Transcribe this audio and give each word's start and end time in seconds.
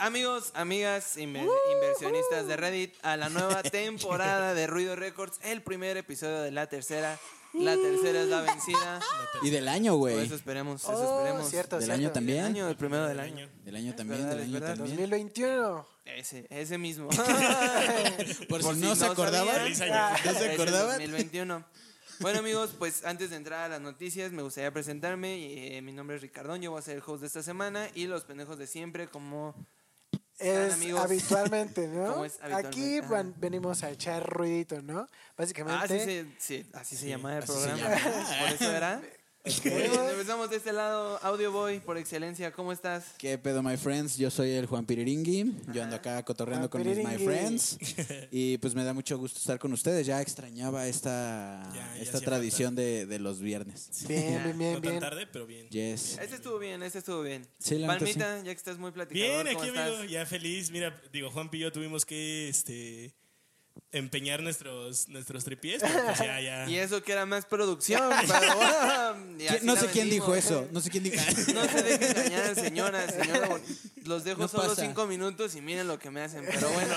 amigos, 0.00 0.50
amigas, 0.54 1.16
inver- 1.16 1.48
inversionistas 1.74 2.46
de 2.46 2.56
Reddit, 2.56 2.94
a 3.02 3.16
la 3.16 3.28
nueva 3.28 3.62
temporada 3.62 4.54
de 4.54 4.66
Ruido 4.66 4.96
Records, 4.96 5.38
el 5.42 5.62
primer 5.62 5.96
episodio 5.96 6.40
de 6.40 6.50
la 6.50 6.66
tercera. 6.68 7.18
La 7.52 7.74
tercera 7.74 8.20
es 8.22 8.28
la 8.28 8.42
vencida. 8.42 9.00
Y 9.42 9.50
del 9.50 9.66
año, 9.68 9.92
Por 9.92 9.98
güey. 10.12 10.24
eso 10.26 10.34
esperemos, 10.36 10.82
eso 10.82 10.92
Oh, 10.92 11.18
esperemos. 11.18 11.50
cierto, 11.50 11.76
Del 11.76 11.86
cierto. 11.86 12.00
año 12.04 12.12
también. 12.12 12.44
año, 12.44 12.68
el 12.68 12.76
primero 12.76 13.08
del 13.08 13.18
año. 13.18 13.48
Del 13.64 13.74
año 13.76 13.94
también, 13.94 14.28
del 14.28 14.40
año 14.40 14.60
también. 14.60 14.78
2021. 14.96 15.86
Ese, 16.04 16.46
ese 16.50 16.78
mismo. 16.78 17.08
Por, 18.48 18.60
Por 18.60 18.74
si 18.74 18.80
si 18.80 18.86
no 18.86 18.94
se 18.94 19.06
no 19.06 19.12
acordaban. 19.12 19.48
sabían. 19.48 19.62
Feliz 19.64 19.80
año. 19.80 20.16
¿No 20.24 20.32
se 20.38 20.46
es 20.46 20.54
acordaban? 20.54 20.98
2021. 20.98 21.64
Bueno 22.20 22.38
amigos, 22.40 22.70
pues 22.78 23.04
antes 23.04 23.30
de 23.30 23.36
entrar 23.36 23.60
a 23.64 23.68
las 23.68 23.80
noticias 23.80 24.30
me 24.30 24.42
gustaría 24.42 24.70
presentarme. 24.72 25.76
Eh, 25.76 25.82
mi 25.82 25.92
nombre 25.92 26.16
es 26.16 26.22
Ricardón, 26.22 26.60
yo 26.60 26.70
voy 26.70 26.78
a 26.78 26.82
ser 26.82 26.96
el 26.96 27.02
host 27.04 27.22
de 27.22 27.26
esta 27.28 27.42
semana 27.42 27.88
y 27.94 28.06
los 28.06 28.24
pendejos 28.24 28.58
de 28.58 28.66
siempre 28.66 29.08
como... 29.08 29.54
Es 30.40 30.74
amigos. 30.74 31.00
habitualmente, 31.02 31.86
¿no? 31.94 32.12
¿Cómo 32.12 32.24
es 32.24 32.38
habitualmente? 32.40 32.68
Aquí 32.68 33.00
van- 33.00 33.34
venimos 33.38 33.82
a 33.82 33.90
echar 33.90 34.26
ruidito, 34.28 34.80
¿no? 34.82 35.06
Básicamente. 35.36 35.80
Ah, 35.84 35.86
sí, 35.88 36.00
sí, 36.00 36.34
sí, 36.38 36.70
así 36.74 36.96
se 36.96 37.08
llama 37.08 37.36
el 37.38 37.44
programa. 37.44 37.76
llama. 37.76 38.26
Por 38.40 38.48
eso 38.54 38.72
era. 38.76 39.02
Empezamos 39.42 40.50
de 40.50 40.56
este 40.56 40.70
lado, 40.72 41.18
Audio 41.22 41.50
Boy, 41.50 41.80
por 41.80 41.96
excelencia, 41.96 42.52
¿cómo 42.52 42.72
estás? 42.72 43.04
¿Qué 43.16 43.38
pedo, 43.38 43.62
my 43.62 43.76
friends? 43.78 44.18
Yo 44.18 44.30
soy 44.30 44.50
el 44.50 44.66
Juan 44.66 44.84
Piriringui. 44.84 45.54
Yo 45.72 45.82
ando 45.82 45.96
acá 45.96 46.22
cotorreando 46.24 46.68
Juan 46.68 46.84
con 46.84 46.86
mis 46.90 46.98
my 46.98 47.16
Piriringui. 47.16 47.26
friends. 47.26 47.78
Y 48.30 48.58
pues 48.58 48.74
me 48.74 48.84
da 48.84 48.92
mucho 48.92 49.16
gusto 49.16 49.38
estar 49.38 49.58
con 49.58 49.72
ustedes. 49.72 50.06
Ya 50.06 50.20
extrañaba 50.20 50.86
esta, 50.86 51.62
Ya, 51.74 51.94
ya 51.96 52.02
esta 52.02 52.18
hacía 52.18 52.26
tradición 52.28 52.74
de, 52.74 53.06
de 53.06 53.18
los 53.18 53.40
viernes. 53.40 53.88
Bien, 54.06 54.42
bien, 54.44 54.58
bien, 54.58 54.72
no 54.74 54.80
tan 54.82 54.90
bien. 54.90 55.00
tarde, 55.00 55.26
pero 55.26 55.46
bien. 55.46 55.68
Yes. 55.70 56.18
Este 56.18 56.36
estuvo 56.36 56.58
bien, 56.58 56.82
este 56.82 56.98
estuvo 56.98 57.22
bien. 57.22 57.46
Sí, 57.58 57.78
la 57.78 57.86
neta, 57.86 57.98
Palmita, 57.98 58.36
ya 58.38 58.44
que 58.44 58.50
estás 58.50 58.76
muy 58.78 58.90
platicador, 58.92 59.44
Bien, 59.44 59.54
¿cómo 59.56 59.58
aquí 59.60 59.68
estás? 59.70 59.88
amigo, 59.88 60.04
ya 60.04 60.26
feliz. 60.26 60.70
Mira, 60.70 61.00
digo, 61.12 61.30
Juan 61.30 61.48
y 61.52 61.58
yo 61.58 61.72
tuvimos 61.72 62.04
que 62.04 62.50
este 62.50 63.14
empeñar 63.92 64.42
nuestros 64.42 65.08
nuestros 65.08 65.42
tripiés, 65.44 65.82
pues 65.82 66.18
ya 66.18 66.40
ya. 66.40 66.66
Y 66.70 66.76
eso 66.76 67.02
que 67.02 67.12
era 67.12 67.26
más 67.26 67.44
producción, 67.46 68.02
pero 68.28 69.16
y 69.38 69.46
¿Quién- 69.46 69.54
así 69.56 69.66
No 69.66 69.76
sé 69.76 69.86
quién 69.88 70.08
dijo 70.10 70.34
eso. 70.34 70.68
No 70.72 70.80
sé 70.80 70.90
quién 70.90 71.04
dijo. 71.04 71.16
No 71.54 71.64
se 71.68 71.82
dejen 71.82 72.16
engañar, 72.16 72.54
señora, 72.54 73.08
señora. 73.10 73.48
Los 74.04 74.24
dejo 74.24 74.42
No 74.42 74.48
solo 74.48 74.68
pasa. 74.70 74.82
cinco 74.82 75.06
minutos 75.06 75.54
y 75.56 75.60
miren 75.60 75.88
lo 75.88 75.98
que 75.98 76.10
me 76.10 76.22
hacen. 76.22 76.44
Pero 76.46 76.68
bueno. 76.70 76.94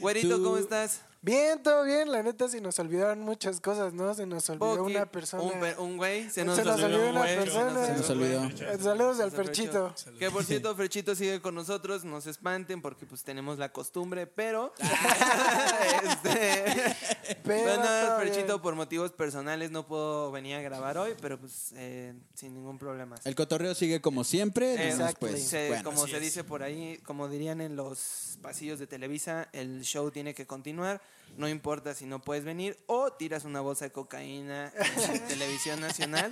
Güerito, 0.00 0.42
¿cómo 0.42 0.58
estás? 0.58 1.00
Bien, 1.24 1.62
todo 1.62 1.84
bien. 1.84 2.10
La 2.10 2.20
neta, 2.24 2.48
se 2.48 2.60
nos 2.60 2.76
olvidaron 2.80 3.20
muchas 3.20 3.60
cosas, 3.60 3.92
¿no? 3.92 4.12
Se 4.12 4.26
nos 4.26 4.50
olvidó 4.50 4.82
una 4.82 5.06
persona. 5.06 5.44
Un, 5.78 5.96
güey. 5.96 6.28
Se 6.28 6.44
nos, 6.44 6.56
Se 6.56 6.64
nos 6.64 6.82
olvidó 6.82 7.02
un 7.04 7.08
una 7.10 7.20
güey, 7.20 7.36
persona. 7.36 7.86
Se 7.86 7.92
nos 7.92 8.10
olvidó. 8.10 8.50
Saludos 8.82 9.20
al 9.20 9.30
Se 9.30 9.36
perchito. 9.36 9.94
Que 10.18 10.32
por 10.32 10.42
cierto, 10.44 10.74
Frechito 10.74 11.14
sigue 11.14 11.40
con 11.40 11.54
nosotros, 11.54 12.04
no 12.04 12.20
se 12.20 12.30
espanten 12.30 12.82
porque 12.82 13.06
pues 13.06 13.22
tenemos 13.22 13.56
la 13.56 13.70
costumbre, 13.70 14.26
pero 14.26 14.74
este, 16.02 16.96
Pero 17.44 17.62
bueno, 17.62 18.32
bien. 18.34 18.60
por 18.60 18.74
motivos 18.74 19.12
personales 19.12 19.70
no 19.70 19.86
puedo 19.86 20.32
venir 20.32 20.56
a 20.56 20.60
grabar 20.60 20.98
hoy, 20.98 21.14
pero 21.20 21.38
pues 21.38 21.72
eh, 21.76 22.14
sin 22.34 22.52
ningún 22.54 22.78
problema. 22.78 23.14
El 23.24 23.36
cotorreo 23.36 23.76
sigue 23.76 24.00
como 24.00 24.24
siempre. 24.24 24.88
Exactly. 24.88 25.30
pues, 25.30 25.46
Se- 25.46 25.68
bueno, 25.68 25.84
como 25.84 26.06
se 26.06 26.16
es. 26.16 26.22
dice 26.22 26.42
por 26.44 26.64
ahí, 26.64 26.98
como 27.04 27.28
dirían 27.28 27.60
en 27.60 27.76
los 27.76 28.38
pasillos 28.42 28.80
de 28.80 28.86
Televisa, 28.88 29.48
el 29.52 29.82
show 29.82 30.10
tiene 30.10 30.34
que 30.34 30.46
continuar. 30.48 31.00
No 31.34 31.48
importa 31.48 31.94
si 31.94 32.04
no 32.04 32.20
puedes 32.20 32.44
venir 32.44 32.76
o 32.86 33.10
tiras 33.14 33.44
una 33.46 33.62
bolsa 33.62 33.86
de 33.86 33.90
cocaína 33.90 34.70
en 34.76 35.24
televisión 35.28 35.80
nacional, 35.80 36.30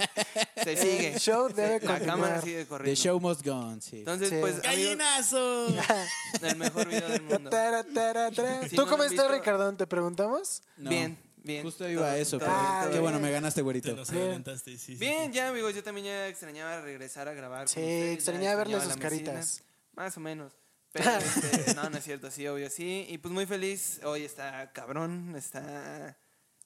se 0.63 0.77
sigue. 0.77 1.15
El 1.15 1.19
show 1.21 1.49
debe 1.49 1.81
La 1.81 1.99
cámara 2.01 2.07
continuar. 2.35 2.43
sigue 2.43 2.59
The 2.65 2.67
corriendo. 2.67 3.01
show 3.01 3.19
must 3.19 3.43
go 3.47 3.53
on, 3.55 3.81
sí. 3.81 4.01
Entonces, 4.01 4.29
Sí. 4.29 4.37
pues, 4.41 4.57
amigos, 4.57 4.67
¡Gallinazo! 4.67 5.67
el 6.43 6.57
mejor 6.57 6.87
video 6.89 7.09
del 7.09 7.23
mundo. 7.23 7.49
Tara, 7.49 7.83
tara, 7.83 8.31
tara. 8.31 8.69
Si 8.69 8.77
¿Tú 8.77 8.83
no 8.83 8.91
cómo 8.91 9.03
han 9.05 9.11
estás, 9.11 9.27
visto- 9.29 9.39
Ricardón? 9.39 9.79
¿Te 9.79 9.87
preguntamos? 9.87 10.63
No. 10.77 10.91
Bien, 10.91 11.19
bien. 11.45 11.63
Justo 11.63 11.89
iba 11.89 12.07
a 12.11 12.19
eso, 12.19 12.39
pero 12.39 12.51
Ah, 12.55 12.81
qué 12.85 12.91
bien. 12.91 13.03
bueno, 13.03 13.19
me 13.21 13.31
ganaste, 13.31 13.61
Te 13.61 13.63
güerito. 13.63 13.93
adelantaste, 14.03 14.73
sí, 14.73 14.79
sí. 14.79 14.95
Bien, 14.97 15.33
ya 15.33 15.49
amigos, 15.49 15.75
yo 15.75 15.83
también 15.83 16.09
ya 16.09 16.29
extrañaba 16.29 16.79
regresar 16.83 17.27
a 17.27 17.33
grabar. 17.33 17.61
con 17.61 17.69
Sí, 17.69 17.81
ustedes, 17.81 18.07
ya 18.07 18.13
extrañaba 18.13 18.57
verle 18.57 18.81
sus 18.81 18.89
la 18.89 18.97
caritas. 18.97 19.63
Más 19.95 20.15
o 20.17 20.21
menos. 20.21 20.53
Pero 20.93 21.11
este, 21.19 21.75
no, 21.75 21.89
no 21.89 21.99
es 21.99 22.05
cierto, 22.05 22.31
sí, 22.31 22.47
obvio, 22.47 22.71
sí. 22.71 23.07
Y 23.09 23.19
pues 23.19 23.33
muy 23.33 23.47
feliz. 23.47 24.01
Hoy 24.05 24.25
está 24.25 24.73
cabrón, 24.73 25.35
está. 25.37 26.17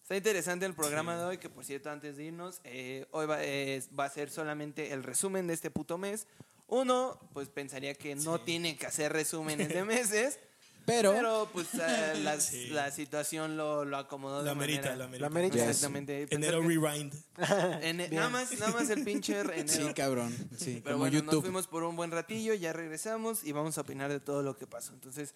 Está 0.03 0.17
interesante 0.17 0.67
el 0.67 0.75
programa 0.75 1.17
de 1.17 1.25
hoy, 1.25 1.39
que 1.39 1.49
por 1.49 1.65
cierto, 1.65 1.91
antes 1.91 2.19
de 2.19 2.25
irnos, 2.25 2.61
eh, 2.65 3.07
hoy 3.11 3.25
va, 3.25 3.43
eh, 3.43 3.83
va 3.99 4.05
a 4.05 4.11
ser 4.11 4.29
solamente 4.29 4.93
el 4.93 5.03
resumen 5.03 5.47
de 5.47 5.55
este 5.55 5.71
puto 5.71 5.97
mes. 5.97 6.27
Uno, 6.67 7.19
pues 7.33 7.49
pensaría 7.49 7.95
que 7.95 8.15
no 8.15 8.39
tiene 8.41 8.77
que 8.77 8.87
hacer 8.87 9.15
resúmenes 9.15 9.71
de 9.71 9.83
meses, 9.87 10.39
Pero, 10.87 11.12
pero 11.12 11.49
pues 11.53 11.69
eh, 11.75 12.15
la, 12.22 12.39
Sí. 12.41 12.67
la 12.69 12.91
situación 12.91 13.56
lo, 13.56 13.84
lo 13.84 13.97
acomodó 13.97 14.41
de 14.41 14.47
La 14.47 14.55
merita, 14.55 14.91
manera- 14.91 14.97
la 14.97 15.06
merita. 15.09 15.22
La 15.27 15.31
merita. 15.31 15.56
Yes. 15.56 15.67
Exactamente. 15.69 16.27
Pensé 16.27 16.34
Enero 16.34 16.61
que- 16.61 16.69
Rewind. 16.69 17.15
en- 17.83 18.15
nada, 18.15 18.28
más, 18.28 18.53
nada 18.59 18.72
más 18.72 18.91
el 18.91 19.03
pinche 19.05 19.39
enero. 19.41 19.62
sí, 19.67 19.95
cabrón. 19.95 20.34
Sí, 20.59 20.81
Pero 20.84 20.97
como 20.97 21.05
bueno, 21.05 21.17
nos 21.19 21.25
YouTube. 21.27 21.43
fuimos 21.43 21.67
por 21.67 21.84
un 21.84 21.97
buen 21.97 22.11
ratillo, 22.11 22.55
ya 22.55 22.72
regresamos 22.72 23.45
y 23.45 23.53
vamos 23.53 23.78
a 23.78 23.81
opinar 23.83 24.11
de 24.11 24.21
todo 24.21 24.43
lo 24.43 24.56
que 24.56 24.67
pasó. 24.67 24.93
Entonces, 24.93 25.34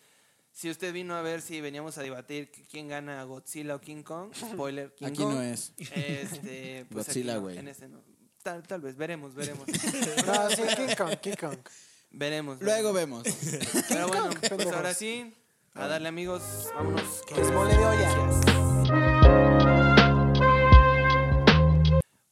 si 0.53 0.69
usted 0.71 0.93
vino 0.93 1.15
a 1.15 1.23
ver 1.23 1.41
si 1.41 1.61
veníamos 1.61 1.99
a 1.99 2.03
debatir 2.03 2.51
quién 2.71 2.89
gana 2.89 3.23
Godzilla 3.25 3.75
o 3.77 3.81
King 3.81 4.03
Kong, 4.03 4.33
spoiler, 4.35 4.93
King 4.95 5.07
Aquí 5.07 5.17
Kong. 5.23 5.35
no 5.35 5.43
es. 5.43 5.73
Este, 5.79 6.85
pues 6.91 7.09
aquí 7.09 7.21
Godzilla, 7.21 7.35
no, 7.35 7.41
güey. 7.43 7.59
en 7.59 7.69
este 7.69 7.89
no. 7.89 8.03
Tal, 8.43 8.63
tal 8.67 8.81
vez, 8.81 8.97
veremos, 8.97 9.35
veremos. 9.35 9.67
No, 9.69 10.51
sí, 10.51 10.63
King 10.77 10.95
Kong, 10.97 11.15
King 11.21 11.35
Kong. 11.39 11.59
Veremos. 12.11 12.61
Luego 12.61 12.93
vemos. 12.93 13.25
Pero 13.89 14.09
bueno, 14.09 14.31
pues 14.57 14.67
ahora 14.69 14.95
sí, 14.95 15.35
a 15.75 15.87
darle 15.87 16.09
amigos, 16.09 16.43
vámonos. 16.75 17.23
Que 17.27 17.41
es 17.41 17.51
mole 17.53 17.77
de. 17.77 19.39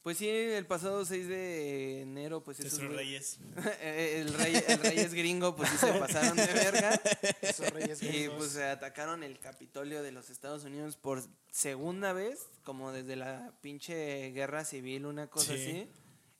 Pues 0.07 0.19
sí, 0.19 0.29
el 0.29 0.65
pasado 0.65 1.03
6 1.03 1.27
de 1.27 2.01
enero, 2.03 2.41
pues 2.41 2.61
esos 2.61 2.79
reyes. 2.81 3.39
el, 3.81 4.33
rey, 4.35 4.63
el 4.65 4.79
rey 4.79 4.99
es 4.99 5.13
gringo, 5.13 5.53
pues 5.53 5.69
sí 5.69 5.77
se 5.79 5.91
pasaron 5.95 6.37
de 6.37 6.45
verga. 6.45 7.01
Esos 7.41 7.69
reyes 7.71 8.01
Y 8.01 8.29
pues 8.29 8.55
atacaron 8.55 9.21
el 9.21 9.37
Capitolio 9.37 10.01
de 10.01 10.13
los 10.13 10.29
Estados 10.29 10.63
Unidos 10.63 10.95
por 10.95 11.21
segunda 11.51 12.13
vez, 12.13 12.47
como 12.63 12.93
desde 12.93 13.17
la 13.17 13.51
pinche 13.59 14.31
guerra 14.31 14.63
civil, 14.63 15.05
una 15.07 15.27
cosa 15.27 15.57
Sí. 15.57 15.59
así. 15.61 15.89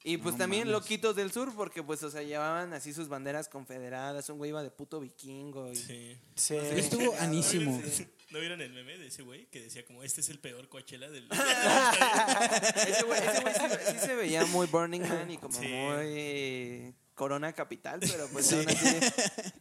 Y 0.10 0.18
pues 0.18 0.36
No 0.36 0.40
también 0.40 0.68
mames. 0.68 0.74
loquitos 0.82 1.16
del 1.16 1.32
sur, 1.32 1.54
porque 1.56 1.84
pues, 1.84 2.02
o 2.04 2.10
sea, 2.10 2.22
llevaban 2.24 2.72
así 2.74 2.94
sus 2.94 3.08
banderas 3.10 3.50
confederadas, 3.50 4.30
un 4.30 4.38
güey 4.38 4.50
iba 4.50 4.64
de 4.64 4.72
puto 4.72 5.00
vikingo. 5.02 5.72
Y... 5.72 5.76
Sí. 5.76 6.18
Sí. 6.36 6.56
Estuvo 6.56 7.14
anísimo. 7.20 7.82
¿No 8.30 8.40
vieron 8.40 8.62
el 8.62 8.72
meme 8.74 8.98
de 8.98 9.08
ese 9.08 9.22
güey 9.24 9.46
que 9.48 9.62
decía 9.62 9.86
como 9.86 10.04
este 10.04 10.22
es 10.22 10.30
el 10.30 10.40
peor 10.40 10.68
Coachella 10.70 11.10
del 11.10 11.28
Ese 12.88 13.04
güey, 13.06 13.20
ese 13.22 13.42
güey 13.42 13.54
sí, 13.54 13.92
sí 13.94 14.00
se 14.00 14.16
veía 14.16 14.46
muy 14.46 14.68
Burning 14.68 15.02
Man 15.02 15.32
y 15.32 15.38
como 15.38 15.58
Sí. 15.58 15.68
muy 15.68 16.94
Corona 17.14 17.52
Capital, 17.54 18.00
pero 18.02 18.28
pues 18.32 18.52
aún 18.54 18.68
así, 18.70 19.00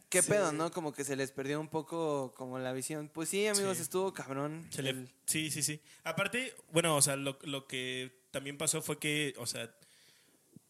qué 0.09 0.21
pedo, 0.21 0.51
¿no? 0.51 0.69
Como 0.71 0.93
que 0.93 1.03
se 1.03 1.15
les 1.15 1.31
perdió 1.31 1.59
un 1.59 1.69
poco 1.69 2.33
como 2.37 2.59
la 2.59 2.71
visión. 2.73 3.09
Pues 3.13 3.29
sí, 3.29 3.47
amigos, 3.47 3.77
Sí. 3.77 3.83
estuvo 3.83 4.13
cabrón. 4.13 4.67
Se 4.69 4.83
le- 4.83 4.91
el- 4.91 5.11
Sí, 5.25 5.49
sí, 5.49 5.63
sí. 5.63 5.81
Aparte, 6.03 6.53
bueno, 6.71 6.95
o 6.95 7.01
sea, 7.01 7.15
lo, 7.15 7.39
lo 7.43 7.67
que 7.67 8.25
también 8.31 8.57
pasó 8.57 8.81
fue 8.81 8.99
que, 8.99 9.33
o 9.37 9.47
sea, 9.47 9.73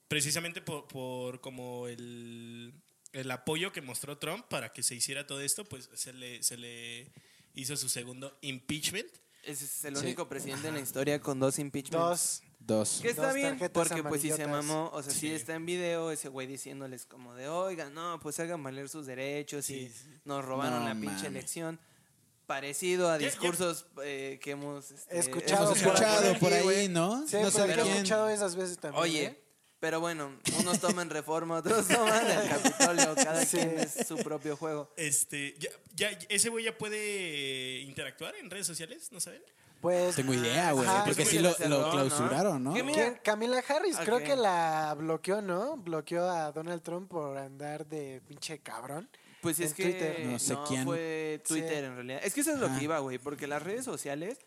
precisamente 0.07 0.61
por, 0.61 0.87
por 0.87 1.41
como 1.41 1.87
el, 1.87 2.73
el 3.13 3.31
apoyo 3.31 3.71
que 3.71 3.81
mostró 3.81 4.17
Trump 4.17 4.45
para 4.47 4.71
que 4.71 4.83
se 4.83 4.95
hiciera 4.95 5.25
todo 5.27 5.41
esto, 5.41 5.65
pues 5.65 5.89
se 5.93 6.13
le, 6.13 6.41
se 6.43 6.57
le 6.57 7.11
hizo 7.53 7.75
su 7.77 7.89
segundo 7.89 8.37
impeachment. 8.41 9.07
Ese 9.43 9.65
es 9.65 9.85
el 9.85 9.95
Sí. 9.95 10.03
único 10.05 10.27
presidente 10.27 10.67
en 10.67 10.73
la 10.73 10.79
historia 10.81 11.21
con 11.21 11.39
dos 11.39 11.57
impeachments. 11.59 11.97
Dos. 11.99 12.43
Dos. 12.59 12.99
Que 13.01 13.09
está 13.09 13.27
Dos 13.27 13.35
bien, 13.35 13.57
porque 13.71 14.03
pues 14.03 14.21
sí 14.21 14.29
se 14.31 14.45
mamó, 14.45 14.89
o 14.93 15.01
sea, 15.01 15.13
sí. 15.13 15.19
Sí. 15.19 15.31
está 15.31 15.53
en 15.55 15.65
video 15.65 16.11
ese 16.11 16.27
güey 16.27 16.47
diciéndoles 16.47 17.05
como 17.05 17.33
de, 17.35 17.47
oigan, 17.47 17.93
no, 17.93 18.19
pues 18.19 18.39
hagan 18.41 18.61
valer 18.61 18.89
sus 18.89 19.05
derechos 19.05 19.69
y 19.69 19.87
Sí, 19.87 19.93
sí. 19.93 20.19
nos 20.25 20.43
robaron 20.43 20.79
No 20.79 20.85
la 20.89 20.93
pinche 20.93 21.07
mames. 21.07 21.23
elección. 21.25 21.79
Parecido 22.45 23.09
a 23.09 23.17
discursos 23.17 23.87
eh, 24.03 24.39
que 24.41 24.51
hemos 24.51 24.91
este, 24.91 25.19
Escuchado 25.19 25.65
Hemos 25.71 25.79
por 25.79 25.87
escuchado 25.93 26.31
aquí, 26.31 26.39
por 26.39 26.53
ahí. 26.53 26.87
¿no? 26.89 27.27
Sí, 27.27 27.35
no 27.37 27.43
por 27.43 27.51
sé 27.51 27.65
he 27.73 27.91
escuchado 27.91 28.29
esas 28.29 28.55
veces 28.55 28.77
también. 28.79 29.01
Oye, 29.03 29.23
¿eh? 29.25 29.43
Pero 29.79 29.99
bueno, 29.99 30.39
unos 30.59 30.79
toman 30.79 31.09
reforma, 31.09 31.57
otros 31.57 31.87
toman 31.87 32.25
el 32.29 32.49
Capitolio, 32.49 33.15
cada 33.15 33.45
Sí. 33.45 33.57
quien 33.57 33.79
es 33.79 34.07
su 34.07 34.17
propio 34.17 34.55
juego. 34.57 34.91
Este, 34.97 35.55
ya, 35.59 35.69
ya- 35.95 36.17
ese 36.29 36.49
güey 36.49 36.65
ya 36.65 36.77
puede 36.77 37.79
interactuar 37.81 38.35
en 38.35 38.49
redes 38.49 38.65
sociales, 38.67 39.11
¿no 39.11 39.19
saben? 39.19 39.41
Pues. 39.81 40.15
Tengo 40.15 40.33
idea, 40.33 40.71
güey. 40.71 40.87
Ajá. 40.87 41.05
Porque 41.05 41.23
sí 41.23 41.37
lo, 41.37 41.49
lo 41.67 41.91
clausuraron, 41.91 42.63
¿no? 42.63 42.73
Camila 43.23 43.63
Harris, 43.67 43.95
creo 43.97 44.19
que 44.19 44.35
la 44.35 44.95
bloqueó, 44.97 45.41
¿no? 45.41 45.77
Bloqueó 45.77 46.27
a 46.27 46.51
Donald 46.51 46.81
Trump 46.81 47.09
por 47.09 47.37
andar 47.37 47.85
de 47.85 48.21
pinche 48.27 48.57
cabrón. 48.59 49.07
Pues 49.41 49.59
es 49.59 49.75
que 49.75 49.83
Twitter. 49.83 50.25
No 50.25 50.39
sé 50.39 50.57
quién. 50.67 50.83
fue 50.83 51.41
Twitter 51.47 51.69
Sí. 51.79 51.85
en 51.85 51.95
realidad. 51.95 52.21
Es 52.23 52.33
que 52.33 52.41
eso 52.41 52.53
es 52.53 52.59
lo 52.59 52.75
que 52.75 52.83
iba, 52.83 52.97
güey, 52.99 53.19
porque 53.19 53.45
las 53.45 53.61
redes 53.61 53.85
sociales... 53.85 54.39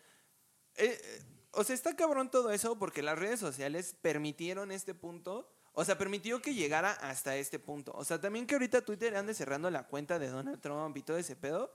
eh, 0.75 0.99
eh, 1.01 1.21
o 1.53 1.63
sea, 1.63 1.73
está 1.75 1.95
cabrón 1.95 2.29
todo 2.31 2.51
eso 2.51 2.77
porque 2.77 3.01
las 3.01 3.17
redes 3.19 3.39
sociales 3.39 3.95
permitieron 4.01 4.71
este 4.71 4.93
punto. 4.93 5.49
O 5.73 5.85
sea, 5.85 5.97
permitió 5.97 6.41
que 6.41 6.53
llegara 6.53 6.91
hasta 6.91 7.37
este 7.37 7.57
punto. 7.57 7.93
O 7.95 8.03
sea, 8.03 8.19
también 8.19 8.45
que 8.45 8.55
ahorita 8.55 8.81
Twitter 8.83 9.15
ande 9.15 9.33
cerrando 9.33 9.69
la 9.71 9.87
cuenta 9.87 10.19
de 10.19 10.27
Donald 10.27 10.59
Trump 10.59 10.97
y 10.97 11.01
todo 11.01 11.17
ese 11.17 11.35
pedo. 11.37 11.73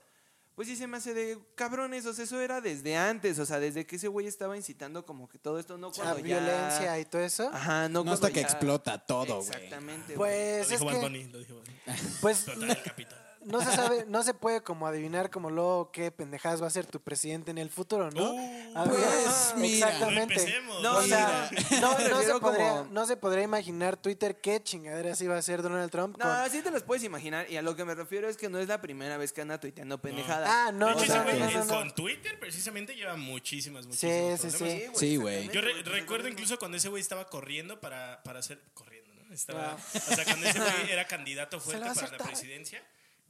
Pues 0.53 0.67
sí 0.67 0.75
se 0.75 0.87
me 0.87 0.97
hace 0.97 1.13
de 1.13 1.37
cabrones, 1.53 2.05
o 2.07 2.13
sea, 2.15 2.23
eso 2.23 2.41
era 2.41 2.61
desde 2.61 2.95
antes, 2.95 3.37
o 3.37 3.45
sea, 3.45 3.59
desde 3.59 3.85
que 3.85 3.97
ese 3.97 4.07
güey 4.07 4.25
estaba 4.25 4.57
incitando 4.57 5.05
como 5.05 5.29
que 5.29 5.37
todo 5.37 5.59
esto, 5.59 5.77
no 5.77 5.89
La 5.89 5.93
cuando 5.93 6.17
ya... 6.17 6.39
violencia 6.39 6.99
y 6.99 7.05
todo 7.05 7.21
eso. 7.21 7.47
Ajá, 7.53 7.87
no, 7.89 8.03
No 8.03 8.11
hasta 8.13 8.29
que 8.29 8.41
ya- 8.41 8.47
explota 8.47 8.97
todo, 9.05 9.35
güey. 9.43 9.49
Exactamente, 9.49 10.15
güey. 10.15 10.15
Lo 10.15 10.17
Pues 10.17 10.61
es 10.63 10.69
dijo 10.79 10.85
Bad 10.85 10.93
que, 10.93 10.99
Bunny, 11.01 11.23
lo 11.25 11.37
dijo 11.39 11.55
Bad 11.57 11.63
Bunny. 11.65 11.77
pues 12.21 12.47
Explotar 12.47 12.77
el 12.77 12.83
capital. 12.89 13.26
No 13.47 13.61
se 13.61 13.75
sabe, 13.75 14.05
no 14.07 14.21
se 14.23 14.33
puede 14.33 14.61
como 14.61 14.85
adivinar 14.87 15.29
como 15.29 15.49
luego 15.49 15.91
qué 15.91 16.11
pendejadas 16.11 16.61
va 16.61 16.67
a 16.67 16.69
ser 16.69 16.85
tu 16.85 16.99
presidente 17.01 17.51
en 17.51 17.57
el 17.57 17.69
futuro, 17.69 18.11
¿no? 18.11 18.31
Uh, 18.33 18.77
A 18.77 18.83
ver, 18.85 18.93
pues, 18.93 19.53
mira. 19.57 19.87
exactamente. 19.87 20.55
No. 20.67 20.81
No, 20.81 20.97
o 20.97 21.01
sea, 21.03 21.49
mira. 21.51 21.79
no, 21.81 21.97
se 22.21 22.39
podría, 22.39 22.69
como- 22.69 22.87
no 22.91 23.05
se 23.05 23.17
podría 23.17 23.43
imaginar 23.43 23.97
Twitter 23.97 24.39
qué 24.39 24.61
chingaderas 24.61 25.19
iba 25.21 25.35
a 25.35 25.39
hacer 25.39 25.61
Donald 25.61 25.89
Trump. 25.91 26.17
con- 26.19 26.27
No, 26.27 26.49
sí 26.49 26.61
te 26.61 26.69
las 26.71 26.83
puedes 26.83 27.03
imaginar. 27.03 27.49
Y 27.49 27.57
a 27.57 27.61
lo 27.61 27.75
que 27.75 27.83
me 27.85 27.95
refiero 27.95 28.27
es 28.29 28.37
que 28.37 28.49
no 28.49 28.59
es 28.59 28.67
la 28.67 28.81
primera 28.81 29.17
vez 29.17 29.33
que 29.33 29.41
anda 29.41 29.59
tuiteando 29.59 29.97
pendejadas. 29.99 30.47
Ah, 30.51 30.71
no, 30.71 30.91
no, 30.91 31.01
hecho, 31.01 31.13
no, 31.15 31.21
ese 31.21 31.23
güey 31.23 31.39
no, 31.39 31.49
no, 31.51 31.65
no. 31.65 31.73
Con 31.75 31.95
Twitter, 31.95 32.39
precisamente, 32.39 32.95
lleva 32.95 33.15
muchísimas, 33.15 33.85
Sí, 33.85 34.07
muchísimas. 34.07 34.41
sí, 34.41 34.49
sí. 34.51 34.57
problemas. 34.57 34.97
Sí, 34.99 35.15
güey. 35.17 35.49
Yo 35.49 35.61
re- 35.61 35.81
recuerdo 35.83 36.27
incluso 36.27 36.59
cuando 36.59 36.77
ese 36.77 36.89
güey 36.89 37.01
estaba 37.01 37.27
corriendo 37.27 37.79
para, 37.79 38.21
para 38.23 38.39
hacer. 38.39 38.61
Corriendo, 38.73 39.13
¿no? 39.15 39.33
Estaba, 39.33 39.71
Wow. 39.71 39.77
O 39.95 40.15
sea, 40.15 40.23
cuando 40.25 40.47
ese 40.47 40.59
güey 40.59 40.91
era 40.91 41.05
candidato 41.05 41.59
fuerte 41.59 41.85
para 41.93 42.11
la 42.11 42.17
presidencia, 42.17 42.81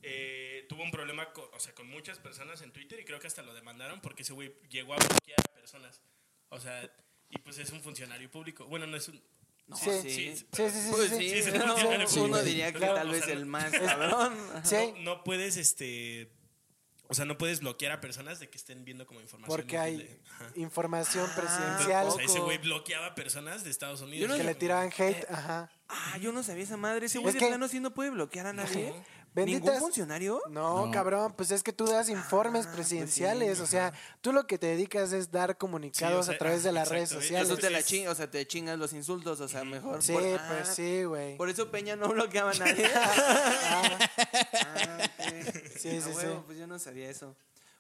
eh, 0.03 0.65
tuvo 0.69 0.83
un 0.83 0.91
problema 0.91 1.31
con, 1.33 1.45
o 1.53 1.59
sea, 1.59 1.73
con 1.73 1.87
muchas 1.87 2.19
personas 2.19 2.61
en 2.61 2.71
Twitter 2.71 2.99
y 2.99 3.05
creo 3.05 3.19
que 3.19 3.27
hasta 3.27 3.41
lo 3.41 3.53
demandaron 3.53 3.99
porque 4.01 4.23
ese 4.23 4.33
güey 4.33 4.53
llegó 4.69 4.93
a 4.93 4.97
bloquear 4.97 5.39
a 5.39 5.53
personas. 5.53 6.01
O 6.49 6.59
sea, 6.59 6.89
y 7.29 7.39
pues 7.39 7.57
es 7.57 7.71
un 7.71 7.81
funcionario 7.81 8.29
público. 8.31 8.65
Bueno, 8.65 8.87
no 8.87 8.95
es 8.97 9.07
un. 9.09 9.15
mismo. 9.67 9.77
Sí. 9.77 9.91
sí. 10.01 10.09
Sí, 10.09 10.35
sí, 10.35 10.69
sí, 10.71 10.87
Pues 10.91 11.09
sí, 11.09 11.17
sí, 11.17 11.29
sí, 11.43 11.51
sí, 11.51 11.57
no, 11.57 11.75
sí, 11.77 11.83
sí, 12.07 12.19
uno 12.19 12.41
diría 12.41 12.71
que 12.71 12.79
tal 12.79 13.09
O 13.09 13.11
vez 13.11 13.25
sea, 13.25 13.33
el 13.33 13.45
más 13.45 13.71
cabrón. 13.71 14.37
Sí, 14.63 14.75
No, 14.97 15.15
no 15.17 15.23
puedes, 15.23 15.57
este. 15.57 16.31
O 17.09 17.13
sea, 17.13 17.23
no 17.23 17.37
puedes 17.37 17.61
bloquear 17.61 17.93
a 17.93 18.01
personas 18.01 18.37
de 18.39 18.49
que 18.49 18.57
estén 18.57 18.83
viendo 18.83 19.07
como 19.07 19.21
información. 19.21 19.55
porque 19.57 19.77
hay 19.77 19.95
útil 19.95 20.07
de- 20.53 20.59
información 20.61 21.25
Ah, 21.31 21.35
presidencial 21.37 22.07
O 22.07 22.11
sea, 22.11 22.25
ese 22.25 22.39
güey 22.39 22.57
bloqueaba 22.57 23.15
personas 23.15 23.63
de 23.63 23.69
Estados 23.69 24.01
Unidos. 24.01 24.21
Yo 24.21 24.27
no- 24.27 24.35
que 24.37 24.43
le 24.43 24.55
tiraban 24.55 24.91
hate. 24.97 25.25
Ajá. 25.29 25.71
Ah, 25.87 26.17
yo 26.17 26.33
no 26.33 26.43
sabía 26.43 26.63
esa 26.65 26.75
madre. 26.75 27.05
Ese 27.05 27.19
güey 27.19 27.29
Es 27.29 27.35
de 27.35 27.39
que- 27.39 27.47
plano 27.47 27.67
sí 27.69 27.79
no 27.79 27.93
puede 27.93 28.09
bloquear 28.09 28.47
a 28.47 28.53
nadie. 28.53 28.93
Benditas- 29.37 29.63
¿Ningún 29.65 29.79
funcionario? 29.79 30.41
No, 30.49 30.85
No. 30.87 30.91
cabrón, 30.91 31.33
pues 31.37 31.51
es 31.51 31.61
que 31.63 31.71
tú 31.71 31.85
das 31.85 32.09
informes 32.09 32.65
Ah, 32.65 32.69
pues 32.69 32.75
presidenciales, 32.75 33.57
sí, 33.57 33.63
o 33.63 33.67
sea, 33.67 33.93
tú 34.21 34.33
lo 34.33 34.47
que 34.47 34.57
te 34.57 34.67
dedicas 34.67 35.13
es 35.13 35.31
dar 35.31 35.57
comunicados 35.57 36.15
Sí, 36.15 36.19
o 36.19 36.23
sea, 36.23 36.35
a 36.35 36.37
través 36.37 36.63
de 36.63 36.71
las 36.71 36.83
exacto, 36.91 36.93
redes 36.95 37.09
sociales. 37.09 37.47
Eso 37.49 37.57
te 37.57 37.69
la 37.69 38.11
o 38.11 38.15
sea, 38.15 38.29
te 38.31 38.47
chingas 38.47 38.77
los 38.79 38.93
insultos, 38.93 39.39
o 39.39 39.47
sea, 39.47 39.63
mejor. 39.63 40.01
Sí, 40.01 40.13
por- 40.13 40.21
pues 40.23 40.39
ah, 40.41 40.65
sí, 40.65 41.03
güey. 41.03 41.37
Por 41.37 41.49
eso 41.49 41.69
Peña 41.71 41.95
no 41.95 42.09
bloqueaba 42.09 42.51
a 42.51 42.53
nadie. 42.59 42.89
Ah, 42.95 43.97
Ah, 44.65 44.97
ok. 45.05 45.33
Sí, 45.77 46.01
sí, 46.01 46.11
sí. 46.19 46.27
Pues 46.45 46.57
yo 46.57 46.67
no 46.67 46.79
sabía 46.79 47.09
eso. 47.09 47.35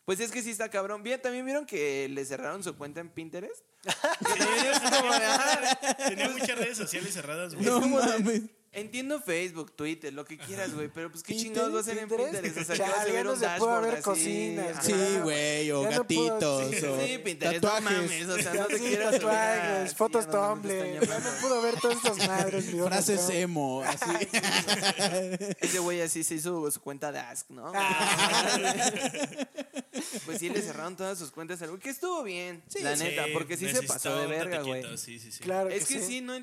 Pues 0.05 0.19
es 0.21 0.31
que 0.31 0.41
sí 0.41 0.51
está 0.51 0.69
cabrón. 0.69 1.03
Bien, 1.03 1.21
también 1.21 1.43
vieron 1.45 1.65
que 1.65 2.07
le 2.07 2.23
cerraron 2.23 2.63
su 2.63 2.75
cuenta 2.77 3.01
en 3.01 3.09
Pinterest. 3.09 3.61
Que 3.83 3.91
también 4.39 4.65
es 4.73 4.79
como 4.79 5.13
de, 5.13 6.05
Tenía 6.09 6.29
muchas 6.29 6.57
redes 6.57 6.77
sociales 6.77 7.13
cerradas, 7.13 7.53
güey. 7.55 7.65
No 7.65 7.81
mames. 7.87 8.43
Entiendo 8.77 9.19
Facebook, 9.19 9.71
Twitter, 9.75 10.13
lo 10.13 10.23
que 10.23 10.37
quieras, 10.37 10.71
güey, 10.75 10.87
pero 10.87 11.09
pues 11.11 11.23
qué 11.23 11.35
chingados 11.35 11.73
va 11.73 11.77
a 11.79 11.81
hacer 11.81 11.97
en 11.97 12.07
¿Pinterest? 12.07 12.57
O 12.57 12.63
sea, 12.63 12.75
que 12.75 12.81
Chale, 12.83 12.91
vas 12.91 12.99
a 12.99 13.07
ya 13.07 13.13
ver 13.13 13.25
no 13.25 13.31
un 13.33 13.39
se 13.39 13.45
puede 13.45 13.51
dashboard 13.53 13.81
ver 13.85 13.93
así. 13.95 14.01
cocinas. 14.03 14.85
Sí, 14.85 14.93
güey, 15.23 15.71
o 15.71 15.81
Ya 15.89 15.97
no 15.97 16.03
puedo- 16.07 16.27
gatitos. 16.39 16.83
o 16.83 17.01
Sí, 17.05 17.17
Pinterest, 17.17 17.63
no 17.63 17.69
tatuajes. 17.71 17.83
mames, 17.83 18.27
o 18.29 18.37
sea, 18.37 18.53
no 18.53 18.65
te 18.67 18.77
Sí, 18.77 18.83
quiero 18.85 19.09
tatuajes, 19.11 19.95
fotos 19.95 20.25
ya 20.27 20.31
no 20.31 20.53
Tumblr. 20.53 21.07
Ya 21.07 21.19
no 21.19 21.29
pudo 21.41 21.61
ver 21.63 21.79
todas 21.79 21.97
estas 21.97 22.27
madres. 22.27 22.65
Frases 22.85 23.29
emo, 23.31 23.81
así. 23.81 24.27
Ese 25.59 25.79
güey 25.79 26.01
así 26.01 26.23
se 26.23 26.35
hizo 26.35 26.69
su 26.69 26.79
cuenta 26.81 27.11
de 27.11 27.17
Ask, 27.19 27.49
¿no? 27.49 27.71
Ah. 27.73 28.57
pues 30.25 30.37
sí, 30.39 30.49
le 30.49 30.61
cerraron 30.61 30.95
todas 30.95 31.17
sus 31.17 31.31
cuentas 31.31 31.61
al 31.63 31.69
güey, 31.69 31.81
que 31.81 31.89
estuvo 31.89 32.21
bien, 32.23 32.61
Sí, 32.67 32.81
la 32.83 32.95
sí, 32.95 33.03
neta, 33.05 33.25
porque 33.33 33.57
sí 33.57 33.67
se 33.69 33.81
pasó 33.83 34.15
de 34.19 34.27
verga, 34.27 34.61
güey. 34.61 34.83
Sí, 34.97 35.19
sí, 35.19 35.31
sí. 35.31 35.39
Claro 35.39 35.69
Es 35.69 35.85
que 35.87 36.01
sí, 36.01 36.21
no, 36.21 36.35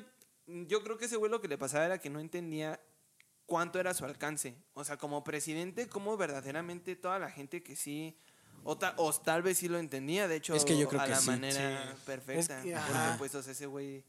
yo 0.47 0.83
creo 0.83 0.97
que 0.97 1.05
ese 1.05 1.15
güey 1.17 1.31
lo 1.31 1.41
que 1.41 1.47
le 1.47 1.57
pasaba 1.57 1.85
era 1.85 1.97
que 1.99 2.09
no 2.09 2.19
entendía 2.19 2.79
cuánto 3.45 3.79
era 3.79 3.93
su 3.93 4.05
alcance. 4.05 4.55
O 4.73 4.83
sea, 4.83 4.97
como 4.97 5.23
presidente, 5.23 5.87
cómo 5.87 6.17
verdaderamente 6.17 6.95
toda 6.95 7.19
la 7.19 7.29
gente 7.29 7.61
que 7.63 7.75
sí, 7.75 8.17
o, 8.63 8.77
ta- 8.77 8.93
o 8.97 9.13
tal 9.13 9.43
vez 9.43 9.57
sí 9.59 9.67
lo 9.67 9.77
entendía, 9.77 10.27
de 10.27 10.37
hecho, 10.37 10.55
Es 10.55 10.65
que 10.65 10.77
yo 10.77 10.87
creo 10.87 11.01
a 11.01 11.05
que 11.05 11.11
la 11.11 11.19
sí. 11.19 11.27
manera 11.29 11.93
Sí. 11.95 12.01
perfecta. 12.05 12.57
Es 12.59 12.63
que, 12.63 12.73
porque 12.73 13.17
pues, 13.19 13.35
o 13.35 13.43
sea, 13.43 13.51
ese 13.51 13.65
güey, 13.67 14.03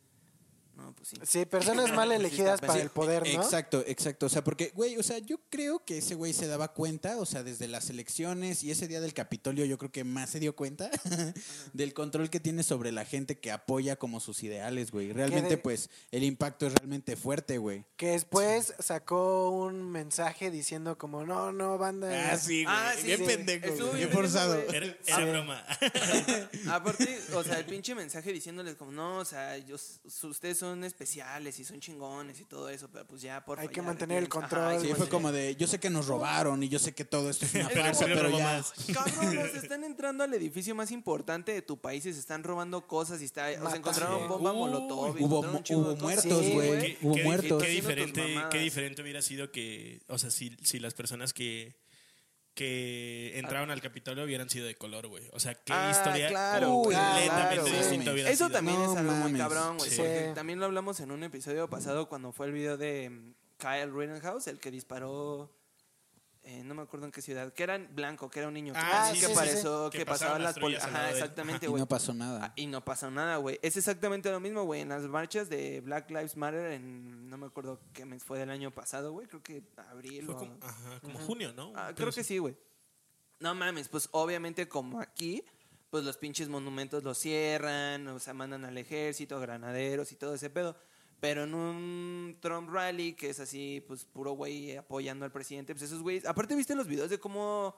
no, 0.77 0.93
pues 0.95 1.09
sí. 1.09 1.17
Sí, 1.25 1.47
personas 1.47 1.91
mal 1.95 2.11
Sí, 2.11 2.15
elegidas 2.17 2.61
para 2.61 2.81
el 2.81 2.91
poder, 2.91 3.23
¿no? 3.23 3.43
Exacto, 3.43 3.83
exacto. 3.87 4.27
O 4.27 4.29
sea, 4.29 4.45
porque, 4.45 4.73
güey, 4.75 4.97
o 4.99 5.03
sea, 5.03 5.19
yo 5.19 5.39
creo 5.49 5.85
que 5.85 5.99
ese 5.99 6.15
güey 6.15 6.35
se 6.35 6.47
daba 6.47 6.75
cuenta, 6.75 7.17
o 7.17 7.25
sea, 7.25 7.43
desde 7.43 7.67
las 7.67 7.89
elecciones 7.89 8.63
y 8.63 8.71
ese 8.71 8.87
día 8.87 9.01
del 9.01 9.15
Capitolio, 9.15 9.65
yo 9.65 9.79
creo 9.79 9.91
que 9.91 10.05
más 10.05 10.29
se 10.31 10.39
dio 10.39 10.55
cuenta 10.55 10.91
del 11.73 11.95
control 11.95 12.29
que 12.29 12.41
tiene 12.41 12.63
sobre 12.63 12.93
la 12.93 13.07
gente 13.07 13.39
que 13.39 13.51
apoya 13.51 13.97
como 13.97 14.21
sus 14.21 14.43
ideales, 14.43 14.91
güey. 14.91 15.13
Realmente, 15.13 15.51
de- 15.51 15.59
pues, 15.59 15.89
el 16.11 16.25
impacto 16.25 16.67
es 16.67 16.75
realmente 16.75 17.17
fuerte, 17.17 17.57
güey. 17.57 17.85
Que 17.97 18.09
después 18.09 18.75
sacó 18.79 19.49
un 19.51 19.91
mensaje 19.91 20.51
diciendo 20.51 20.99
como, 20.99 21.25
no, 21.25 21.53
no, 21.53 21.79
banda. 21.79 22.33
Ah, 22.33 22.37
sí, 22.37 22.65
güey. 22.65 22.77
Ah, 22.77 22.93
sí, 22.99 23.07
bien 23.07 23.19
sí. 23.21 23.25
pendejo, 23.25 23.93
bien 23.93 24.11
forzado. 24.11 24.61
Era, 24.61 24.95
era 25.07 25.25
broma. 25.25 25.65
Aparte, 26.71 27.19
o 27.35 27.43
sea, 27.43 27.59
el 27.59 27.65
pinche 27.65 27.95
mensaje 27.95 28.31
diciéndoles 28.33 28.75
como, 28.77 28.93
no, 28.93 29.19
o 29.19 29.25
sea, 29.25 29.57
yo, 29.59 29.77
ustedes 30.23 30.59
son 30.59 30.66
especiales 30.85 31.59
y 31.59 31.65
son 31.65 31.81
chingones 31.81 32.41
y 32.41 32.45
todo 32.45 32.69
eso, 32.69 32.89
pero 32.91 33.07
pues 33.07 33.23
ya, 33.23 33.45
por 33.45 33.59
Hay 33.61 33.69
que 33.69 33.83
mantener 33.83 34.23
el 34.23 34.29
control, 34.29 34.81
que 34.81 34.89
Sí, 34.89 34.95
fue 34.95 35.09
como 35.09 35.33
de, 35.33 35.57
yo 35.57 35.67
sé 35.67 35.79
que 35.81 35.91
nos 35.91 36.07
robaron 36.07 36.63
y 36.63 36.69
yo 36.69 36.79
sé 36.79 36.95
que 36.95 37.05
todo 37.05 37.31
esto 37.31 37.45
es 37.47 37.55
una 37.55 37.69
Pero 37.69 37.83
farsa, 37.83 38.05
pero 38.07 38.23
robó 38.25 38.39
ya. 38.39 38.45
más. 38.45 38.73
Cabrones, 38.93 39.55
están 39.55 39.85
entrando 39.85 40.25
al 40.25 40.33
edificio 40.35 40.75
más 40.75 40.91
importante 40.91 41.53
de 41.53 41.63
tu 41.63 41.81
país 41.81 42.05
y 42.07 42.13
se 42.13 42.21
están 42.21 42.43
robando 42.45 42.87
cosas 42.87 43.21
y 43.23 43.25
está, 43.25 43.47
o 43.47 43.51
sea, 43.51 43.61
Matan. 43.61 43.79
encontraron 43.79 44.29
bomba 44.29 44.53
Uy, 44.53 44.59
molotov. 44.59 45.19
y 45.19 45.23
hubo 45.25 45.43
mu- 45.43 45.63
hubo 45.71 45.97
muertos, 45.97 46.45
Sí, 46.45 46.53
güey. 46.53 46.69
güey. 46.69 46.99
Hubo 47.03 47.15
qué, 47.15 47.25
muertos. 47.25 47.63
Qué 47.63 47.69
tus 47.69 47.75
diferente, 47.77 48.37
qué 48.51 48.59
diferente 48.59 49.03
hubiera 49.03 49.23
sido 49.23 49.51
que, 49.53 50.01
o 50.09 50.19
sea, 50.19 50.31
si, 50.31 50.57
si 50.63 50.79
las 50.79 50.95
personas 50.95 51.33
que, 51.33 51.77
que 52.57 53.39
entraron 53.39 53.71
al 53.71 53.81
Capitolio 53.83 54.25
hubieran 54.25 54.49
sido 54.51 54.67
de 54.67 54.75
color, 54.75 55.07
güey. 55.07 55.23
O 55.33 55.39
sea, 55.39 55.55
qué 55.55 55.73
Ah, 55.75 55.91
historia 55.93 56.29
claro, 56.29 56.69
completamente 56.83 57.27
claro, 57.29 57.65
distinta 57.67 58.13
hubiera 58.13 58.31
Eso 58.31 58.47
sido. 58.47 58.57
también 58.57 58.79
No 58.79 58.93
es 58.93 58.99
algo 58.99 59.13
muy 59.13 59.33
cabrón, 59.35 59.77
güey. 59.79 59.91
Sí. 59.91 59.97
Porque 59.99 60.33
también 60.35 60.59
lo 60.59 60.65
hablamos 60.67 60.99
en 61.01 61.11
un 61.13 61.23
episodio 61.23 61.69
pasado 61.71 62.09
cuando 62.09 62.33
fue 62.33 62.47
el 62.47 62.53
video 62.53 62.77
de 62.79 63.35
Kyle 63.59 63.93
Rittenhouse, 63.95 64.49
el 64.49 64.59
que 64.59 64.71
disparó. 64.71 65.53
Eh, 66.49 66.63
no 66.65 66.75
me 66.77 66.83
acuerdo 66.83 67.07
en 67.07 67.13
qué 67.13 67.21
ciudad, 67.21 67.53
que 67.53 67.63
era 67.65 67.75
en 67.75 67.93
blanco, 67.95 68.31
que 68.31 68.39
era 68.39 68.47
un 68.49 68.55
niño. 68.55 68.73
Ah, 68.77 69.11
que 69.13 69.19
sí, 69.21 69.27
sí, 69.27 69.33
pasó, 69.35 69.87
sí. 69.87 69.93
que 69.93 69.99
Que 69.99 70.07
pasaban 70.07 70.43
las 70.45 70.57
Ajá, 70.57 71.11
exactamente, 71.11 71.67
Y 71.67 71.69
güey. 71.69 71.81
no 71.81 71.89
pasó 71.89 72.15
nada. 72.15 72.41
Ah, 72.47 72.53
y 72.55 72.67
no 72.69 72.85
pasó 72.85 73.11
nada, 73.11 73.37
güey. 73.39 73.59
Es 73.63 73.77
exactamente 73.77 74.31
lo 74.31 74.39
mismo, 74.39 74.63
güey. 74.63 74.83
En 74.83 74.89
las 74.91 75.03
marchas 75.03 75.49
de 75.49 75.81
Black 75.81 76.09
Lives 76.11 76.37
Matter, 76.37 76.73
en 76.73 77.29
no 77.29 77.37
me 77.37 77.47
acuerdo 77.47 77.81
qué 77.93 78.05
mes 78.07 78.23
fue 78.23 78.39
del 78.39 78.51
año 78.51 78.71
pasado, 78.71 79.13
güey. 79.13 79.27
Creo 79.27 79.43
que 79.43 79.65
abril 79.77 80.25
Fue 80.27 80.35
o- 80.35 80.39
como, 80.39 80.59
ajá, 80.63 81.01
como 81.01 81.19
junio, 81.19 81.53
¿no? 81.53 81.73
Ah, 81.75 81.93
creo 81.95 82.13
que 82.13 82.23
sí, 82.23 82.39
güey. 82.39 82.57
No 83.41 83.55
mames, 83.55 83.89
pues 83.89 84.09
obviamente 84.13 84.69
como 84.69 85.01
aquí, 85.01 85.45
pues 85.91 86.05
los 86.05 86.17
pinches 86.17 86.49
monumentos 86.49 87.03
los 87.03 87.19
cierran, 87.19 88.07
o 88.09 88.19
sea, 88.19 88.35
mandan 88.35 88.65
al 88.65 88.79
ejército, 88.79 89.39
granaderos 89.41 90.13
y 90.13 90.17
todo 90.17 90.35
ese 90.35 90.49
pedo. 90.49 90.77
Pero 91.21 91.45
en 91.45 91.55
un 91.55 92.37
Trump 92.41 92.69
rally, 92.71 93.15
que 93.15 93.31
es 93.31 93.41
así, 93.41 93.83
pues 93.89 94.05
puro 94.05 94.33
güey 94.33 94.77
apoyando 94.77 95.25
al 95.25 95.33
presidente, 95.33 95.75
pues 95.75 95.83
esos 95.85 96.03
güeyes. 96.03 96.27
Aparte, 96.27 96.55
¿viste 96.55 96.75
los 96.75 96.87
videos 96.87 97.09
de 97.11 97.19
cómo 97.19 97.75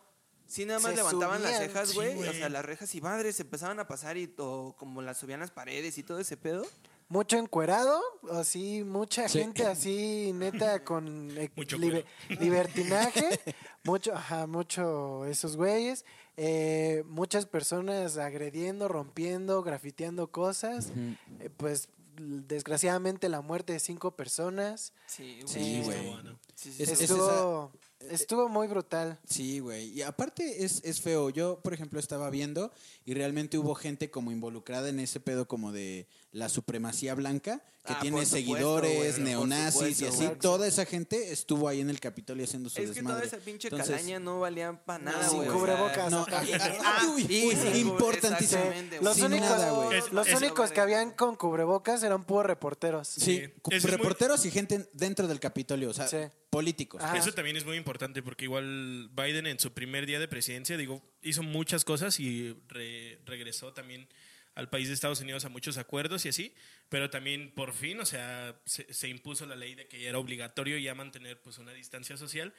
sí 0.47 0.65
nada 0.65 0.81
más 0.81 0.91
Se 0.91 0.97
levantaban 0.97 1.43
las 1.43 1.59
cejas, 1.59 1.91
sí, 1.91 1.95
güey? 1.95 2.19
o 2.29 2.33
sea, 2.33 2.49
las 2.49 2.65
rejas 2.65 2.93
y 2.95 3.01
madres 3.01 3.37
se 3.37 3.43
empezaban 3.43 3.79
a 3.79 3.87
pasar 3.87 4.17
y 4.17 4.33
o 4.39 4.75
como 4.77 5.03
las 5.03 5.19
subían 5.19 5.41
las 5.41 5.51
paredes 5.53 5.99
y 5.99 6.03
todo 6.03 6.19
ese 6.19 6.37
pedo. 6.37 6.67
Mucho 7.11 7.39
encuerado, 7.39 8.03
así, 8.33 8.83
mucha 8.85 9.29
Sí. 9.29 9.39
gente 9.39 9.65
así, 9.67 10.33
neta, 10.35 10.85
con 10.85 11.29
Mucho 11.57 11.79
libe- 11.79 12.05
libertinaje, 12.29 13.25
mucho, 13.85 14.15
ajá, 14.15 14.47
mucho 14.47 15.25
esos 15.27 15.57
güeyes, 15.57 16.05
eh, 16.37 17.03
muchas 17.07 17.47
personas 17.47 18.19
agrediendo, 18.19 18.89
rompiendo, 18.89 19.63
grafiteando 19.63 20.31
cosas, 20.31 20.93
eh, 21.41 21.49
pues 21.57 21.89
desgraciadamente 22.21 23.29
la 23.29 23.41
muerte 23.41 23.73
de 23.73 23.81
cinco 23.81 24.17
personas, 24.17 24.93
Sí, 25.07 25.41
Sí, 25.47 25.83
güey. 25.85 26.07
bueno. 26.11 26.39
Sí, 26.55 26.73
sí, 26.73 26.83
Es- 26.83 26.89
sí. 26.91 26.95
es 26.95 27.01
estuvo, 27.11 27.73
Estuvo 28.11 28.49
muy 28.49 28.69
brutal. 28.69 29.19
Sí, 29.29 29.59
güey. 29.59 29.89
Y 29.93 30.03
aparte 30.03 30.65
es, 30.65 30.81
es 30.85 31.01
feo. 31.01 31.31
Yo, 31.31 31.61
por 31.61 31.75
ejemplo, 31.75 31.99
estaba 31.99 32.31
viendo 32.31 32.71
y 33.05 33.13
realmente 33.15 33.59
hubo 33.59 33.75
gente 33.75 34.09
como 34.11 34.31
involucrada 34.31 34.89
en 34.89 35.01
ese 35.01 35.19
pedo 35.19 35.49
como 35.49 35.73
de 35.73 36.07
la 36.31 36.49
supremacía 36.49 37.15
blanca, 37.15 37.61
que 37.85 37.95
Ah, 37.95 37.99
tiene 38.01 38.19
supuesto, 38.19 38.37
seguidores, 38.37 39.15
güey, 39.19 39.25
neonazis 39.25 40.01
y 40.03 40.07
así. 40.07 40.27
güey. 40.27 40.39
Toda 40.39 40.67
esa 40.69 40.85
gente 40.85 41.33
estuvo 41.33 41.67
ahí 41.69 41.81
en 41.81 41.91
el 41.91 41.99
Capitolio 42.01 42.45
haciendo 42.45 42.69
su 42.71 42.81
Es 42.81 42.91
que 42.91 43.03
toda 43.03 43.15
desmadre. 43.17 43.27
esa 43.27 43.37
pinche 43.39 43.69
Entonces, 43.69 43.97
calaña 43.97 44.21
no 44.21 44.41
valía 44.41 44.85
para 44.85 45.03
nada, 45.05 45.29
sin 45.29 45.39
güey. 45.39 45.49
cubrebocas. 45.51 46.11
No, 46.11 46.25
y- 46.29 46.53
Ah, 46.85 47.13
uy, 47.15 47.23
sin 47.27 47.77
importantísimo. 47.77 48.61
exactamente, 48.63 49.01
Los 49.03 49.17
Sin 49.17 49.25
únicos, 49.25 49.49
nada, 49.49 49.71
güey. 49.73 49.99
Es- 49.99 50.13
los 50.13 50.29
es- 50.29 50.35
únicos 50.37 50.71
que 50.71 50.81
habían 50.81 51.11
con 51.13 51.35
cubrebocas 51.35 52.03
eran 52.05 52.25
puros 52.25 52.47
reporteros. 52.47 53.09
Sí, 53.09 53.39
es 53.71 53.85
muy- 53.85 53.91
reporteros 53.91 54.45
y 54.47 54.51
gente 54.51 54.89
dentro 54.93 55.27
del 55.27 55.41
Capitolio, 55.41 55.91
o 55.91 55.95
sea, 55.95 56.07
Sí. 56.07 56.19
Políticos. 56.51 57.03
Ajá. 57.03 57.17
Eso 57.17 57.33
también 57.33 57.57
es 57.57 57.65
muy 57.65 57.77
importante 57.77 58.23
porque 58.23 58.45
igual 58.45 59.09
Biden 59.13 59.47
en 59.47 59.59
su 59.59 59.73
primer 59.73 60.07
día 60.07 60.19
de 60.19 60.29
presidencia, 60.29 60.77
digo, 60.77 61.03
hizo 61.23 61.43
muchas 61.43 61.85
cosas 61.85 62.19
y 62.21 62.57
re- 62.69 63.21
regresó 63.27 63.73
también 63.73 64.09
al 64.55 64.69
país 64.69 64.89
de 64.89 64.95
Estados 64.95 65.21
Unidos 65.21 65.45
a 65.45 65.49
muchos 65.51 65.79
acuerdos 65.79 66.25
y 66.27 66.31
así, 66.31 66.55
pero 66.89 67.11
también 67.11 67.53
por 67.55 67.73
fin, 67.75 68.01
o 68.01 68.07
sea, 68.07 68.61
se, 68.65 68.93
se 68.93 69.09
impuso 69.09 69.47
la 69.47 69.55
ley 69.55 69.75
de 69.77 69.87
que 69.87 70.01
ya 70.01 70.09
era 70.09 70.19
obligatorio 70.19 70.79
ya 70.79 70.95
mantener 70.97 71.41
pues 71.41 71.59
una 71.59 71.73
distancia 71.73 72.17
social 72.17 72.53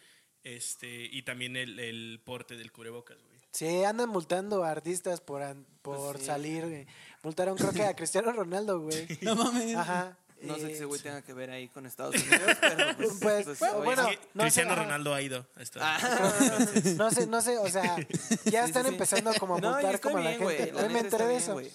este 0.43 1.09
y 1.11 1.23
también 1.23 1.57
el, 1.57 1.77
el 1.79 2.21
porte 2.23 2.55
del 2.55 2.71
cubrebocas, 2.71 3.17
güey. 3.21 3.39
Sí, 3.51 3.83
andan 3.83 4.09
multando 4.09 4.63
a 4.63 4.71
artistas 4.71 5.19
por, 5.21 5.41
por 5.81 5.97
Pues 6.13 6.19
sí. 6.21 6.25
salir. 6.27 6.63
güey. 6.65 6.85
Multaron 7.23 7.57
creo 7.57 7.73
que 7.73 7.83
a 7.83 7.93
Cristiano 7.97 8.31
Ronaldo, 8.31 8.79
güey. 8.79 9.07
No 9.21 9.35
mames. 9.35 9.75
Ajá. 9.75 10.17
No 10.41 10.55
sé 10.55 10.61
Eh, 10.63 10.67
si 10.67 10.71
ese 10.73 10.85
güey 10.85 11.01
tenga 11.01 11.21
que 11.21 11.33
ver 11.33 11.49
ahí 11.51 11.67
con 11.69 11.85
Estados 11.85 12.15
Unidos, 12.21 12.57
pero 12.61 12.97
pues... 12.97 13.09
Pues, 13.21 13.45
pues, 13.59 13.59
bueno, 13.83 14.03
no 14.03 14.09
sé, 14.09 14.19
Cristiano 14.33 14.71
ajá. 14.73 14.83
Ronaldo 14.83 15.13
ha 15.13 15.21
ido 15.21 15.45
a 15.55 15.61
Estados 15.61 15.87
Ah. 16.03 16.33
Unidos. 16.39 16.85
No 16.97 17.11
sé, 17.11 17.27
no 17.27 17.41
sé, 17.41 17.57
o 17.57 17.69
sea, 17.69 17.97
ya 18.45 18.65
están 18.65 18.83
sí, 18.83 18.89
sí. 18.89 18.93
empezando 18.95 19.33
como 19.39 19.55
a 19.57 19.61
No, 19.61 19.71
multar 19.71 19.95
está 19.95 20.07
como 20.09 20.17
a 20.17 20.21
la 20.23 20.29
bien, 20.29 20.41
güey, 20.43 20.57
gente. 20.57 20.73
la 20.73 20.81
Hoy 20.83 20.89
me 20.93 20.99
enteré 20.99 21.07
está 21.07 21.17
de 21.23 21.29
bien, 21.29 21.41
eso. 21.43 21.53
güey. 21.53 21.71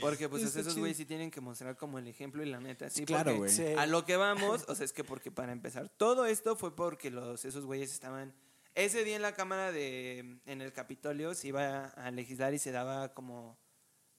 Porque 0.00 0.28
pues 0.28 0.42
esos 0.42 0.76
güeyes 0.76 0.98
sí 0.98 1.06
tienen 1.06 1.30
que 1.30 1.40
mostrar 1.40 1.76
como 1.76 1.98
el 1.98 2.06
ejemplo 2.08 2.42
y 2.42 2.46
la 2.46 2.60
neta, 2.60 2.90
sí. 2.90 3.06
Claro, 3.06 3.36
güey. 3.36 3.50
Sí. 3.50 3.64
A 3.78 3.86
lo 3.86 4.04
que 4.04 4.16
vamos, 4.16 4.64
o 4.68 4.74
sea, 4.74 4.84
es 4.84 4.92
que 4.92 5.02
porque 5.02 5.30
para 5.30 5.50
empezar, 5.52 5.88
todo 5.88 6.26
esto 6.26 6.56
fue 6.56 6.76
porque 6.76 7.10
los 7.10 7.44
esos 7.46 7.64
güeyes 7.64 7.90
estaban 7.92 8.34
ese 8.74 9.02
día 9.04 9.16
en 9.16 9.22
la 9.22 9.32
cámara 9.32 9.72
de 9.72 10.40
en 10.44 10.60
el 10.60 10.72
Capitolio 10.74 11.34
se 11.34 11.48
iba 11.48 11.86
a 11.86 12.10
legislar 12.10 12.52
y 12.52 12.58
se 12.58 12.70
daba 12.70 13.14
como 13.14 13.58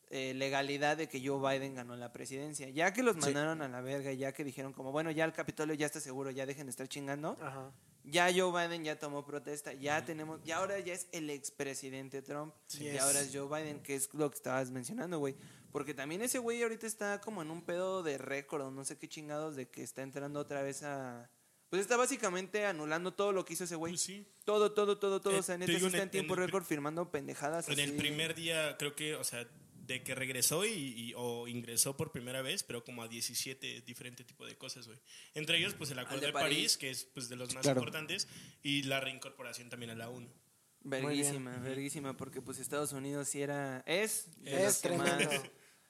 eh, 0.10 0.34
legalidad 0.34 0.98
de 0.98 1.08
que 1.08 1.26
Joe 1.26 1.40
Biden 1.40 1.76
ganó 1.76 1.96
la 1.96 2.12
presidencia. 2.12 2.70
Ya 2.70 2.92
que 2.94 3.04
los 3.04 3.16
Sí. 3.16 3.22
mandaron 3.22 3.62
a 3.62 3.68
la 3.68 3.82
verga, 3.82 4.12
ya 4.14 4.32
que 4.34 4.44
dijeron 4.44 4.74
como, 4.74 4.92
bueno, 4.92 5.12
ya 5.12 5.26
el 5.26 5.34
Capitolio 5.34 5.76
ya 5.76 5.86
está 5.86 6.00
seguro, 6.00 6.32
ya 6.32 6.46
dejen 6.46 6.66
de 6.66 6.72
estar 6.72 6.88
chingando. 6.88 7.38
Ajá. 7.42 7.72
Ya 8.06 8.28
Joe 8.36 8.52
Biden 8.52 8.84
ya 8.84 8.98
tomó 8.98 9.24
protesta, 9.26 9.74
ya 9.74 10.04
tenemos, 10.04 10.40
y 10.46 10.52
ahora 10.52 10.80
ya 10.80 10.94
es 10.94 11.08
el 11.12 11.30
expresidente 11.30 12.22
Trump, 12.24 12.56
y 12.80 12.98
ahora 12.98 13.20
es 13.20 13.30
Joe 13.32 13.48
Biden, 13.48 13.82
que 13.84 13.94
es 13.96 14.12
lo 14.14 14.30
que 14.32 14.36
estabas 14.36 14.72
mencionando, 14.72 15.20
güey. 15.20 15.36
Porque 15.72 15.94
también 15.94 16.22
ese 16.24 16.40
güey 16.40 16.64
ahorita 16.64 16.88
está 16.88 17.22
como 17.22 17.44
en 17.44 17.52
un 17.52 17.62
pedo 17.62 18.02
de 18.02 18.18
récord, 18.18 18.72
no 18.72 18.84
sé 18.86 18.98
qué 18.98 19.08
chingados, 19.08 19.56
de 19.56 19.70
que 19.70 19.84
está 19.84 20.02
entrando 20.02 20.40
otra 20.40 20.64
vez 20.64 20.82
a... 20.82 21.30
Pues 21.70 21.84
está 21.84 21.98
básicamente 21.98 22.66
anulando 22.66 23.14
todo 23.14 23.32
lo 23.32 23.46
que 23.46 23.54
hizo 23.54 23.66
ese 23.66 23.76
güey. 23.76 23.92
Pues 23.94 24.02
sí. 24.02 24.26
Todo, 24.44 24.72
todo, 24.72 24.98
todo, 24.98 25.22
todo. 25.22 25.36
Eh, 25.36 25.40
o 25.40 25.44
sea, 25.44 25.56
neta 25.60 25.72
en 25.72 25.86
está 25.86 26.02
en 26.02 26.10
tiempo 26.10 26.34
en 26.34 26.38
pri- 26.38 26.46
récord 26.48 26.64
firmando 26.64 27.12
pendejadas 27.12 27.70
En 27.70 27.78
el 27.78 27.94
primer 27.94 28.34
día, 28.34 28.76
creo 28.80 28.96
que, 28.96 29.14
o 29.14 29.24
sea, 29.24 29.48
de 29.90 30.04
que 30.04 30.14
regresó 30.16 30.66
y, 30.66 30.70
y- 30.72 31.14
o 31.18 31.48
ingresó 31.48 31.98
por 31.98 32.12
primera 32.12 32.42
vez, 32.42 32.62
pero 32.64 32.84
como 32.86 33.02
a 33.04 33.08
17 33.08 33.82
diferentes 33.82 34.26
tipos 34.26 34.48
de 34.48 34.56
cosas, 34.56 34.86
güey. 34.88 35.00
Entre 35.34 35.58
ellos, 35.58 35.74
pues 35.74 35.90
el 35.92 36.00
Acuerdo 36.00 36.22
de 36.22 36.28
de, 36.28 36.34
París, 36.34 36.56
París. 36.56 36.78
que 36.78 36.90
es 36.92 37.06
pues 37.06 37.28
de 37.28 37.36
los 37.36 37.54
más 37.56 37.64
Claro. 37.64 37.80
importantes, 37.80 38.28
y 38.64 38.84
la 38.84 39.00
reincorporación 39.00 39.70
también 39.70 39.90
a 39.90 39.96
la 39.96 40.10
ONU. 40.10 40.30
Verguísima, 40.82 41.58
verguísima, 41.58 42.16
porque 42.16 42.42
pues 42.42 42.60
Estados 42.60 42.94
Unidos 42.94 43.28
sí 43.28 43.42
era... 43.42 43.84
Es, 43.86 44.28
Es 44.46 44.64
más 44.64 44.82
tremendo. 44.82 45.30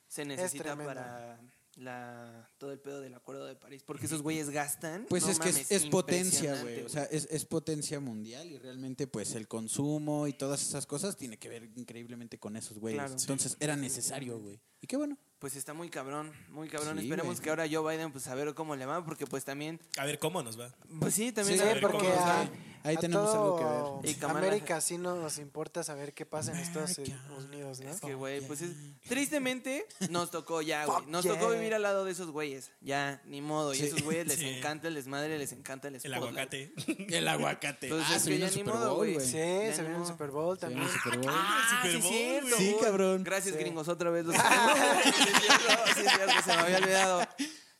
se 0.07 0.25
necesita 0.25 0.63
tremendo. 0.63 0.85
para 0.93 1.39
la 1.79 2.49
todo 2.57 2.71
el 2.71 2.79
pedo 2.79 3.01
del 3.01 3.13
Acuerdo 3.13 3.45
de 3.45 3.55
París. 3.55 3.83
Porque 3.85 4.05
esos 4.05 4.21
güeyes 4.21 4.49
gastan... 4.49 5.05
Pues 5.09 5.23
no 5.23 5.31
es 5.31 5.39
que 5.39 5.49
es, 5.49 5.55
mames, 5.55 5.71
es 5.71 5.85
potencia, 5.85 6.61
güey. 6.61 6.81
O 6.81 6.89
sea, 6.89 7.03
es, 7.05 7.27
es 7.31 7.45
potencia 7.45 7.99
mundial 7.99 8.51
y 8.51 8.57
realmente 8.57 9.07
pues 9.07 9.35
el 9.35 9.47
consumo 9.47 10.27
y 10.27 10.33
todas 10.33 10.61
esas 10.61 10.85
cosas 10.85 11.15
tiene 11.15 11.37
que 11.37 11.49
ver 11.49 11.69
increíblemente 11.75 12.37
con 12.37 12.55
esos 12.55 12.77
güeyes. 12.79 13.01
Claro. 13.01 13.15
Entonces 13.19 13.57
era 13.59 13.75
necesario, 13.75 14.39
güey. 14.39 14.59
Y 14.81 14.87
qué 14.87 14.97
bueno. 14.97 15.17
Pues 15.39 15.55
está 15.55 15.73
muy 15.73 15.89
cabrón, 15.89 16.33
muy 16.49 16.67
cabrón. 16.67 16.97
Sí, 16.97 17.05
Esperemos 17.05 17.35
güey. 17.35 17.43
que 17.43 17.49
ahora 17.49 17.65
Joe 17.71 17.95
Biden, 17.95 18.11
pues 18.11 18.27
a 18.27 18.35
ver 18.35 18.53
cómo 18.53 18.75
le 18.75 18.85
va, 18.85 19.03
porque 19.05 19.25
pues 19.25 19.45
también... 19.45 19.79
A 19.97 20.05
ver 20.05 20.19
cómo 20.19 20.43
nos 20.43 20.59
va. 20.59 20.75
Pues 20.99 21.13
sí, 21.13 21.31
también... 21.31 21.59
Sí, 21.59 21.63
a 21.63 21.73
ver 21.73 21.81
porque 21.81 21.97
cómo 21.97 22.09
nos 22.09 22.19
va. 22.19 22.41
a, 22.41 22.49
Ahí 22.83 22.95
a 22.95 22.99
tenemos 22.99 23.29
algo 23.33 23.57
que 23.57 24.07
ver. 24.07 24.15
Y 24.15 24.19
Kamala- 24.19 24.47
América 24.47 24.79
sí 24.81 24.97
nos 24.97 25.37
importa 25.37 25.83
saber 25.83 26.13
qué 26.13 26.25
pasa 26.25 26.51
en 26.53 26.59
Estados 26.59 26.97
Unidos, 26.97 27.79
¿no? 27.81 27.89
Es 27.91 27.99
que, 27.99 28.13
güey, 28.13 28.41
pues 28.41 28.61
es... 28.61 28.71
Tristemente, 29.07 29.85
nos 30.09 30.31
tocó 30.31 30.61
ya, 30.61 30.85
güey. 30.85 31.05
Nos 31.07 31.23
yeah. 31.25 31.33
tocó 31.37 31.51
vivir 31.51 31.73
al 31.73 31.81
lado 31.81 32.05
de 32.05 32.11
esos 32.11 32.29
güeyes. 32.31 32.71
Ya, 32.81 33.21
ni 33.25 33.41
modo. 33.41 33.73
Y 33.73 33.77
Sí. 33.77 33.85
esos 33.87 34.01
güeyes 34.03 34.27
les 34.27 34.39
Sí. 34.39 34.47
encanta 34.47 34.87
el 34.87 34.95
desmadre, 34.95 35.37
les 35.37 35.51
encanta 35.51 35.87
el 35.89 35.95
El 35.95 35.99
spotlight. 36.01 36.23
aguacate. 36.23 36.73
El 37.17 37.27
aguacate. 37.27 37.89
Pues 37.89 38.03
ah, 38.07 38.15
es 38.15 38.21
se 38.23 38.29
que 38.29 38.35
vino 38.35 38.45
ya 38.47 38.49
el 38.51 38.55
ni 38.55 38.59
Super 38.61 38.73
modo, 38.75 38.87
Bowl, 38.89 38.97
güey. 38.97 39.13
güey. 39.15 39.25
Sí, 39.25 39.33
Ya 39.37 39.73
se 39.75 39.81
viene 39.81 39.97
el. 39.97 40.05
Super 40.05 40.31
Bowl 40.31 40.59
Se 40.59 40.67
vino 40.67 40.79
también. 40.81 40.95
el 40.95 41.01
Super 41.03 41.19
Bowl. 41.19 41.33
Ah, 41.37 41.67
Super 41.69 41.91
sí, 41.91 41.97
Bowl, 42.01 42.13
cierto. 42.13 42.57
Sí, 42.57 42.75
cabrón. 42.81 43.23
Gracias, 43.23 43.55
Sí. 43.55 43.59
gringos, 43.61 43.87
otra 43.87 44.09
vez. 44.09 44.25
Los 44.25 44.35
sí, 44.35 44.41
es 44.41 45.15
cierto, 45.25 45.83
sí, 45.95 46.01
es 46.05 46.11
cierto, 46.13 46.33
se 46.45 46.47
me 46.55 46.61
había 46.61 46.77
olvidado. 46.77 47.27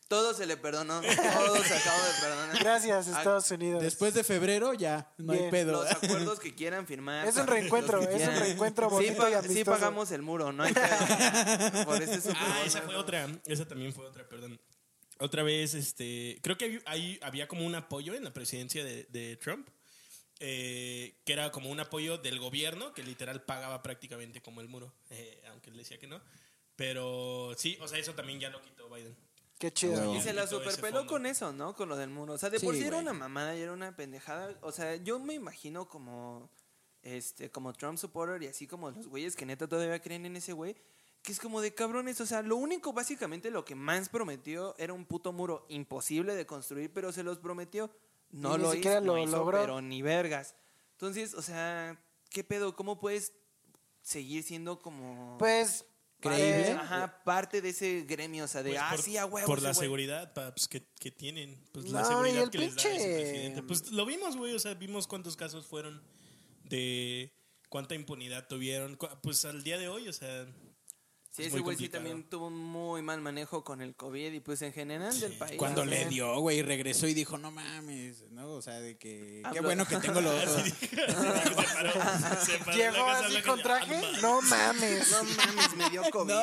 Todo 0.09 0.33
se 0.33 0.45
le 0.45 0.57
perdonó. 0.57 0.99
Todo 1.01 1.63
se 1.63 1.73
acabó 1.75 2.03
de 2.03 2.13
perdonar. 2.19 2.59
Gracias, 2.59 3.07
Ah, 3.09 3.17
Estados 3.19 3.49
Unidos. 3.51 3.81
Después 3.81 4.13
de 4.15 4.23
febrero 4.23 4.73
ya, 4.73 5.13
no 5.17 5.31
hay 5.33 5.39
Bien. 5.39 5.51
pedo. 5.51 5.71
Los 5.83 5.91
acuerdos 5.91 6.39
que 6.39 6.53
quieran 6.55 6.85
firmar. 6.87 7.27
Es 7.27 7.35
un 7.37 7.45
reencuentro, 7.47 8.01
es 8.01 8.27
un 8.27 8.35
reencuentro 8.35 8.89
Sí, 8.89 8.95
bonito 8.95 9.21
pa- 9.21 9.29
y 9.45 9.53
sí 9.53 9.63
pagamos 9.63 10.11
el 10.11 10.21
muro, 10.23 10.51
no 10.51 10.63
hay 10.63 10.73
pedo. 10.73 10.85
Por 11.85 12.01
este 12.01 12.19
Super 12.21 12.37
Ah, 12.41 12.55
Bowl, 12.57 12.67
esa 12.67 12.81
fue 12.81 12.95
otra. 12.95 13.29
Esa 13.45 13.67
también 13.67 13.93
fue 13.93 14.05
otra, 14.07 14.27
perdón. 14.27 14.59
Otra 15.19 15.43
vez, 15.43 15.75
este, 15.75 16.39
creo 16.41 16.57
que 16.57 16.65
hay- 16.65 16.81
hay- 16.87 17.19
había 17.21 17.47
como 17.47 17.65
un 17.65 17.75
apoyo 17.75 18.15
en 18.15 18.23
la 18.23 18.33
presidencia 18.33 18.83
de, 18.83 19.03
de 19.11 19.37
Trump, 19.37 19.67
eh, 20.39 21.19
que 21.25 21.33
era 21.33 21.51
como 21.51 21.69
un 21.69 21.79
apoyo 21.79 22.17
del 22.17 22.39
gobierno, 22.39 22.93
que 22.93 23.03
literal 23.03 23.43
pagaba 23.43 23.83
prácticamente 23.83 24.41
como 24.41 24.61
el 24.61 24.69
muro, 24.69 24.91
eh, 25.11 25.43
aunque 25.51 25.69
él 25.69 25.77
decía 25.77 25.99
que 25.99 26.07
no. 26.07 26.19
Pero 26.75 27.53
sí, 27.57 27.77
o 27.81 27.87
sea, 27.87 27.99
eso 27.99 28.15
también 28.15 28.39
ya 28.39 28.49
lo 28.49 28.61
quitó 28.61 28.89
Biden. 28.89 29.15
Qué 29.59 29.73
chido. 29.73 30.15
Y 30.15 30.21
se 30.21 30.33
la 30.33 30.47
superpeló 30.47 31.05
con 31.05 31.25
eso, 31.25 31.51
¿no? 31.51 31.75
Con 31.75 31.89
lo 31.89 31.97
del 31.97 32.09
muro. 32.09 32.33
O 32.33 32.37
sea, 32.37 32.49
de 32.49 32.59
Sí, 32.59 32.65
por 32.65 32.75
sí 32.75 32.83
era 32.83 32.97
una 32.97 33.13
mamada 33.13 33.55
y 33.55 33.61
era 33.61 33.73
una 33.73 33.93
pendejada. 33.95 34.57
O 34.61 34.71
sea, 34.71 34.95
yo 34.95 35.19
me 35.19 35.33
imagino 35.33 35.87
como 35.87 36.49
este 37.01 37.49
como 37.51 37.73
Trump 37.73 37.97
supporter 37.97 38.41
y 38.43 38.47
así 38.47 38.67
como 38.67 38.91
los 38.91 39.07
güeyes 39.07 39.35
que 39.35 39.45
neta 39.45 39.67
todavía 39.67 40.01
creen 40.01 40.25
en 40.25 40.37
ese 40.37 40.53
güey, 40.53 40.75
que 41.21 41.33
es 41.33 41.39
como 41.39 41.59
de 41.61 41.73
cabrones, 41.73 42.19
o 42.21 42.25
sea, 42.25 42.41
lo 42.41 42.55
único 42.55 42.93
básicamente 42.93 43.51
lo 43.51 43.65
que 43.65 43.75
más 43.75 44.07
prometió 44.09 44.75
era 44.77 44.93
un 44.93 45.05
puto 45.05 45.33
muro 45.33 45.65
imposible 45.69 46.35
de 46.35 46.45
construir, 46.45 46.91
pero 46.93 47.11
se 47.11 47.23
los 47.23 47.37
prometió. 47.37 47.89
No 48.31 48.57
ni 48.57 48.63
lo 48.63 48.71
siquiera 48.71 48.97
hizo, 48.97 49.05
lo 49.05 49.17
hizo, 49.17 49.37
logró. 49.37 49.59
pero 49.59 49.81
ni 49.81 50.01
vergas. 50.01 50.55
Entonces, 50.91 51.33
o 51.33 51.41
sea, 51.41 52.01
¿qué 52.29 52.43
pedo? 52.43 52.75
¿Cómo 52.75 52.99
puedes 52.99 53.33
seguir 54.01 54.43
siendo 54.43 54.79
como 54.79 55.37
Pues. 55.37 55.85
¿Creíble? 56.19 56.71
Ajá, 56.71 57.23
parte 57.23 57.61
de 57.61 57.69
ese 57.69 58.01
gremio, 58.01 58.43
o 58.43 58.47
sea, 58.47 58.61
de 58.61 58.71
Pues 58.71 58.81
ah, 58.83 58.89
por, 58.91 59.01
sí, 59.01 59.17
a 59.17 59.25
huevo. 59.25 59.47
por 59.47 59.61
la 59.61 59.69
güey". 59.69 59.79
seguridad 59.79 60.33
paps, 60.33 60.67
que, 60.67 60.83
que 60.99 61.11
tienen. 61.11 61.57
Pues 61.71 61.85
No, 61.85 61.93
la 61.93 62.01
y 62.01 62.05
seguridad 62.05 62.43
el 62.43 62.49
que 62.49 62.57
les 62.57 62.75
da 62.75 62.81
ese 62.81 63.19
presidente. 63.19 63.63
Pues 63.63 63.91
lo 63.91 64.05
vimos, 64.05 64.35
güey. 64.35 64.53
O 64.53 64.59
sea, 64.59 64.73
vimos 64.73 65.07
cuántos 65.07 65.37
casos 65.37 65.65
fueron 65.65 66.01
de 66.65 67.31
cuánta 67.69 67.95
impunidad 67.95 68.47
tuvieron. 68.47 68.97
Pues 69.23 69.45
al 69.45 69.63
día 69.63 69.77
de 69.77 69.87
hoy, 69.87 70.07
o 70.09 70.13
sea. 70.13 70.45
Sí, 71.39 71.47
ese 71.47 71.59
güey 71.59 71.77
sí 71.77 71.89
también 71.89 72.23
tuvo 72.29 72.47
un 72.47 72.57
muy 72.57 73.01
mal 73.01 73.21
manejo 73.21 73.63
con 73.63 73.81
el 73.81 73.95
COVID 73.95 74.33
y 74.33 74.39
pues 74.39 74.61
en 74.61 74.73
general 74.73 75.17
del 75.19 75.33
país. 75.33 75.57
Cuando 75.57 75.85
le 75.85 75.97
sea, 75.99 76.07
dio, 76.09 76.39
güey, 76.39 76.61
regresó 76.61 77.07
y 77.07 77.13
dijo, 77.13 77.37
no 77.37 77.51
mames, 77.51 78.23
¿no? 78.31 78.49
O 78.51 78.61
sea, 78.61 78.79
de 78.79 78.97
que... 78.97 79.41
Qué 79.53 79.61
bueno 79.61 79.85
que 79.85 79.97
tengo 79.97 80.19
paró 80.21 80.31
en 81.91 82.75
Llegó 82.75 83.05
así 83.07 83.41
con 83.41 83.61
traje. 83.61 83.95
"Ah, 83.95 84.17
no 84.21 84.41
mames. 84.41 85.11
No 85.19 85.23
mames, 85.23 85.75
me 85.77 85.89
dio 85.89 86.03
COVID. 86.11 86.33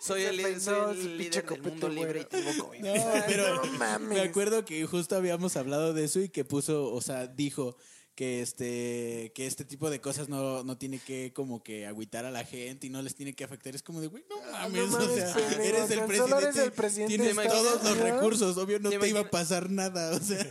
soy 0.00 0.22
el, 0.22 0.60
soy 0.60 0.90
el 1.00 1.18
líder 1.18 1.44
del 1.46 1.62
mundo 1.62 1.88
libre 1.88 2.20
y 2.20 2.24
tengo 2.24 2.64
COVID. 2.66 2.80
No, 2.80 2.94
pero 3.26 3.64
No 3.64 3.72
mames. 3.78 4.08
me 4.08 4.20
acuerdo 4.20 4.64
que 4.64 4.84
justo 4.86 5.16
habíamos 5.16 5.56
hablado 5.56 5.94
de 5.94 6.04
eso 6.04 6.20
y 6.20 6.28
que 6.28 6.44
puso, 6.44 6.92
o 6.92 7.00
sea, 7.00 7.26
dijo 7.26 7.76
que 8.22 8.40
este 8.40 9.32
que 9.34 9.48
este 9.48 9.64
tipo 9.64 9.90
de 9.90 10.00
cosas 10.00 10.28
no, 10.28 10.62
no 10.62 10.78
tiene 10.78 11.00
que 11.00 11.32
como 11.34 11.60
que 11.64 11.86
agüitar 11.88 12.24
a 12.24 12.30
la 12.30 12.44
gente 12.44 12.86
y 12.86 12.90
no 12.90 13.02
les 13.02 13.16
tiene 13.16 13.32
que 13.34 13.42
afectar. 13.42 13.74
Es 13.74 13.82
como 13.82 14.00
de, 14.00 14.06
güey, 14.06 14.24
no 14.30 14.36
mames, 14.52 14.88
no 14.90 14.96
o 14.96 15.00
mames, 15.00 15.14
sea, 15.16 15.34
pendejo, 15.34 15.60
eres 15.62 15.90
el 15.90 16.00
presidente, 16.04 16.42
eres 16.44 16.56
el 16.56 16.72
presidente 16.72 17.16
tienes 17.16 17.34
todos 17.34 17.46
Estados 17.46 17.82
los 17.82 17.92
Unidos. 17.92 18.10
recursos, 18.14 18.56
obvio 18.58 18.78
no 18.78 18.90
¿Te 18.90 18.98
te 19.00 19.08
iba 19.08 19.20
a 19.20 19.28
pasar 19.30 19.70
nada, 19.70 20.12
o 20.14 20.20
sea. 20.20 20.44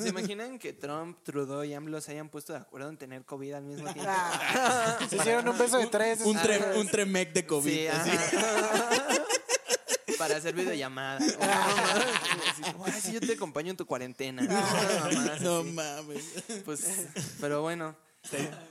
¿Se 0.00 0.08
imaginan 0.08 0.58
que 0.58 0.72
Trump, 0.72 1.18
Trudeau 1.22 1.64
y 1.64 1.74
AMLO 1.74 2.00
se 2.00 2.12
hayan 2.12 2.30
puesto 2.30 2.54
de 2.54 2.60
acuerdo 2.60 2.88
en 2.88 2.96
tener 2.96 3.26
COVID 3.26 3.52
al 3.52 3.64
mismo 3.64 3.92
tiempo? 3.92 4.10
Ah, 4.10 4.98
se 5.10 5.16
hicieron 5.16 5.46
un 5.48 5.58
beso 5.58 5.76
de 5.76 5.86
tres. 5.88 6.20
un, 6.22 6.34
esos 6.34 6.48
tre- 6.48 6.80
un 6.80 6.88
tremec 6.88 7.34
de 7.34 7.44
COVID. 7.46 7.70
Sí, 7.70 7.86
así. 7.88 8.10
Para 10.18 10.36
hacer 10.36 10.54
videollamada. 10.54 11.18
No, 12.60 12.78
mames, 12.78 12.94
Ay, 12.94 13.00
sí, 13.00 13.12
yo 13.12 13.20
te 13.20 13.32
acompaño 13.34 13.70
en 13.70 13.76
tu 13.76 13.86
cuarentena. 13.86 14.42
No, 15.40 15.62
mames. 15.64 16.24
Pues, 16.64 17.06
pero 17.40 17.62
bueno. 17.62 17.94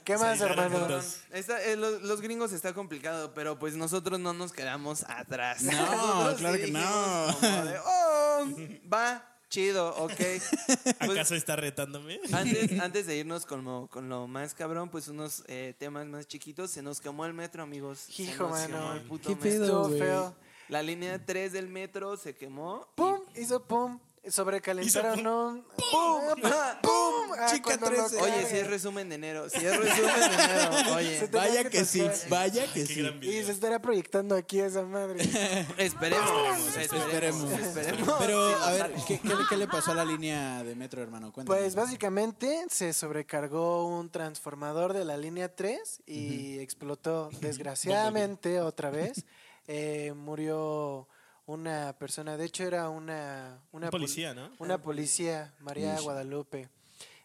¿Qué 0.03 0.17
más, 0.17 0.39
hermano? 0.41 0.99
Está- 1.31 1.63
eh, 1.63 1.75
los, 1.77 2.01
los 2.03 2.21
gringos 2.21 2.51
está 2.51 2.73
complicado, 2.73 3.33
pero 3.33 3.57
pues 3.57 3.75
nosotros 3.75 4.19
no 4.19 4.33
nos 4.33 4.51
quedamos 4.51 5.03
atrás. 5.07 5.63
No, 5.63 5.71
Nosotros 5.71 6.35
claro 6.39 6.57
que 6.57 6.67
no. 6.71 7.37
como 7.39 7.65
de, 7.65 7.79
"Oh, 7.85 8.45
va, 8.93 9.23
chido, 9.49 9.95
ok. 9.97 10.11
Pues, 10.99 11.09
¿Acaso 11.11 11.33
está 11.35 11.55
retándome? 11.55 12.19
antes, 12.33 12.79
antes 12.79 13.07
de 13.07 13.15
irnos 13.17 13.45
con 13.45 13.63
lo, 13.63 13.87
con 13.87 14.09
lo 14.09 14.27
más 14.27 14.53
cabrón, 14.53 14.89
pues 14.89 15.07
unos 15.07 15.43
eh, 15.47 15.73
temas 15.79 16.05
más 16.07 16.27
chiquitos, 16.27 16.69
se 16.69 16.81
nos 16.81 16.99
quemó 16.99 17.25
el 17.25 17.33
metro, 17.33 17.63
amigos. 17.63 17.99
Se 17.99 18.23
Hijo, 18.23 18.43
nos 18.43 18.51
mano. 18.51 18.67
quemó 18.67 18.93
el 18.93 19.01
puto 19.01 19.29
¿Qué 19.29 19.35
metro. 19.35 19.83
pedo? 19.87 19.97
Feo. 19.97 20.35
La 20.69 20.81
línea 20.83 21.23
3 21.25 21.53
del 21.53 21.67
metro 21.67 22.17
se 22.17 22.35
quemó. 22.35 22.85
y- 22.91 22.95
¡Pum! 22.95 23.19
Hizo 23.35 23.63
pum. 23.63 23.99
Sobrecalentaron 24.29 25.25
un. 25.25 25.63
¡Pum! 25.91 26.41
¡Pum! 26.81 27.31
Ah, 27.39 27.47
Chica 27.49 27.77
cuando 27.77 27.91
nos 27.91 28.11
13. 28.11 28.21
Oye, 28.25 28.45
si 28.49 28.57
es 28.57 28.67
resumen 28.67 29.07
de 29.07 29.15
enero. 29.15 29.49
Si 29.49 29.65
es 29.65 29.77
resumen 29.77 30.13
de 30.19 30.43
enero. 30.43 30.95
Oye, 30.95 31.29
Vaya 31.31 31.63
que 31.63 31.69
que 31.69 31.85
sí, 31.85 32.01
tocar. 32.01 32.29
vaya 32.29 32.73
que 32.73 32.85
sí. 32.85 33.01
gran 33.01 33.23
Y 33.23 33.43
se 33.43 33.51
estará 33.53 33.79
proyectando 33.81 34.35
aquí 34.35 34.59
esa 34.59 34.81
madre. 34.83 35.23
esperemos. 35.77 36.75
Esperemos. 36.77 36.77
Esperemos. 36.77 37.51
Esperemos. 37.53 38.15
Pero, 38.19 38.49
Sí, 38.49 38.55
a 38.63 38.71
ver, 38.71 38.81
sale. 38.81 38.95
¿qué, 39.07 39.19
qué, 39.19 39.33
qué 39.49 39.55
le 39.57 39.67
pasó 39.67 39.91
a 39.91 39.95
la 39.95 40.03
línea 40.03 40.61
de 40.63 40.75
metro, 40.75 41.01
hermano? 41.01 41.31
Cuéntame. 41.31 41.59
Pues 41.59 41.75
básicamente 41.75 42.65
se 42.69 42.91
sobrecargó 42.91 43.87
un 43.87 44.09
transformador 44.09 44.91
de 44.93 45.05
la 45.05 45.15
línea 45.15 45.55
3 45.55 46.01
y 46.05 46.59
explotó. 46.59 47.29
Desgraciadamente, 47.39 48.59
otra 48.59 48.89
vez, 48.89 49.25
eh, 49.67 50.13
murió 50.15 51.07
una 51.45 51.95
persona. 51.97 52.37
De 52.37 52.45
hecho, 52.45 52.63
era 52.63 52.89
una. 52.89 53.61
una 53.71 53.87
Un 53.87 53.91
pol- 53.91 53.99
policía, 54.01 54.33
¿no? 54.33 54.51
Una 54.59 54.81
policía, 54.81 55.53
María 55.59 55.95
Uy. 55.97 56.03
Guadalupe. 56.03 56.69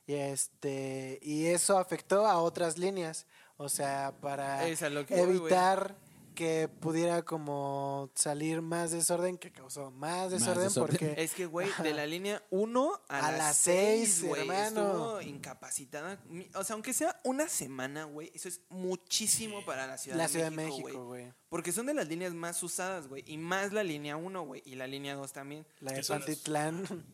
Y 0.06 0.14
este 0.14 1.18
y 1.22 1.46
eso 1.46 1.78
afectó 1.78 2.26
a 2.26 2.38
otras 2.42 2.76
líneas, 2.76 3.26
o 3.56 3.68
sea, 3.68 4.12
para 4.20 4.66
Es 4.66 4.82
a 4.82 4.90
lo 4.90 5.06
que 5.06 5.14
voy, 5.14 5.24
güey. 5.26 5.38
evitar 5.38 5.94
que 6.34 6.68
pudiera 6.68 7.22
como 7.22 8.10
salir 8.14 8.62
más 8.62 8.90
desorden 8.90 9.38
que 9.38 9.52
causó 9.52 9.90
más 9.90 10.30
desorden, 10.30 10.64
desorden. 10.64 10.98
porque 10.98 11.14
Es 11.22 11.34
que, 11.34 11.46
güey, 11.46 11.68
de 11.82 11.94
la 11.94 12.06
línea 12.06 12.42
1 12.50 13.00
a, 13.08 13.18
A 13.18 13.30
las 13.32 13.38
las 13.38 13.56
6, 13.58 14.08
seis, 14.14 14.24
güey, 14.28 14.40
hermano. 14.42 14.66
estuvo 14.90 15.20
incapacitada. 15.22 16.20
O 16.54 16.64
sea, 16.64 16.74
aunque 16.74 16.92
sea 16.94 17.20
una 17.24 17.48
semana, 17.48 18.04
güey, 18.04 18.30
eso 18.34 18.48
es 18.48 18.60
muchísimo 18.68 19.64
para 19.64 19.86
la 19.86 19.98
Ciudad 19.98 20.16
la 20.16 20.24
de 20.24 20.28
Ciudad 20.30 20.50
de 20.50 20.56
México, 20.56 20.86
México, 20.88 21.04
güey. 21.06 21.32
Porque 21.48 21.72
son 21.72 21.86
de 21.86 21.94
las 21.94 22.08
líneas 22.08 22.32
más 22.34 22.62
usadas, 22.62 23.08
güey, 23.08 23.22
y 23.26 23.36
más 23.38 23.72
la 23.72 23.82
línea 23.84 24.16
1, 24.16 24.42
güey, 24.46 24.62
y 24.64 24.74
la 24.74 24.86
línea 24.86 25.14
2 25.14 25.32
también. 25.32 25.66
La 25.80 25.92
de 25.92 25.98
¿Qué 25.98 26.02
son 26.04 26.18
las- 26.20 26.26
Pantitlán. 26.26 27.04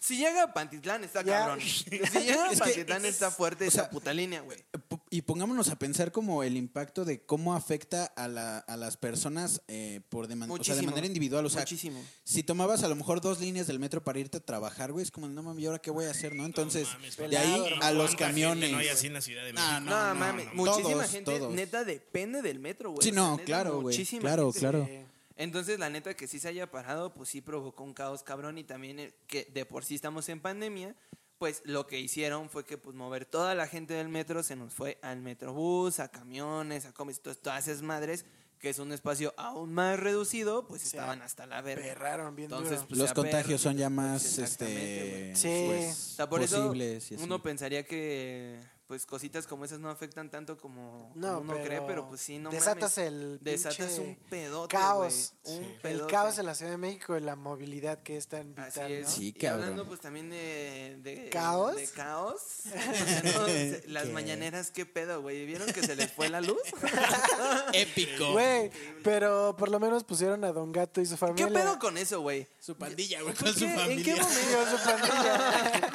Si 0.00 0.16
llega 0.16 0.44
a 0.44 0.54
Pantitlán, 0.54 1.02
está 1.04 1.22
Ya. 1.22 1.40
cabrón. 1.40 1.60
Si 1.60 1.84
llega 1.90 2.44
a 2.44 2.52
Es 2.52 2.60
que- 2.60 2.64
Pantitlán, 2.64 3.04
está 3.04 3.30
fuerte 3.30 3.64
o 3.64 3.68
esa 3.68 3.90
puta 3.90 4.14
línea, 4.14 4.40
güey. 4.40 4.64
Y 5.12 5.22
pongámonos 5.22 5.70
a 5.70 5.76
pensar 5.76 6.12
como 6.12 6.44
el 6.44 6.56
impacto 6.56 7.04
de 7.04 7.24
cómo 7.24 7.56
afecta 7.56 8.04
a, 8.04 8.28
la, 8.28 8.58
a 8.58 8.76
las 8.76 8.96
personas 8.96 9.60
eh, 9.66 10.02
por 10.08 10.28
de, 10.28 10.36
man- 10.36 10.48
o 10.48 10.62
sea, 10.62 10.76
de 10.76 10.82
manera 10.82 11.04
individual. 11.04 11.44
O 11.44 11.50
sea, 11.50 11.62
Muchísimo. 11.62 12.00
si 12.22 12.44
tomabas 12.44 12.84
a 12.84 12.88
lo 12.88 12.94
mejor 12.94 13.20
dos 13.20 13.40
líneas 13.40 13.66
del 13.66 13.80
metro 13.80 14.04
para 14.04 14.20
irte 14.20 14.36
a 14.36 14.40
trabajar, 14.40 14.92
güey, 14.92 15.02
es 15.02 15.10
como, 15.10 15.26
no 15.28 15.42
mames, 15.42 15.64
¿y 15.64 15.66
ahora 15.66 15.80
qué 15.80 15.90
voy 15.90 16.04
a 16.04 16.10
hacer, 16.12 16.36
no? 16.36 16.46
Entonces, 16.46 16.86
mames, 16.92 17.16
de 17.16 17.36
ahí 17.36 17.60
a 17.82 17.90
los 17.90 18.02
¿Cuánta 18.02 18.06
gente 18.08 18.16
camiones. 18.18 18.70
No 18.70 18.78
hay 18.78 18.86
así 18.88 19.08
en 19.08 19.14
la 19.14 19.20
Ciudad 19.20 19.44
de 19.44 19.52
México. 19.52 19.72
No, 19.72 19.80
No, 19.80 20.08
no, 20.10 20.14
mames, 20.14 20.46
no. 20.46 20.54
muchísima 20.54 20.90
Todos, 20.92 21.10
gente 21.10 21.38
todos. 21.40 21.54
neta 21.54 21.82
depende 21.84 22.40
del 22.40 22.60
metro, 22.60 22.92
güey. 22.92 23.02
Sí, 23.02 23.10
O 23.10 23.12
sea, 23.12 23.20
no, 23.22 23.32
neta, 23.32 23.44
claro, 23.46 23.80
güey. 23.80 23.96
muchísima 23.96 24.20
Claro, 24.20 24.52
gente. 24.52 24.60
claro. 24.60 24.88
Entonces, 25.36 25.78
la 25.80 25.90
neta 25.90 26.14
que 26.14 26.28
sí 26.28 26.38
se 26.38 26.46
haya 26.46 26.70
parado, 26.70 27.14
pues 27.14 27.30
sí 27.30 27.40
provocó 27.40 27.82
un 27.82 27.94
caos 27.94 28.22
cabrón 28.22 28.58
y 28.58 28.62
también 28.64 29.00
eh, 29.00 29.12
que 29.26 29.44
de 29.52 29.64
por 29.66 29.84
sí 29.84 29.96
estamos 29.96 30.28
en 30.28 30.38
pandemia, 30.40 30.94
pues 31.40 31.62
lo 31.64 31.86
que 31.86 31.98
hicieron 31.98 32.50
fue 32.50 32.66
que 32.66 32.76
pues 32.76 32.94
mover 32.94 33.24
toda 33.24 33.54
la 33.54 33.66
gente 33.66 33.94
del 33.94 34.10
metro 34.10 34.42
se 34.42 34.56
nos 34.56 34.74
fue 34.74 34.98
al 35.00 35.22
metrobús, 35.22 35.98
a 35.98 36.08
camiones, 36.10 36.84
a 36.84 36.92
comis, 36.92 37.22
todas, 37.22 37.38
todas 37.38 37.66
esas 37.66 37.80
madres, 37.80 38.26
que 38.58 38.68
es 38.68 38.78
un 38.78 38.92
espacio 38.92 39.32
aún 39.38 39.72
más 39.72 39.98
reducido, 39.98 40.66
pues 40.68 40.84
estaban 40.84 41.22
hasta 41.22 41.46
la 41.46 41.62
verga. 41.62 41.82
Perraron 41.82 42.36
bien 42.36 42.50
Entonces, 42.50 42.80
duro. 42.80 42.88
pues, 42.88 42.98
los 43.00 43.12
contagios 43.14 43.58
son 43.62 43.78
ya 43.78 43.88
más 43.88 44.20
pues, 44.22 44.38
exactamente, 44.38 45.30
este. 45.32 45.36
Sí. 45.40 45.64
pues, 45.66 45.96
O 46.12 46.16
sea, 46.16 46.28
por 46.28 46.40
posibles 46.42 47.04
y 47.10 47.14
eso 47.14 47.22
así. 47.22 47.24
uno 47.24 47.42
pensaría 47.42 47.86
que 47.86 48.60
pues 48.90 49.06
cositas 49.06 49.46
como 49.46 49.64
esas 49.64 49.78
no 49.78 49.88
afectan 49.88 50.28
tanto 50.32 50.58
como, 50.58 51.12
No, 51.14 51.28
como 51.36 51.40
uno 51.42 51.52
pero 51.52 51.64
cree, 51.64 51.80
pero 51.86 52.08
pues 52.08 52.20
sí, 52.20 52.40
no 52.40 52.50
desatas 52.50 52.98
mames. 52.98 53.12
el 53.12 53.38
Desatas 53.40 53.98
un 54.00 54.16
pedote, 54.28 54.76
caos. 54.76 55.34
un 55.44 55.62
El 55.62 55.70
pedote. 55.80 56.12
caos 56.12 56.38
en 56.38 56.46
la 56.46 56.56
Ciudad 56.56 56.72
de 56.72 56.76
México 56.76 57.16
y 57.16 57.20
la 57.20 57.36
movilidad 57.36 58.02
que 58.02 58.16
es 58.16 58.26
tan 58.26 58.58
Así 58.58 58.80
vital, 58.80 58.90
es. 58.92 59.06
¿no? 59.06 59.12
Sí, 59.14 59.34
y 59.38 59.46
hablando 59.46 59.68
cabrón. 59.70 59.86
pues 59.86 60.00
también 60.00 60.28
de... 60.30 60.98
de 61.04 61.28
¿Caos? 61.30 61.76
De 61.76 61.86
caos. 61.86 62.42
O 62.66 62.68
sea, 62.68 63.22
no, 63.38 63.46
se- 63.46 63.82
las 63.86 64.06
¿Qué? 64.06 64.12
mañaneras, 64.12 64.72
¿qué 64.72 64.84
pedo, 64.86 65.22
güey? 65.22 65.46
¿Vieron 65.46 65.72
que 65.72 65.84
se 65.84 65.94
les 65.94 66.10
fue 66.10 66.28
la 66.28 66.40
luz? 66.40 66.58
Épico. 67.72 68.32
Güey, 68.32 68.72
pero 69.04 69.54
por 69.56 69.68
lo 69.70 69.78
menos 69.78 70.02
pusieron 70.02 70.42
a 70.44 70.50
Don 70.50 70.72
Gato 70.72 71.00
y 71.00 71.06
su 71.06 71.16
familia. 71.16 71.46
¿Qué 71.46 71.52
pedo 71.54 71.78
con 71.78 71.96
eso, 71.96 72.22
güey? 72.22 72.48
Su 72.58 72.76
pandilla, 72.76 73.22
güey, 73.22 73.34
¿Por 73.34 73.44
con 73.44 73.54
su 73.54 73.60
qué? 73.60 73.70
¿En 73.72 73.78
familia. 73.78 74.04
qué 74.16 74.20
momento? 74.20 74.70
Su 74.72 74.78
familia. 74.90 75.92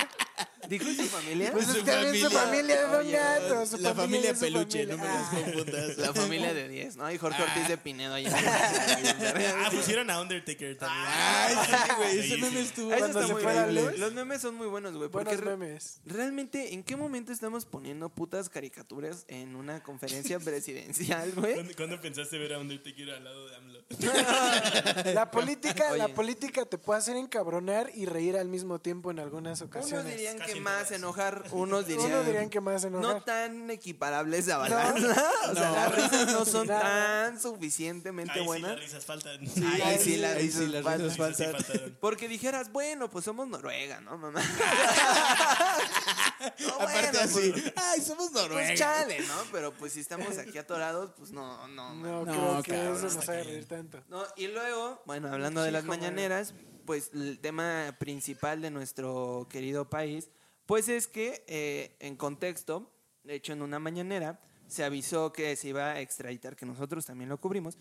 ¿Dijo 0.70 0.86
su 0.86 1.04
familia? 1.06 1.52
Pues 1.52 1.70
es 1.70 1.76
que 1.76 1.82
también 1.92 2.16
su 2.16 2.30
familia. 2.32 2.40
familia 2.42 2.76
de 2.76 2.82
Don 2.88 3.00
Oye, 3.06 3.12
Gato. 3.12 3.66
Su 3.66 3.78
la 3.78 3.94
familia 3.96 4.34
su 4.34 4.40
peluche, 4.42 4.86
familia. 4.88 4.96
no 4.98 5.04
me 5.04 5.08
las 5.10 5.26
Ah. 5.26 5.42
confundas. 5.44 5.98
La 5.98 6.14
familia 6.14 6.54
de 6.54 6.68
10, 6.70 6.96
¿no? 6.98 7.12
Y 7.12 7.18
Jorge 7.18 7.44
Ortiz 7.44 7.68
de 7.68 7.78
Pinedo 7.78 8.14
ahí. 8.14 8.26
Ah, 8.28 9.70
pusieron 9.72 10.10
a 10.10 10.22
Undertaker 10.22 10.78
también. 10.78 11.06
Ay, 11.08 11.56
sí, 11.66 11.94
güey, 11.98 12.20
ese 12.20 12.38
meme 12.38 12.60
estuvo 12.62 12.92
Eso 12.94 13.00
Cuando 13.00 13.20
está 13.22 13.36
se 13.36 13.42
fue 13.42 13.72
luz. 13.74 13.98
Los 14.00 14.14
memes 14.14 14.42
son 14.42 14.56
muy 14.56 14.68
buenos, 14.68 14.94
güey. 14.96 15.10
Porque 15.10 15.36
Buenos 15.38 15.58
memes. 15.60 16.00
realmente, 16.06 16.74
¿en 16.74 16.84
qué 16.84 16.96
momento 16.96 17.32
estamos 17.32 17.66
poniendo 17.66 18.10
putas 18.10 18.50
caricaturas 18.50 19.26
en 19.28 19.56
una 19.56 19.82
conferencia 19.84 20.40
presidencial, 20.40 21.32
güey? 21.34 21.54
¿Cuándo, 21.56 21.74
cuándo 21.76 22.02
pensaste 22.02 22.38
ver 22.38 22.54
a 22.54 22.60
Undertaker 22.60 23.10
al 23.12 23.24
lado 23.24 23.48
de 23.50 23.56
AMLO? 23.56 23.80
La 25.14 25.30
política, 25.32 25.96
la 25.98 26.08
política 26.10 26.66
te 26.66 26.78
puede 26.78 27.00
hacer 27.00 27.16
encabronar 27.18 27.92
y 27.94 28.06
reír 28.06 28.38
al 28.38 28.48
mismo 28.48 28.80
tiempo 28.80 29.12
en 29.12 29.20
algunas 29.20 29.62
ocasiones. 29.62 30.14
dirían 30.16 30.38
Casi 30.38 30.55
que 30.56 30.62
más 30.62 30.92
enojar, 30.92 31.44
unos 31.52 31.88
dirían, 31.88 32.12
Unos 32.12 32.26
dirían 32.26 32.50
que 32.50 32.60
más 32.62 32.84
enojar. 32.84 33.16
no 33.16 33.22
tan 33.24 33.70
equiparables 33.72 34.48
a 34.50 34.58
balanza. 34.58 35.24
O 35.52 35.56
sea, 35.56 35.70
No. 35.70 35.76
las 35.76 35.96
risas 35.96 36.32
no 36.32 36.46
son 36.46 36.68
tan 36.68 37.40
suficientemente 37.40 38.34
Ahí 38.34 38.40
sí, 38.42 38.46
buenas. 38.46 38.72
las 38.72 38.80
risas 38.80 39.06
faltan. 39.06 39.40
Ahí, 39.42 39.82
Ahí 39.82 39.98
sí, 39.98 40.04
sí, 40.04 40.18
las 40.18 40.36
risas 40.38 40.62
sí, 40.64 40.68
las 40.70 40.84
faltan. 40.84 41.10
risas 41.10 41.38
sí 41.38 41.44
faltan. 41.44 41.64
faltaron. 41.66 41.98
Porque 42.02 42.28
dijeras, 42.28 42.72
bueno, 42.72 43.10
pues 43.10 43.26
somos 43.26 43.48
Noruega, 43.48 44.02
¿no, 44.02 44.18
mamá? 44.18 44.42
No, 44.42 44.46
Aparte 46.80 47.02
bueno, 47.12 47.20
así, 47.22 47.52
pues- 47.52 47.74
ay, 47.76 48.02
somos 48.02 48.30
Pues 48.32 48.44
Noruega. 48.44 48.76
chale, 48.76 49.20
¿no? 49.22 49.34
Pero 49.52 49.74
pues 49.74 49.94
si 49.94 50.00
estamos 50.00 50.38
aquí 50.38 50.58
atorados, 50.58 51.12
pues 51.18 51.32
no, 51.32 51.68
no, 51.70 51.94
No, 51.96 52.26
No, 52.26 52.32
creo 52.32 52.64
que 52.64 52.72
cabrón, 52.72 52.98
eso 53.06 53.16
nos 53.16 53.30
haga 53.30 53.44
reír 53.44 53.68
tanto. 53.68 54.04
No, 54.08 54.24
y 54.36 54.48
luego, 54.48 55.02
bueno, 55.06 55.32
hablando 55.32 55.62
de 55.64 55.72
las 55.72 55.84
mañaneras, 55.86 56.54
pues 56.86 57.12
el 57.14 57.40
tema 57.40 57.96
principal 58.00 58.62
de 58.62 58.72
nuestro 58.72 59.48
querido 59.50 59.90
país, 59.90 60.30
pues 60.66 60.90
es 60.90 61.08
que 61.08 61.44
eh, 61.48 61.96
en 62.00 62.16
contexto, 62.16 62.92
de 63.24 63.36
hecho 63.36 63.54
en 63.54 63.62
una 63.62 63.80
mañanera, 63.80 64.40
se 64.68 64.84
avisó 64.84 65.32
que 65.32 65.56
se 65.56 65.70
iba 65.70 65.92
a 65.92 66.02
extraditar, 66.02 66.56
que 66.56 66.66
nosotros 66.66 67.06
también 67.06 67.30
lo 67.30 67.40
cubrimos, 67.40 67.78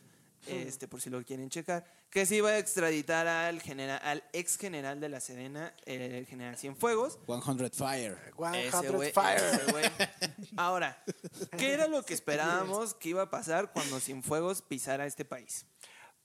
este 0.46 0.88
por 0.88 1.00
si 1.00 1.08
lo 1.08 1.24
quieren 1.24 1.48
checar, 1.48 1.84
que 2.10 2.26
se 2.26 2.36
iba 2.36 2.50
a 2.50 2.58
extraditar 2.58 3.26
al, 3.26 3.62
general, 3.62 3.98
al 4.02 4.22
ex 4.32 4.58
general 4.58 5.00
de 5.00 5.08
la 5.08 5.20
Sedena, 5.20 5.74
eh, 5.86 6.18
el 6.18 6.26
general 6.26 6.58
Cienfuegos, 6.58 7.18
100 7.72 7.72
Fire. 7.72 8.18
ese 8.54 8.78
100 8.78 8.92
güey, 8.92 9.12
Fire. 9.12 9.42
Ahora, 10.56 11.02
¿qué 11.56 11.72
era 11.72 11.88
lo 11.88 12.04
que 12.04 12.14
esperábamos 12.14 12.94
que 12.94 13.10
iba 13.10 13.22
a 13.22 13.30
pasar 13.30 13.72
cuando 13.72 14.00
Cienfuegos 14.00 14.60
pisara 14.60 15.06
este 15.06 15.24
país? 15.24 15.66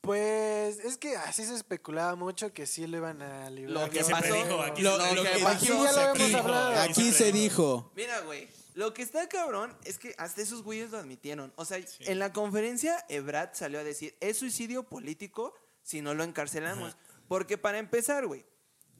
Pues 0.01 0.79
es 0.79 0.97
que 0.97 1.15
así 1.17 1.45
se 1.45 1.55
especulaba 1.55 2.15
mucho 2.15 2.53
que 2.53 2.65
sí 2.65 2.87
lo 2.87 2.97
iban 2.97 3.21
a 3.21 3.49
librar. 3.49 3.83
Lo 3.85 3.89
que 3.91 3.97
Que 3.99 4.03
siempre 4.05 4.29
pasó- 4.29 4.43
dijo 4.43 4.61
aquí. 4.61 4.81
Lo, 4.81 4.97
Lo 4.97 5.13
lo 5.15 5.23
que 5.23 5.31
que 5.33 5.39
pasó- 5.43 5.59
dijimos 5.59 5.85
ya 5.85 5.91
lo 6.05 6.11
aquí, 6.11 6.33
hablado. 6.33 6.81
aquí 6.81 7.11
se 7.11 7.31
dijo. 7.31 7.91
Mira, 7.95 8.19
güey, 8.21 8.47
lo 8.75 8.93
que 8.93 9.01
está 9.01 9.27
cabrón 9.27 9.77
es 9.83 9.99
que 9.99 10.15
hasta 10.17 10.41
esos 10.41 10.63
güeyes 10.63 10.91
lo 10.91 10.97
admitieron. 10.99 11.51
O 11.57 11.65
sea, 11.65 11.79
en 11.99 12.19
la 12.19 12.31
conferencia 12.31 13.05
Ebrard 13.09 13.49
salió 13.53 13.79
a 13.79 13.83
decir, 13.83 14.15
es 14.21 14.37
suicidio 14.37 14.83
político 14.83 15.53
si 15.83 16.01
no 16.01 16.13
lo 16.13 16.23
encarcelamos. 16.23 16.95
Porque 17.27 17.57
para 17.57 17.77
empezar, 17.77 18.25
güey, 18.25 18.45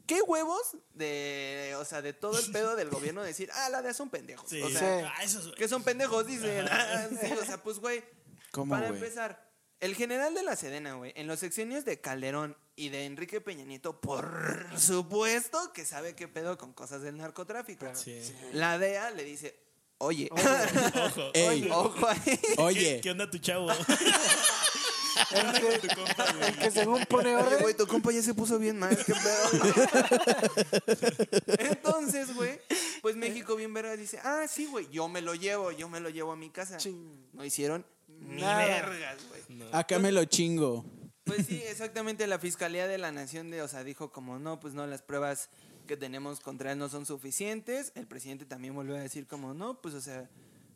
¿qué 0.06 0.20
huevos 0.22 0.76
de, 0.94 1.74
o 1.78 1.84
sea, 1.86 2.02
de 2.02 2.12
todo 2.12 2.38
el 2.38 2.52
pedo 2.52 2.76
del 2.76 2.90
gobierno 2.90 3.22
decir, 3.22 3.48
ah, 3.54 3.68
la 3.70 3.80
de 3.82 3.94
son 3.94 4.10
pendejos? 4.10 4.48
Sí. 4.50 4.60
O 4.62 4.68
sea, 4.68 4.78
Sí. 5.00 5.06
Ah, 5.16 5.24
esos- 5.24 5.54
que 5.56 5.66
son 5.66 5.82
pendejos, 5.82 6.26
dicen. 6.26 6.66
Ah, 6.70 7.08
sí, 7.20 7.32
o 7.32 7.44
sea, 7.44 7.60
pues, 7.62 7.78
güey, 7.80 8.04
¿Cómo, 8.52 8.70
para 8.74 8.88
güey? 8.88 9.00
empezar, 9.00 9.49
el 9.80 9.94
general 9.94 10.34
de 10.34 10.42
la 10.42 10.56
Sedena, 10.56 10.94
güey, 10.94 11.12
en 11.16 11.26
los 11.26 11.40
sexenios 11.40 11.84
de 11.84 12.00
Calderón 12.00 12.56
y 12.76 12.90
de 12.90 13.04
Enrique 13.06 13.40
Peña 13.40 13.64
Nieto, 13.64 14.00
por 14.00 14.66
supuesto 14.78 15.72
que 15.72 15.84
sabe 15.84 16.14
qué 16.14 16.28
pedo 16.28 16.56
con 16.58 16.72
cosas 16.72 17.02
del 17.02 17.16
narcotráfico. 17.16 17.86
Sí. 17.94 18.20
La 18.52 18.78
DEA 18.78 19.10
le 19.10 19.24
dice, 19.24 19.58
oye, 19.98 20.28
Ojo. 20.30 21.30
Ey, 21.34 21.68
ojo 21.70 22.06
ahí. 22.06 22.40
oye, 22.58 22.96
¿Qué, 22.96 23.00
qué 23.02 23.10
onda 23.10 23.30
tu 23.30 23.38
chavo? 23.38 23.68
El 25.32 25.52
que, 25.52 25.88
Tu 25.88 25.94
compa, 25.94 26.24
el 26.46 26.56
que 26.56 26.70
según 26.70 27.04
pone 27.04 27.36
Oye, 27.36 27.44
orden. 27.44 27.60
güey, 27.60 27.74
tu 27.76 27.86
compa 27.86 28.10
ya 28.10 28.22
se 28.22 28.32
puso 28.32 28.58
bien 28.58 28.78
mal, 28.78 28.96
qué 28.96 29.12
pedo. 29.12 29.50
Entonces, 31.58 32.34
güey, 32.34 32.58
pues 33.02 33.16
México 33.16 33.54
bien 33.56 33.72
verga 33.74 33.96
dice, 33.96 34.18
ah, 34.22 34.46
sí, 34.48 34.66
güey, 34.66 34.88
yo 34.90 35.08
me 35.08 35.20
lo 35.20 35.34
llevo, 35.34 35.72
yo 35.72 35.88
me 35.88 36.00
lo 36.00 36.08
llevo 36.08 36.32
a 36.32 36.36
mi 36.36 36.50
casa. 36.50 36.76
Chin. 36.78 37.28
No 37.32 37.44
hicieron 37.44 37.84
ni 38.20 38.40
Nada. 38.42 38.58
vergas, 38.66 39.18
güey. 39.28 39.62
Acá 39.72 39.98
me 39.98 40.12
lo 40.12 40.24
chingo. 40.24 40.84
Pues 41.24 41.46
sí, 41.46 41.62
exactamente, 41.68 42.26
la 42.26 42.38
Fiscalía 42.38 42.88
de 42.88 42.98
la 42.98 43.12
Nación, 43.12 43.50
de, 43.50 43.62
o 43.62 43.68
sea, 43.68 43.84
dijo 43.84 44.10
como, 44.10 44.38
no, 44.38 44.58
pues 44.60 44.74
no, 44.74 44.86
las 44.86 45.02
pruebas 45.02 45.48
que 45.86 45.96
tenemos 45.96 46.40
contra 46.40 46.72
él 46.72 46.78
no 46.78 46.88
son 46.88 47.06
suficientes. 47.06 47.92
El 47.94 48.06
presidente 48.06 48.46
también 48.46 48.74
volvió 48.74 48.96
a 48.96 49.00
decir 49.00 49.26
como, 49.26 49.54
no, 49.54 49.80
pues, 49.80 49.94
o 49.94 50.00
sea, 50.00 50.28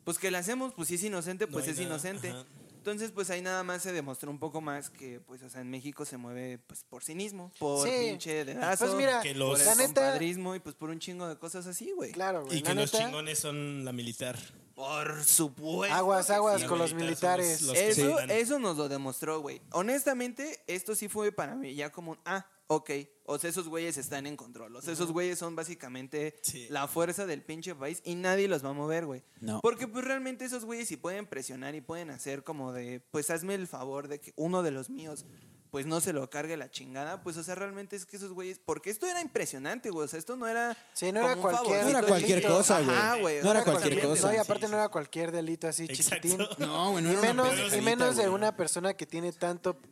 pues 0.03 0.17
que 0.19 0.31
le 0.31 0.37
hacemos, 0.37 0.73
pues 0.73 0.87
si 0.87 0.95
es 0.95 1.03
inocente, 1.03 1.47
pues 1.47 1.65
No 1.65 1.71
es 1.71 1.77
nada, 1.77 1.89
inocente. 1.89 2.29
ajá. 2.29 2.45
Entonces, 2.85 3.09
pues 3.09 3.31
ahí 3.31 3.41
nada 3.41 3.63
más 3.63 3.81
se 3.81 3.91
demostró 3.91 4.29
un 4.29 4.37
poco 4.37 4.61
más 4.61 4.91
que, 4.91 5.19
pues, 5.19 5.41
o 5.41 5.49
sea, 5.49 5.61
en 5.61 5.71
México 5.71 6.05
se 6.05 6.17
mueve, 6.17 6.59
pues, 6.67 6.83
por 6.83 7.03
cinismo, 7.03 7.51
por 7.57 7.89
Sí. 7.89 7.95
pinche 8.11 8.45
dedazo, 8.45 8.85
Pues 8.85 8.95
mira, 8.95 9.21
Que 9.21 9.29
por 9.29 9.37
los- 9.39 9.59
el 9.61 9.65
la 9.65 9.73
neta, 9.73 9.85
compadrismo 10.01 10.53
y, 10.53 10.59
pues, 10.59 10.75
por 10.75 10.91
un 10.91 10.99
chingo 10.99 11.27
de 11.27 11.35
cosas 11.39 11.65
así, 11.65 11.89
güey. 11.95 12.11
claro, 12.11 12.45
güey. 12.45 12.59
Y 12.59 12.61
que 12.61 12.75
los 12.75 12.93
neta, 12.93 13.03
chingones 13.05 13.39
son 13.39 13.83
la 13.85 13.91
militar. 13.91 14.37
Por 14.75 15.23
supuesto. 15.23 15.95
Aguas, 15.95 16.29
aguas 16.29 16.61
sí, 16.61 16.67
con 16.67 16.77
los 16.77 16.93
militares. 16.93 17.61
los- 17.63 17.69
los 17.69 17.77
Eso, 17.77 18.19
eso 18.19 18.59
nos 18.59 18.77
lo 18.77 18.87
demostró, 18.87 19.39
güey. 19.39 19.63
Honestamente, 19.71 20.61
esto 20.67 20.93
sí 20.93 21.07
fue 21.07 21.31
para 21.31 21.55
mí 21.55 21.73
ya 21.73 21.91
como 21.91 22.11
un, 22.11 22.19
ah, 22.25 22.45
ok. 22.67 22.91
O 23.27 23.39
sea, 23.39 23.49
esos 23.49 23.67
güeyes 23.67 23.97
están 23.97 24.27
en 24.27 24.35
control. 24.37 24.75
O 24.75 24.81
sea, 24.81 24.93
esos 24.93 25.11
güeyes 25.11 25.39
son 25.39 25.55
básicamente 25.55 26.39
Sí. 26.43 26.67
la 26.69 26.87
fuerza 26.87 27.25
del 27.25 27.41
pinche 27.41 27.73
país 27.73 28.01
y 28.05 28.15
nadie 28.15 28.47
los 28.47 28.63
va 28.63 28.69
a 28.69 28.73
mover, 28.73 29.05
güey. 29.05 29.23
No. 29.41 29.61
Porque 29.61 29.87
pues 29.87 30.05
realmente 30.05 30.45
esos 30.45 30.63
güeyes 30.65 30.87
sí 30.87 30.95
pueden 30.97 31.25
presionar 31.25 31.73
y 31.75 31.81
pueden 31.81 32.11
hacer 32.11 32.43
como 32.43 32.71
de, 32.71 32.99
pues 33.11 33.29
hazme 33.31 33.55
el 33.55 33.67
favor 33.67 34.07
de 34.07 34.19
que 34.19 34.33
uno 34.35 34.61
de 34.63 34.71
los 34.71 34.89
míos 34.89 35.25
pues 35.71 35.85
no 35.87 35.99
se 35.99 36.13
lo 36.13 36.29
cargue 36.29 36.55
la 36.55 36.71
chingada, 36.71 37.21
pues 37.21 37.35
o 37.35 37.43
sea, 37.43 37.53
realmente 37.55 37.97
es 37.97 38.05
que 38.05 38.15
esos 38.15 38.31
güeyes, 38.31 38.61
porque 38.63 38.89
esto 38.89 39.07
era 39.07 39.19
impresionante, 39.21 39.89
güey, 39.89 40.05
o 40.05 40.07
sea, 40.07 40.17
esto 40.19 40.37
no 40.37 40.47
era 40.47 40.77
Sí, 40.93 41.11
no 41.11 41.19
era 41.19 41.35
cualquier- 41.35 41.83
No 41.83 41.89
era 41.89 42.01
cualquier 42.03 42.37
chiquito. 42.39 42.57
cosa, 42.57 42.79
güey. 42.81 42.95
Ajá, 42.95 43.15
güey. 43.19 43.41
No 43.43 43.51
era 43.51 43.63
cualquier 43.65 44.01
cosa. 44.07 44.27
No, 44.29 44.33
y 44.35 44.37
aparte 44.37 44.65
sí. 44.67 44.71
no 44.71 44.77
era 44.77 44.87
cualquier 44.87 45.31
delito 45.33 45.67
así 45.67 45.83
Exacto. 45.83 46.27
chiquitín. 46.29 46.47
No, 46.59 46.91
güey, 46.91 47.03
no 47.03 47.09
y 47.11 47.15
era 47.15 47.31
una 47.31 47.43
menos, 47.43 47.73
y 47.75 47.81
menos 47.81 48.15
de 48.15 48.29
una 48.29 48.55
persona 48.55 48.93
que 48.93 49.05
tiene 49.05 49.33
tanto 49.33 49.73
poder 49.75 49.91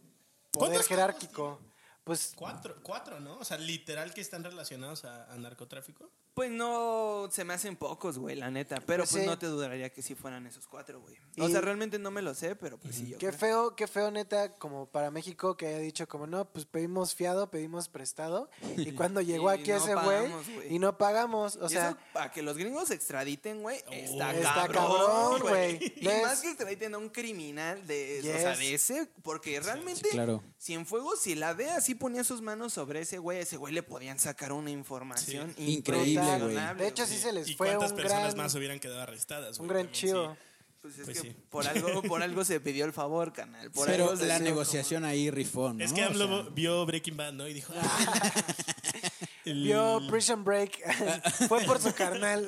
¿Cuántos- 0.54 0.88
jerárquico. 0.88 1.60
Pues 2.04 2.34
Cuatro, 2.36 2.76
cuatro, 2.84 3.20
¿no? 3.20 3.38
O 3.38 3.46
sea, 3.46 3.58
literal 3.58 4.14
que 4.14 4.22
están 4.22 4.44
relacionados 4.44 5.06
a, 5.06 5.32
a 5.32 5.38
narcotráfico. 5.38 6.10
Pues 6.34 6.50
no 6.50 7.28
se 7.32 7.44
me 7.44 7.54
hacen 7.54 7.76
pocos, 7.76 8.18
güey, 8.18 8.36
la 8.36 8.50
neta. 8.50 8.78
Pero 8.86 9.04
Pues 9.04 9.12
pues, 9.12 9.24
sí. 9.24 9.30
no 9.30 9.38
te 9.38 9.46
dudaría 9.46 9.92
que 9.92 10.02
sí 10.02 10.16
fueran 10.16 10.48
esos 10.48 10.66
cuatro, 10.66 11.00
güey. 11.00 11.16
O 11.40 11.48
sea, 11.48 11.62
realmente 11.62 12.00
no 12.00 12.10
me 12.12 12.22
lo 12.24 12.34
sé, 12.34 12.56
pero 12.56 12.78
pues 12.80 12.96
sí, 12.96 13.08
yo 13.10 13.18
qué 13.20 13.28
creo. 13.28 13.40
feo, 13.40 13.76
qué 13.76 13.88
feo 13.88 14.10
neta 14.10 14.54
como 14.56 14.88
para 14.88 15.12
México 15.12 15.56
que 15.58 15.68
haya 15.68 15.78
dicho 15.80 16.08
como 16.08 16.26
no, 16.26 16.46
pues 16.46 16.66
pedimos 16.66 17.14
fiado, 17.14 17.52
pedimos 17.52 17.88
prestado 17.88 18.50
y 18.78 18.92
cuando 18.94 19.22
llegó 19.22 19.52
Y 19.54 19.60
aquí 19.60 19.70
no 19.72 19.78
ese 19.78 19.96
güey 19.96 20.32
y 20.70 20.80
no 20.80 20.98
pagamos, 20.98 21.56
o 21.58 21.68
Y 21.68 21.70
sea, 21.70 21.98
para 22.14 22.32
que 22.32 22.42
los 22.42 22.58
gringos 22.58 22.90
extraditen, 22.92 23.62
güey, 23.62 23.78
está, 23.92 24.30
Oh, 24.30 24.32
está 24.32 24.54
cabrón, 24.68 24.74
cabrón, 24.74 25.42
güey. 25.42 25.94
Y 25.98 26.06
¿Ves? 26.08 26.24
más 26.24 26.42
que 26.42 26.50
extraditen 26.50 26.96
a 26.96 26.98
un 26.98 27.10
criminal 27.10 27.86
de, 27.88 28.20
o 28.22 28.24
sea, 28.24 28.56
de 28.56 28.74
ese, 28.74 29.08
porque 29.22 29.60
realmente, 29.60 30.02
sí, 30.04 30.10
claro. 30.10 30.44
Cienfuegos, 30.60 31.20
si 31.22 31.36
la 31.36 31.54
DEA 31.54 31.80
sí 31.82 31.94
ponía 31.96 32.24
sus 32.24 32.42
manos 32.42 32.74
sobre 32.74 33.02
ese 33.02 33.18
güey, 33.20 33.40
ese 33.40 33.58
güey 33.58 33.74
le 33.74 33.84
podían 33.84 34.18
sacar 34.20 34.52
una 34.52 34.72
información 34.72 35.54
Sí. 35.58 35.74
Increíble, 35.74 36.23
güey. 36.40 36.78
de 36.78 36.88
hecho 36.88 37.06
sí 37.06 37.18
se 37.18 37.32
les 37.34 37.48
¿Y 37.48 37.56
fue 37.56 37.68
cuántas 37.70 37.92
un 37.92 37.98
personas 37.98 38.34
gran 38.34 38.38
más 38.46 38.56
hubieran 38.56 38.80
quedado 38.80 39.02
arrestadas? 39.02 39.60
un 39.60 39.68
güey? 39.68 39.76
gran 39.78 39.86
También, 39.88 40.02
chido. 40.02 40.34
sí. 40.34 40.40
Pues 40.82 41.00
es 41.00 41.06
Pues 41.06 41.22
que 41.22 41.30
sí. 41.30 41.36
por 41.50 41.66
algo, 41.66 42.02
por 42.10 42.22
algo 42.24 42.44
se 42.44 42.60
pidió 42.60 42.84
el 42.84 42.92
favor, 42.92 43.32
canal. 43.32 43.72
Por 43.72 43.88
Pero 43.88 44.04
algo 44.10 44.18
se 44.18 44.26
la 44.26 44.36
hizo 44.36 44.44
negociación 44.44 45.06
ahí 45.06 45.32
rifó, 45.32 45.72
¿no? 45.74 45.82
Es 45.84 45.94
que 45.94 46.04
O 46.04 46.08
AMLO 46.08 46.44
sea, 46.44 46.50
vio 46.54 46.86
Breaking 46.86 47.16
Bad, 47.16 47.32
¿no? 47.34 47.48
Y 47.48 47.54
dijo... 47.54 47.74
"Ah". 47.76 48.32
El- 49.46 49.64
Vio 49.64 50.02
Prison 50.10 50.44
Break, 50.44 50.80
fue 51.50 51.62
por 51.66 51.80
su 51.82 51.94
carnal. 51.94 52.46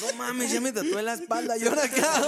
No 0.00 0.12
mames, 0.16 0.52
ya 0.52 0.60
me 0.60 0.72
tatué 0.72 1.02
la 1.02 1.14
espalda 1.14 1.56
y 1.56 1.64
ahora 1.66 1.82
hago? 1.84 2.26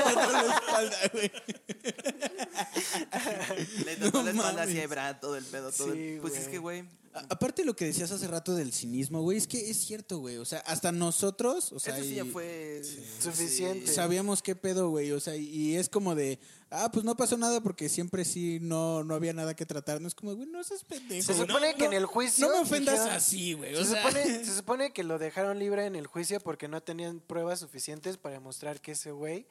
Le 3.85 3.97
tatué 3.97 4.23
la 4.25 4.31
espalda 4.31 4.63
así 4.63 4.81
a 4.81 4.87
Brad, 4.87 5.17
todo 5.21 5.37
el 5.37 5.45
pedo, 5.45 5.73
todo. 5.73 5.93
el- 5.93 6.15
Sí, 6.15 6.19
Pues 6.21 6.37
es 6.37 6.49
que, 6.49 6.59
güey. 6.59 6.85
Aparte 7.29 7.65
lo 7.65 7.77
que 7.77 7.85
decías 7.85 8.11
hace 8.11 8.27
rato 8.27 8.55
del 8.55 8.73
cinismo, 8.73 9.21
güey, 9.21 9.37
es 9.37 9.47
que 9.47 9.71
es 9.71 9.77
cierto, 9.77 10.19
güey. 10.19 10.39
O 10.39 10.45
sea, 10.47 10.61
hasta 10.61 10.93
nosotros, 10.93 11.71
o 11.73 11.79
sea, 11.79 11.97
sí 12.03 12.15
ya 12.15 12.25
fue. 12.25 12.81
Suficiente. 13.21 13.93
sabíamos 13.93 14.43
qué 14.43 14.57
pedo, 14.57 14.89
güey. 14.91 15.13
O 15.13 15.21
sea, 15.21 15.37
y 15.37 15.77
es 15.77 15.89
como 15.89 16.15
de, 16.15 16.39
ah, 16.71 16.91
pues 16.93 17.05
no 17.05 17.17
pasó 17.17 17.37
nada 17.37 17.61
porque 17.61 17.89
siempre 17.89 18.25
sí 18.25 18.59
no, 18.63 19.05
no 19.05 19.15
había 19.15 19.33
nada 19.33 19.55
que 19.55 19.67
tratar. 19.67 20.01
No 20.01 20.09
es 20.09 20.15
como, 20.15 20.35
güey, 20.35 20.49
no 20.49 20.65
seas 20.65 20.85
pendejo. 20.85 21.27
Se 21.33 21.39
supone 21.39 21.73
No, 21.73 21.79
que 21.79 21.85
en 21.85 21.93
el 21.93 22.07
juicio 22.07 22.47
No 22.49 22.55
me 22.55 22.61
ofendas 22.61 22.95
dijeron- 23.01 23.17
así, 23.17 23.53
güey. 23.53 23.75
O 23.75 23.85
Se 23.85 23.91
sea, 23.93 24.03
supone, 24.03 24.25
se 24.45 24.57
supone 24.57 24.93
que 24.93 25.05
lo 25.05 25.19
dejaron 25.19 25.59
libre 25.59 25.87
en 25.87 25.97
el 25.97 26.07
juicio 26.07 26.41
porque 26.41 26.67
no 26.69 26.83
tenían 26.83 27.21
pruebas 27.21 27.61
suficientes 27.61 28.17
para 28.17 28.35
demostrar 28.37 28.81
que 28.81 28.93
ese 28.93 29.11
güey 29.13 29.47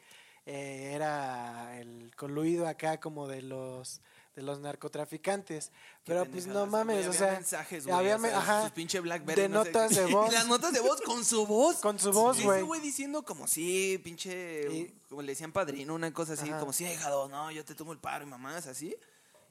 eh, 0.47 0.93
era 0.95 1.79
el 1.79 2.11
coluido 2.15 2.67
acá 2.67 2.99
como 2.99 3.27
de 3.27 3.43
los 3.43 4.01
de 4.35 4.41
los 4.41 4.59
narcotraficantes. 4.59 5.71
Pero 6.05 6.25
pues 6.25 6.47
no 6.47 6.65
mames, 6.65 7.07
o 7.07 7.13
sea, 7.13 7.33
mensajes, 7.33 7.85
güey. 7.85 7.95
había 7.97 8.15
o 8.15 8.19
sea, 8.19 8.29
me- 8.29 8.35
ajá, 8.35 8.61
sus 8.63 8.71
pinche 8.71 8.99
Blackberry, 8.99 9.41
de 9.41 9.49
no 9.49 9.63
sé 9.63 9.71
notas 9.71 9.91
qué. 9.93 9.99
de 10.01 10.05
voz. 10.13 10.29
Y 10.31 10.33
las 10.33 10.47
notas 10.47 10.73
de 10.73 10.79
voz 10.79 11.01
con 11.01 11.25
su 11.25 11.45
voz. 11.45 11.75
Con 11.77 11.99
su 11.99 12.11
voz, 12.11 12.37
Sí, 12.37 12.43
güey. 12.43 12.57
Ese 12.59 12.65
güey 12.67 12.81
diciendo 12.81 13.23
como 13.23 13.47
sí, 13.47 13.99
pinche. 14.03 14.67
Y- 14.71 14.93
como 15.09 15.21
le 15.21 15.33
decían 15.33 15.51
padrino, 15.51 15.93
una 15.93 16.13
cosa 16.13 16.33
así, 16.33 16.49
Ajá. 16.49 16.59
como 16.59 16.71
sí, 16.73 16.85
hijado, 16.85 17.27
no, 17.27 17.51
yo 17.51 17.65
te 17.65 17.75
tomo 17.75 17.91
el 17.91 17.99
paro 17.99 18.23
y 18.23 18.27
mamás, 18.27 18.67
así. 18.67 18.95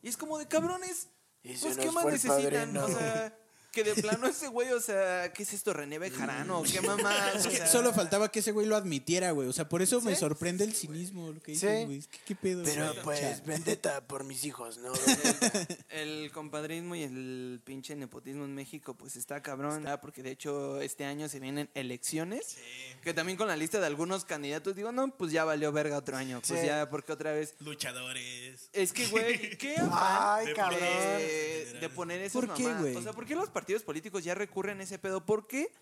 Y 0.03 0.09
es 0.09 0.17
como 0.17 0.39
de 0.39 0.49
cabrones. 0.49 1.09
Y 1.43 1.55
Pues, 1.57 1.77
¿qué 1.79 1.91
más 1.91 2.05
necesitan? 2.07 2.73
padrino. 2.73 2.85
O 2.85 2.89
sea, 2.89 3.37
que 3.73 3.85
de 3.85 3.95
plano 4.03 4.27
ese 4.27 4.49
güey, 4.49 4.71
o 4.73 4.81
sea, 4.81 5.33
¿qué 5.33 5.43
es 5.43 5.53
esto? 5.53 5.73
¿René 5.73 5.99
Bejarano? 5.99 6.63
¿Qué 6.63 6.81
mamá? 6.81 7.15
es 7.35 7.47
que 7.47 7.67
solo 7.67 7.93
faltaba 7.93 8.31
que 8.31 8.41
ese 8.41 8.53
güey 8.53 8.67
lo 8.67 8.77
admitiera, 8.77 9.31
güey. 9.33 9.49
O 9.49 9.53
sea, 9.53 9.69
por 9.69 9.83
eso 9.83 10.01
me 10.01 10.15
Sí. 10.15 10.21
sorprende 10.21 10.65
el 10.65 10.75
cinismo, 10.75 11.33
lo 11.33 11.41
que 11.43 11.55
Sí. 11.55 11.67
güey. 11.67 12.03
¿Qué 12.25 12.35
pedo? 12.35 12.63
Pero 12.65 12.87
güey? 12.93 13.03
pues 13.05 13.45
vendetta 13.47 14.01
por 14.07 14.25
mis 14.25 14.45
hijos, 14.45 14.79
¿no? 14.79 14.93
El 15.91 16.31
compadrismo 16.33 16.95
y 16.95 17.03
el 17.03 17.61
pinche 17.65 17.95
nepotismo 17.97 18.45
en 18.45 18.55
México, 18.55 18.95
pues 18.95 19.17
está 19.17 19.43
cabrón. 19.43 19.87
Ah, 19.87 20.01
Porque 20.01 20.23
de 20.23 20.31
hecho 20.31 20.81
este 20.81 21.05
año 21.05 21.29
se 21.29 21.41
vienen 21.41 21.69
elecciones. 21.75 22.57
Que 23.03 23.13
también 23.15 23.37
con 23.37 23.49
la 23.49 23.57
lista 23.57 23.81
de 23.81 23.87
algunos 23.87 24.25
candidatos 24.25 24.75
digo, 24.77 24.93
no, 24.93 25.09
pues 25.17 25.33
ya 25.33 25.45
valió 25.45 25.73
verga 25.73 25.97
otro 25.99 26.17
año. 26.17 26.41
Pues 26.47 26.61
Sí. 26.61 26.67
ya, 26.67 26.89
porque 26.91 27.13
otra 27.13 27.33
vez. 27.33 27.55
Luchadores. 27.61 28.69
Es 28.73 28.93
que, 28.93 29.07
güey, 29.09 29.51
¿qué 29.59 29.77
Ay, 29.93 30.47
De 30.47 30.55
cabrón. 30.55 30.81
de, 30.81 31.79
de 31.81 31.89
poner 31.91 32.21
esas 32.23 32.33
¿Por 32.33 32.55
qué, 32.55 32.73
güey? 32.75 32.97
O 32.97 33.03
sea, 33.03 33.13
¿por 33.13 33.27
qué 33.27 33.35
los 33.35 33.49
partidos 33.49 33.60
políticos 33.85 34.25
ya 34.25 34.35
recurren 34.35 34.81
a 34.81 34.85
ese 34.85 34.99
pedo? 34.99 35.25
¿Por 35.25 35.47
qué 35.47 35.73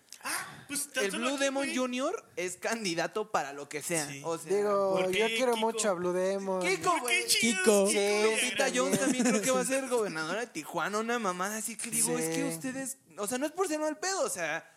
Pues, 0.67 0.91
tan 0.91 1.05
el 1.05 1.11
Blue 1.11 1.29
aquí, 1.35 1.37
Demon. 1.39 1.67
Jr. 1.75 2.23
es 2.35 2.57
candidato 2.57 3.31
para 3.31 3.53
lo 3.53 3.67
que 3.69 3.81
sea? 3.81 4.07
Sí. 4.07 4.21
O 4.25 4.37
sea, 4.37 4.55
Digo, 4.57 4.93
¿por 4.95 5.11
yo 5.11 5.25
quiero 5.27 5.53
Kiko? 5.53 5.57
mucho 5.57 5.89
a 5.89 5.93
Blue 5.93 6.11
Demon. 6.13 6.61
Kiko, 6.61 6.91
¿Por 6.91 7.01
güey. 7.01 7.21
qué 7.23 7.27
chidos? 7.27 7.59
Kiko. 7.61 7.87
Sí. 7.89 8.77
Jones 8.77 8.99
también 8.99 9.23
creo 9.25 9.41
que 9.41 9.51
va 9.51 9.61
a 9.61 9.65
ser 9.65 9.87
gobernadora 9.89 10.41
de 10.41 10.47
Tijuana, 10.47 10.97
una 10.99 11.17
mamada 11.19 11.57
así 11.57 11.75
que 11.77 11.89
digo, 11.89 12.17
Sí. 12.17 12.23
es 12.23 12.35
que 12.35 12.43
ustedes, 12.45 12.97
o 13.17 13.27
sea, 13.27 13.37
no 13.37 13.45
es 13.45 13.51
por 13.51 13.67
ser 13.67 13.79
mal 13.79 13.97
pedo, 13.97 14.21
o 14.21 14.29
sea, 14.29 14.69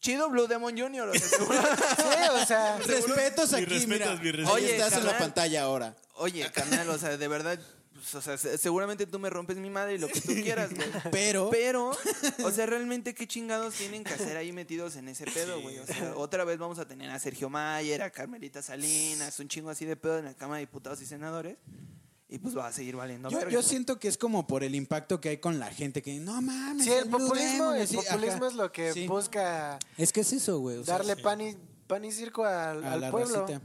chido 0.00 0.28
Blue 0.30 0.46
Demon 0.46 0.76
Jr., 0.78 1.08
o 1.08 1.12
sea, 1.14 1.28
Sí, 1.96 2.28
o 2.42 2.46
sea, 2.46 2.78
Respetos 2.78 3.52
aquí, 3.54 3.64
respetos, 3.66 3.88
mira. 3.88 4.06
respetos. 4.14 4.50
Oye, 4.50 4.76
estás 4.76 4.92
en 4.94 5.06
la 5.06 5.18
pantalla 5.18 5.62
ahora. 5.62 5.94
Oye, 6.14 6.50
carnal, 6.50 6.88
o 6.90 6.98
sea, 6.98 7.16
de 7.16 7.28
verdad, 7.28 7.58
pues, 7.96 8.14
o 8.14 8.22
sea, 8.22 8.38
se- 8.38 8.56
seguramente 8.58 9.06
tú 9.06 9.18
me 9.18 9.28
rompes 9.30 9.56
mi 9.56 9.70
madre 9.70 9.94
y 9.94 9.98
lo 9.98 10.06
que 10.08 10.20
tú 10.20 10.32
quieras, 10.34 10.70
güey. 10.74 10.88
Pero, 11.10 11.48
Pero, 11.50 11.90
o 12.44 12.50
sea, 12.50 12.66
realmente 12.66 13.14
qué 13.14 13.26
chingados 13.26 13.74
tienen 13.74 14.04
que 14.04 14.14
hacer 14.14 14.36
ahí 14.36 14.52
metidos 14.52 14.96
en 14.96 15.08
ese 15.08 15.24
pedo, 15.24 15.60
güey. 15.60 15.78
O 15.78 15.86
sea, 15.86 16.14
otra 16.16 16.44
vez 16.44 16.58
vamos 16.58 16.78
a 16.78 16.86
tener 16.86 17.10
a 17.10 17.18
Sergio 17.18 17.50
Mayer, 17.50 18.02
a 18.02 18.10
Carmelita 18.10 18.62
Salinas, 18.62 19.38
un 19.40 19.48
chingo 19.48 19.70
así 19.70 19.84
de 19.84 19.96
pedo 19.96 20.18
en 20.18 20.26
la 20.26 20.34
Cámara 20.34 20.58
de 20.58 20.66
Diputados 20.66 21.00
y 21.02 21.06
Senadores. 21.06 21.56
Y 22.28 22.38
pues 22.38 22.56
va 22.56 22.66
a 22.66 22.72
seguir 22.72 22.96
valiendo. 22.96 23.28
yo, 23.48 23.62
siento 23.62 24.00
que 24.00 24.08
es 24.08 24.18
como 24.18 24.48
por 24.48 24.64
el 24.64 24.74
impacto 24.74 25.20
que 25.20 25.28
hay 25.28 25.38
con 25.38 25.60
la 25.60 25.70
gente 25.70 26.02
que 26.02 26.18
no 26.18 26.42
mames. 26.42 26.84
sí, 26.84 26.90
el 26.92 27.08
populismo, 27.08 27.70
Demon", 27.70 27.76
el 27.76 27.86
populismo 27.88 28.36
ajá. 28.38 28.46
es 28.48 28.54
lo 28.54 28.72
que 28.72 28.92
Sí. 28.92 29.06
busca 29.06 29.78
Es 29.96 30.12
que 30.12 30.22
es 30.22 30.32
eso, 30.32 30.58
güey. 30.58 30.78
o 30.78 30.84
sea, 30.84 30.96
darle 30.98 31.14
sí. 31.14 31.22
pan 31.22 31.40
y, 31.40 31.56
pan 31.86 32.04
y 32.04 32.10
circo 32.10 32.44
al, 32.44 32.82
a 32.84 32.94
al 32.94 33.00
la 33.00 33.10
pueblo. 33.12 33.46
racita. 33.46 33.60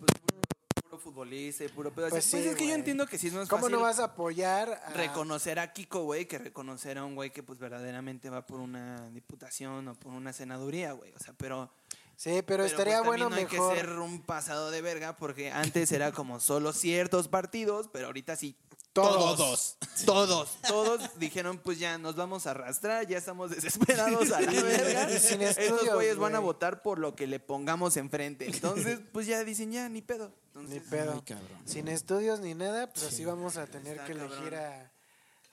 Futbolista 1.02 1.64
y 1.64 1.68
puro 1.68 1.92
pedo. 1.92 2.10
Pues 2.10 2.24
Pues, 2.24 2.32
pues 2.32 2.44
sí, 2.44 2.50
es 2.50 2.56
que 2.56 2.68
yo 2.68 2.76
entiendo 2.76 3.08
que 3.08 3.18
sí 3.18 3.28
es 3.28 3.34
más 3.34 3.50
¿Cómo 3.50 3.64
fácil 3.64 3.78
no 3.78 3.82
vas 3.82 4.00
a 4.00 4.06
apoyar 4.06 4.82
a... 4.86 4.90
reconocer 4.92 5.60
a 5.60 5.74
Kiko, 5.74 6.04
güey, 6.04 6.28
que 6.28 6.38
reconocer 6.38 6.98
a 6.98 7.04
un 7.04 7.16
güey 7.16 7.32
que 7.32 7.44
pues 7.44 7.60
verdaderamente 7.60 8.30
va 8.30 8.46
por 8.46 8.60
una 8.60 9.10
diputación 9.10 9.88
o 9.88 9.96
por 9.96 10.14
una 10.14 10.32
senaduría, 10.34 10.94
güey. 10.94 11.12
O 11.14 11.20
sea, 11.20 11.34
pero... 11.38 11.72
Sí, 12.16 12.44
pero, 12.46 12.64
estaría 12.64 12.98
pues, 13.00 13.08
bueno 13.08 13.30
no 13.32 13.36
mejor. 13.36 13.72
hay 13.72 13.80
que 13.80 13.82
ser 13.82 13.98
un 13.98 14.22
pasado 14.22 14.70
de 14.70 14.84
verga 14.84 15.16
porque 15.16 15.50
antes 15.52 15.92
era 15.92 16.12
como 16.12 16.40
solo 16.40 16.72
ciertos 16.72 17.28
partidos, 17.28 17.90
pero 17.92 18.06
ahorita 18.08 18.36
sí 18.36 18.56
Todos. 18.94 19.78
todos, 20.06 20.58
todos 20.68 21.18
dijeron 21.18 21.58
pues 21.58 21.80
ya 21.80 21.98
nos 21.98 22.16
vamos 22.16 22.46
a 22.46 22.52
arrastrar, 22.52 23.08
ya 23.08 23.18
estamos 23.18 23.50
desesperados 23.50 24.32
a 24.32 24.42
la 24.42 24.52
verga. 24.52 25.10
Estos 25.10 25.94
güeyes 25.94 26.18
van 26.18 26.36
a 26.36 26.40
votar 26.40 26.82
por 26.84 27.00
lo 27.00 27.16
que 27.16 27.26
le 27.26 27.40
pongamos 27.40 27.98
enfrente. 27.98 28.46
Entonces, 28.46 29.00
pues 29.12 29.26
ya 29.28 29.44
dicen 29.44 29.72
ya 29.72 29.88
ni 29.90 30.02
pedo. 30.02 30.32
Ni 30.54 30.62
Entonces, 30.62 30.84
pedo. 30.90 31.14
Ay, 31.14 31.22
cabrón. 31.22 31.60
Sin 31.66 31.88
estudios 31.88 32.40
ni 32.40 32.54
nada, 32.54 32.88
pues 32.92 33.06
así 33.06 33.24
vamos 33.26 33.58
a 33.58 33.68
tener 33.68 33.94
Está 33.94 34.06
que 34.06 34.12
elegir 34.14 34.56
a, 34.56 34.92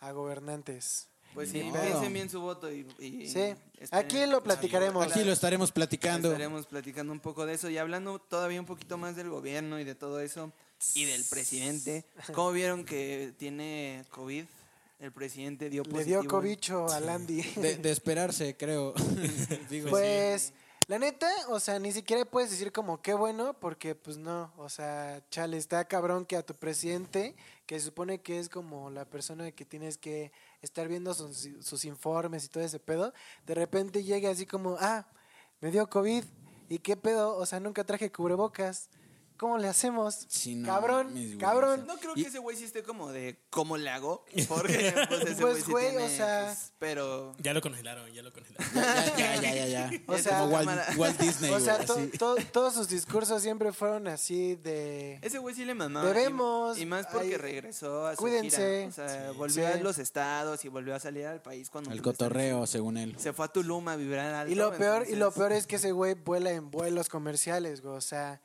a 0.00 0.12
gobernantes. 0.12 1.08
pues 1.34 1.50
sí, 1.50 1.62
Ni 1.62 1.70
pedo. 1.70 1.82
piensen 1.84 2.12
bien 2.12 2.30
su 2.30 2.40
voto 2.40 2.72
y... 2.72 2.86
y 2.98 3.28
Sí, 3.28 3.38
esperen- 3.80 3.88
aquí 3.92 4.26
lo 4.26 4.42
platicaremos. 4.42 5.06
Aquí 5.06 5.22
lo 5.24 5.32
estaremos 5.32 5.70
platicando. 5.72 6.28
Estaremos 6.28 6.66
platicando 6.66 7.12
un 7.12 7.20
poco 7.20 7.46
de 7.46 7.54
eso 7.54 7.70
y 7.70 7.78
hablando 7.78 8.18
todavía 8.18 8.58
un 8.60 8.66
poquito 8.66 8.98
más 8.98 9.14
del 9.16 9.30
gobierno 9.30 9.78
y 9.78 9.84
de 9.84 9.94
todo 9.94 10.20
eso 10.20 10.52
y 10.94 11.04
del 11.04 11.24
presidente. 11.24 12.04
¿Cómo 12.34 12.50
vieron 12.52 12.84
que 12.84 13.32
tiene 13.38 14.04
COVID? 14.10 14.44
El 15.00 15.12
presidente 15.12 15.70
dio 15.70 15.84
Le 15.84 15.90
positivo. 15.90 16.22
dio 16.22 16.30
cobicho 16.30 16.88
a 16.90 16.98
Landy. 16.98 17.40
De, 17.54 17.76
de 17.76 17.90
esperarse, 17.92 18.56
creo. 18.56 18.94
Digo, 19.70 19.90
Pues, 19.90 20.52
la 20.88 20.98
neta, 20.98 21.30
o 21.50 21.60
sea, 21.60 21.78
ni 21.78 21.92
siquiera 21.92 22.24
puedes 22.24 22.50
decir 22.50 22.72
como 22.72 23.02
qué 23.02 23.12
bueno, 23.12 23.52
porque 23.60 23.94
pues 23.94 24.16
no, 24.16 24.50
o 24.56 24.70
sea, 24.70 25.22
chale, 25.30 25.58
está 25.58 25.84
cabrón 25.84 26.24
que 26.24 26.34
a 26.34 26.42
tu 26.42 26.54
presidente, 26.54 27.36
que 27.66 27.78
se 27.78 27.84
supone 27.84 28.22
que 28.22 28.38
es 28.38 28.48
como 28.48 28.88
la 28.88 29.04
persona 29.04 29.52
que 29.52 29.66
tienes 29.66 29.98
que 29.98 30.32
estar 30.62 30.88
viendo 30.88 31.12
sus, 31.12 31.50
sus 31.60 31.84
informes 31.84 32.46
y 32.46 32.48
todo 32.48 32.64
ese 32.64 32.80
pedo, 32.80 33.12
de 33.46 33.54
repente 33.54 34.02
llegue 34.02 34.28
así 34.28 34.46
como, 34.46 34.78
ah, 34.80 35.06
me 35.60 35.70
dio 35.70 35.90
COVID, 35.90 36.24
¿y 36.70 36.78
qué 36.78 36.96
pedo? 36.96 37.36
O 37.36 37.44
sea, 37.44 37.60
nunca 37.60 37.84
traje 37.84 38.10
cubrebocas. 38.10 38.88
¿Cómo 39.38 39.56
le 39.56 39.68
hacemos? 39.68 40.26
Sí, 40.28 40.56
no 40.56 40.66
cabrón, 40.66 41.36
cabrón. 41.38 41.84
No 41.86 41.96
creo 41.98 42.14
que 42.14 42.22
ese 42.22 42.38
güey 42.40 42.56
sí 42.56 42.64
esté 42.64 42.82
como 42.82 43.12
de 43.12 43.38
cómo 43.50 43.76
le 43.76 43.88
hago, 43.88 44.24
porque 44.48 44.92
pues 45.08 45.22
ese 45.22 45.40
Pues, 45.40 45.40
güey 45.40 45.62
sí 45.62 45.70
güey, 45.70 45.88
tiene, 45.90 46.04
o 46.04 46.08
sea- 46.08 46.44
pues, 46.46 46.72
pero 46.78 47.36
Ya 47.38 47.52
lo 47.54 47.60
congelaron, 47.60 48.10
ya 48.12 48.22
lo 48.22 48.32
congelaron. 48.32 48.66
ya, 48.74 49.16
ya, 49.16 49.40
ya, 49.40 49.54
ya, 49.54 49.66
ya. 49.66 49.90
O 50.08 50.18
sea, 50.18 50.40
como 50.40 50.56
Walt, 50.96 51.20
Disney, 51.20 51.50
O 51.54 51.60
sea, 51.60 51.76
güey, 51.76 51.86
to- 51.86 51.94
así. 51.94 52.18
to- 52.18 52.36
todos 52.52 52.74
sus 52.74 52.88
discursos 52.88 53.40
siempre 53.40 53.72
fueron 53.72 54.08
así 54.08 54.56
de... 54.56 55.20
ese 55.22 55.38
güey 55.38 55.54
sí 55.54 55.64
le 55.64 55.74
mamaba. 55.74 56.06
Debemos, 56.08 56.76
Y, 56.76 56.82
y 56.82 56.86
más 56.86 57.06
porque 57.06 57.28
ay, 57.28 57.36
regresó 57.36 58.06
a 58.08 58.16
su 58.16 58.22
cuídense. 58.22 58.56
gira. 58.56 58.88
O 58.88 58.92
sea, 58.92 59.30
Sí. 59.32 59.36
volvió 59.38 59.66
Sí. 59.66 59.72
a 59.72 59.76
los 59.82 59.98
estados 59.98 60.64
y 60.64 60.68
volvió 60.68 60.94
a 60.96 60.98
salir 61.00 61.26
al 61.26 61.40
país 61.42 61.70
cuando 61.70 61.92
El 61.92 62.02
cotorreo, 62.02 62.66
según 62.66 62.96
él. 62.96 63.14
Se 63.18 63.32
fue 63.32 63.44
a 63.44 63.48
Tulum 63.48 63.86
a 63.88 63.94
vibrar 63.96 64.34
alto. 64.34 64.52
Y 64.52 64.56
lo 64.56 64.72
peor, 64.76 65.06
y 65.08 65.14
lo 65.14 65.30
peor 65.30 65.52
es 65.52 65.66
que 65.66 65.76
ese 65.76 65.92
güey 65.92 66.14
vuela 66.14 66.50
en 66.50 66.70
vuelos 66.70 67.08
comerciales, 67.08 67.82
güey. 67.82 67.96
O 67.96 68.00
sea, 68.00 68.40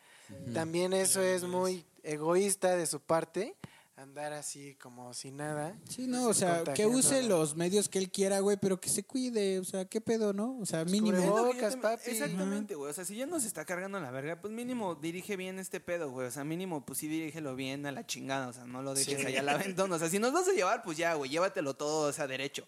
también 0.53 0.93
eso 0.93 1.21
es 1.21 1.43
muy 1.43 1.85
egoísta 2.03 2.75
de 2.75 2.85
su 2.85 2.99
parte, 2.99 3.55
andar 3.95 4.33
así 4.33 4.75
como 4.81 5.13
sin 5.13 5.37
nada. 5.37 5.77
Sí, 5.87 6.07
no, 6.07 6.27
o 6.27 6.33
sea, 6.33 6.63
que 6.63 6.85
use 6.87 7.21
¿no? 7.23 7.29
los 7.29 7.55
medios 7.55 7.87
que 7.89 7.99
él 7.99 8.09
quiera, 8.11 8.39
güey, 8.39 8.57
pero 8.59 8.79
que 8.79 8.89
se 8.89 9.03
cuide, 9.03 9.59
o 9.59 9.63
sea, 9.63 9.85
qué 9.85 10.01
pedo, 10.01 10.33
¿no? 10.33 10.57
O 10.59 10.65
sea, 10.65 10.83
mínimo. 10.85 11.21
Bocas, 11.21 11.75
papi. 11.75 12.11
Exactamente, 12.11 12.75
güey. 12.75 12.89
O 12.89 12.93
sea, 12.93 13.05
si 13.05 13.15
ya 13.15 13.25
nos 13.25 13.45
está 13.45 13.65
cargando 13.65 13.99
la 13.99 14.09
verga, 14.11 14.41
pues 14.41 14.51
mínimo 14.53 14.95
dirige 14.95 15.37
bien 15.37 15.59
este 15.59 15.79
pedo, 15.79 16.09
güey. 16.09 16.27
O 16.27 16.31
sea, 16.31 16.43
mínimo, 16.43 16.85
pues 16.85 16.99
sí 16.99 17.07
dirígelo 17.07 17.55
bien 17.55 17.85
a 17.85 17.91
la 17.91 18.05
chingada. 18.05 18.47
O 18.47 18.53
sea, 18.53 18.65
no 18.65 18.81
lo 18.81 18.93
dejes 18.93 19.19
Sí. 19.19 19.25
allá 19.27 19.41
al 19.41 19.49
aventón. 19.49 19.91
O 19.91 19.99
sea, 19.99 20.09
si 20.09 20.17
nos 20.19 20.33
vas 20.33 20.47
a 20.47 20.53
llevar, 20.53 20.81
pues 20.81 20.97
ya, 20.97 21.13
güey, 21.13 21.29
llévatelo 21.29 21.75
todo, 21.75 22.09
o 22.09 22.13
sea, 22.13 22.25
derecho. 22.27 22.67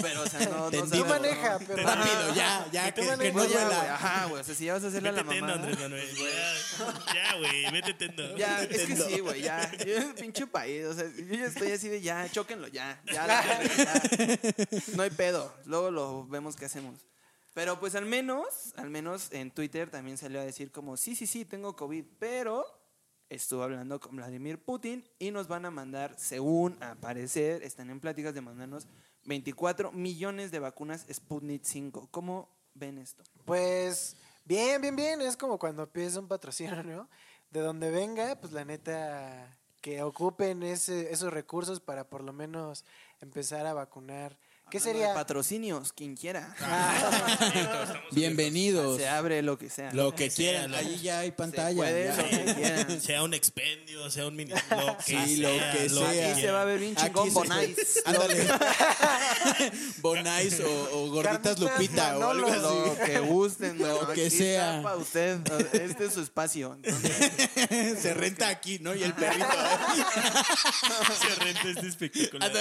Pero, 0.00 0.22
o 0.22 0.26
sea, 0.26 0.40
no. 0.48 0.70
no. 0.70 0.90
Tú 0.90 1.04
maneja, 1.06 1.58
¿no? 1.58 1.66
pero... 1.66 1.82
Rápido, 1.82 2.34
ya, 2.34 2.68
ya, 2.70 2.92
que, 2.92 3.00
que 3.00 3.32
no 3.32 3.46
duela. 3.46 3.94
Ajá, 3.94 4.26
güey. 4.26 4.40
O 4.40 4.44
sea, 4.44 4.54
si 4.54 4.66
ya 4.66 4.74
vas 4.74 4.84
a 4.84 4.88
hacerle 4.88 5.08
a 5.08 5.12
la 5.12 5.24
mamá. 5.24 5.54
Andrés 5.54 5.78
Manuel. 5.80 6.08
Ya, 6.16 7.14
ya, 7.14 7.38
güey, 7.38 7.70
vete 7.72 7.94
tendo. 7.94 8.36
Ya, 8.36 8.62
es 8.62 8.84
que 8.86 8.96
sí, 8.96 9.20
güey, 9.20 9.42
ya. 9.42 9.70
Yo, 9.78 10.14
pinche 10.20 10.46
país, 10.46 10.65
o 10.84 10.94
sea, 10.94 11.04
yo 11.08 11.34
ya 11.34 11.46
estoy 11.46 11.72
así 11.72 11.88
de 11.88 12.00
ya, 12.00 12.28
chóquenlo, 12.30 12.68
ya. 12.68 13.02
Ya. 13.12 13.62
No 14.94 15.02
hay 15.02 15.10
pedo. 15.10 15.52
Luego 15.64 15.90
lo 15.90 16.26
vemos 16.26 16.56
qué 16.56 16.66
hacemos. 16.66 17.00
Pero 17.54 17.80
pues 17.80 17.94
al 17.94 18.04
menos, 18.04 18.74
al 18.76 18.90
menos 18.90 19.32
en 19.32 19.50
Twitter 19.50 19.90
también 19.90 20.18
salió 20.18 20.40
a 20.40 20.44
decir 20.44 20.70
como, 20.70 20.96
sí, 20.96 21.16
sí, 21.16 21.26
sí, 21.26 21.44
tengo 21.46 21.74
COVID, 21.74 22.04
pero 22.18 22.66
estuve 23.30 23.64
hablando 23.64 23.98
con 23.98 24.16
Vladimir 24.16 24.62
Putin 24.62 25.08
y 25.18 25.30
nos 25.30 25.48
van 25.48 25.64
a 25.64 25.70
mandar, 25.70 26.14
según 26.18 26.76
a 26.82 26.94
parecer, 26.96 27.62
están 27.62 27.88
en 27.90 27.98
pláticas 27.98 28.34
de 28.34 28.42
mandarnos 28.42 28.86
24 29.24 29.92
millones 29.92 30.50
de 30.50 30.58
vacunas 30.58 31.06
Sputnik 31.12 31.64
5. 31.64 32.08
¿Cómo 32.10 32.48
ven 32.74 32.98
esto? 32.98 33.24
Pues 33.44 34.16
bien, 34.44 34.80
bien, 34.80 34.94
bien. 34.94 35.20
Es 35.20 35.36
como 35.36 35.58
cuando 35.58 35.90
pides 35.90 36.16
un 36.16 36.28
patrocinio, 36.28 36.82
¿no? 36.82 37.08
De 37.50 37.60
donde 37.60 37.90
venga, 37.90 38.36
pues 38.40 38.52
la 38.52 38.64
neta, 38.64 39.58
que 39.86 40.02
ocupen 40.02 40.64
ese, 40.64 41.12
esos 41.12 41.32
recursos 41.32 41.78
para 41.78 42.08
por 42.08 42.24
lo 42.24 42.32
menos 42.32 42.84
empezar 43.20 43.66
a 43.66 43.72
vacunar. 43.72 44.36
¿Qué 44.68 44.78
de 44.78 44.84
sería? 44.84 45.14
Patrocinios, 45.14 45.92
quien 45.92 46.16
quiera. 46.16 46.52
Bienvenidos. 48.10 48.96
Se 48.98 49.06
abre 49.06 49.40
lo 49.40 49.56
que 49.56 49.70
sea. 49.70 49.92
Lo 49.94 50.12
que 50.12 50.28
quieran. 50.28 50.74
Ahí 50.74 50.98
ya 51.00 51.20
hay 51.20 51.28
Se 51.28 51.32
pantalla. 51.32 51.76
puede, 51.76 52.06
ya. 52.06 52.16
lo 52.16 52.28
que 52.28 52.54
quieran. 52.54 53.00
Sea 53.06 53.22
un 53.22 53.32
expendio, 53.32 54.10
sea 54.10 54.26
un 54.26 54.34
mini. 54.34 54.50
Lo 54.70 54.96
que 54.98 55.02
Sí, 55.04 55.36
sea, 55.36 55.48
lo 55.50 55.78
que 55.78 55.88
lo 55.90 56.10
sea. 56.10 56.32
Aquí 56.32 56.40
se 56.40 56.50
va 56.50 56.62
a 56.62 56.64
ver 56.64 56.80
bien 56.80 56.96
chingón 56.96 57.32
Bonais. 57.32 58.02
Ándale. 58.06 58.46
Bonais 59.98 60.60
o, 60.60 60.88
o 60.98 61.10
gorditas 61.10 61.58
Lupita 61.60 62.18
o 62.18 62.30
algo 62.30 62.46
así. 62.48 62.60
Lo 62.60 62.96
que 63.06 63.18
gusten, 63.20 63.78
Lo 63.78 63.86
mano, 64.02 64.12
que 64.14 64.26
aquí 64.26 64.30
sea. 64.36 64.80
para 64.82 64.96
usted. 64.96 65.38
Este 65.74 66.06
es 66.06 66.12
su 66.14 66.22
espacio. 66.22 66.76
Entonces, 66.82 68.00
Se 68.02 68.14
renta 68.14 68.48
aquí, 68.48 68.78
¿no? 68.80 68.94
Y 68.96 69.04
el 69.04 69.12
perrito. 69.14 69.46
Se 71.20 71.34
renta 71.44 71.68
este 71.68 71.86
espectacular. 71.86 72.52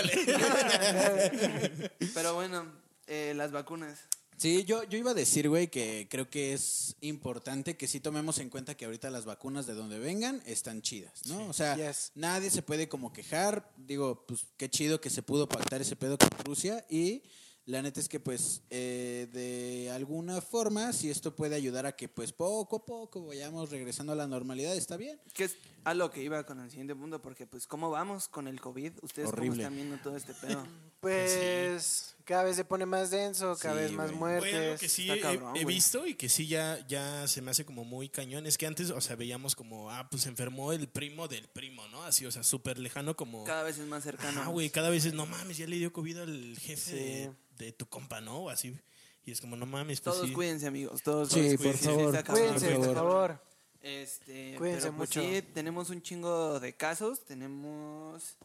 Pero 2.14 2.34
bueno, 2.34 2.66
eh, 3.08 3.34
las 3.36 3.52
vacunas. 3.52 4.00
Sí, 4.38 4.66
yo, 4.66 4.84
yo 4.84 4.98
iba 4.98 5.12
a 5.12 5.14
decir, 5.14 5.48
güey, 5.48 5.70
que 5.70 6.08
creo 6.10 6.30
que 6.30 6.54
es 6.54 6.98
importante 7.00 7.78
que 7.78 7.88
sí 7.88 8.02
tomemos 8.02 8.38
en 8.40 8.50
cuenta 8.50 8.76
que 8.76 8.84
ahorita 8.84 9.10
las 9.10 9.24
vacunas 9.24 9.66
de 9.66 9.74
donde 9.76 9.98
vengan 9.98 10.42
están 10.46 10.82
chidas, 10.82 11.26
¿no? 11.28 11.48
O 11.48 11.54
sea, 11.54 11.78
Yes. 11.78 12.12
nadie 12.16 12.50
se 12.50 12.62
puede 12.62 12.90
como 12.90 13.14
quejar. 13.14 13.72
Digo, 13.78 14.26
pues 14.28 14.46
qué 14.58 14.70
chido 14.70 15.00
que 15.00 15.10
se 15.10 15.22
pudo 15.24 15.48
pactar 15.48 15.80
ese 15.82 15.96
pedo 15.96 16.18
con 16.18 16.30
Rusia 16.44 16.86
y 16.90 17.24
la 17.66 17.82
neta 17.82 18.00
es 18.00 18.08
que 18.08 18.20
pues 18.20 18.62
eh, 18.70 19.28
de 19.34 19.90
alguna 19.92 20.40
forma, 20.42 20.94
si 20.94 21.10
esto 21.10 21.36
puede 21.36 21.56
ayudar 21.56 21.86
a 21.86 21.96
que 21.96 22.08
pues 22.08 22.32
poco 22.32 22.78
a 22.78 22.86
poco 22.86 23.26
vayamos 23.26 23.72
regresando 23.72 24.14
a 24.14 24.16
la 24.16 24.28
normalidad, 24.28 24.76
está 24.76 24.98
bien. 24.98 25.20
Que 25.34 25.46
es 25.46 25.58
a 25.84 25.94
lo 25.94 26.12
que 26.12 26.24
iba 26.24 26.44
con 26.46 26.60
el 26.60 26.70
siguiente 26.70 26.96
punto, 26.96 27.22
porque 27.22 27.48
pues 27.48 27.66
cómo 27.68 27.90
vamos 27.90 28.28
con 28.28 28.48
el 28.48 28.62
COVID. 28.62 28.94
Ustedes 29.02 29.30
Horrible. 29.30 29.50
cómo 29.50 29.62
están 29.62 29.76
viendo 29.76 29.98
todo 29.98 30.16
este 30.16 30.34
pedo. 30.42 30.64
Pues 31.00 32.15
cada 32.26 32.44
vez 32.44 32.56
se 32.56 32.66
pone 32.66 32.86
más 32.86 33.12
denso, 33.12 33.56
cada 33.58 33.76
Sí, 33.76 33.82
vez 33.82 33.92
más 33.94 34.08
güey. 34.10 34.20
muertes. 34.20 34.54
Algo 34.56 34.78
que 34.78 34.90
sí 34.90 35.10
he, 35.12 35.20
cabrón, 35.20 35.56
he 35.56 35.64
güey. 35.64 35.76
visto 35.76 36.06
y 36.08 36.16
que 36.16 36.28
sí 36.28 36.48
ya, 36.48 36.86
ya 36.88 37.28
se 37.28 37.42
me 37.42 37.52
hace 37.52 37.66
como 37.66 37.86
muy 37.86 38.10
cañón. 38.10 38.46
Es 38.48 38.58
que 38.58 38.66
antes, 38.68 38.90
o 38.90 39.00
sea, 39.00 39.16
veíamos 39.16 39.56
como, 39.56 39.92
ah, 39.92 40.08
pues 40.10 40.24
se 40.24 40.30
enfermó 40.30 40.74
el 40.74 40.88
primo 40.90 41.28
del 41.28 41.48
primo, 41.48 41.88
¿no? 41.90 42.04
Así, 42.04 42.26
o 42.26 42.32
sea, 42.32 42.44
súper 42.44 42.78
lejano 42.80 43.16
como... 43.16 43.44
Cada 43.46 43.64
vez 43.64 43.78
es 43.78 43.88
más 43.88 44.04
cercano. 44.04 44.42
Ah, 44.44 44.48
güey, 44.48 44.70
cada 44.70 44.90
vez 44.90 45.06
es, 45.06 45.14
no 45.14 45.26
mames, 45.26 45.58
ya 45.58 45.68
le 45.68 45.78
dio 45.78 45.94
COVID 45.94 46.18
al 46.18 46.58
jefe 46.60 46.76
Sí. 46.92 46.96
de, 46.96 47.32
de 47.58 47.72
tu 47.72 47.88
compa, 47.88 48.20
¿no? 48.22 48.40
O 48.46 48.50
así. 48.50 48.76
Y 49.24 49.32
es 49.32 49.40
como, 49.42 49.56
no 49.56 49.66
mames, 49.66 50.02
pues 50.02 50.16
Todos 50.16 50.28
sí. 50.28 50.34
cuídense, 50.34 50.68
amigos. 50.68 51.02
Todos 51.04 51.30
Sí, 51.30 51.36
todos 51.36 51.52
por 51.52 51.58
cuídense. 51.60 51.84
favor. 51.86 52.24
Cuídense, 52.26 52.76
por 52.76 52.86
por 52.86 52.96
favor. 52.96 53.42
Este, 53.82 54.56
Cuídense 54.58 54.82
pero, 54.88 54.98
pues, 54.98 55.10
mucho. 55.10 55.22
Sí, 55.22 55.42
tenemos 55.54 55.90
un 55.92 56.02
chingo 56.02 56.60
de 56.60 56.76
casos. 56.76 57.24
Tenemos 57.26 58.38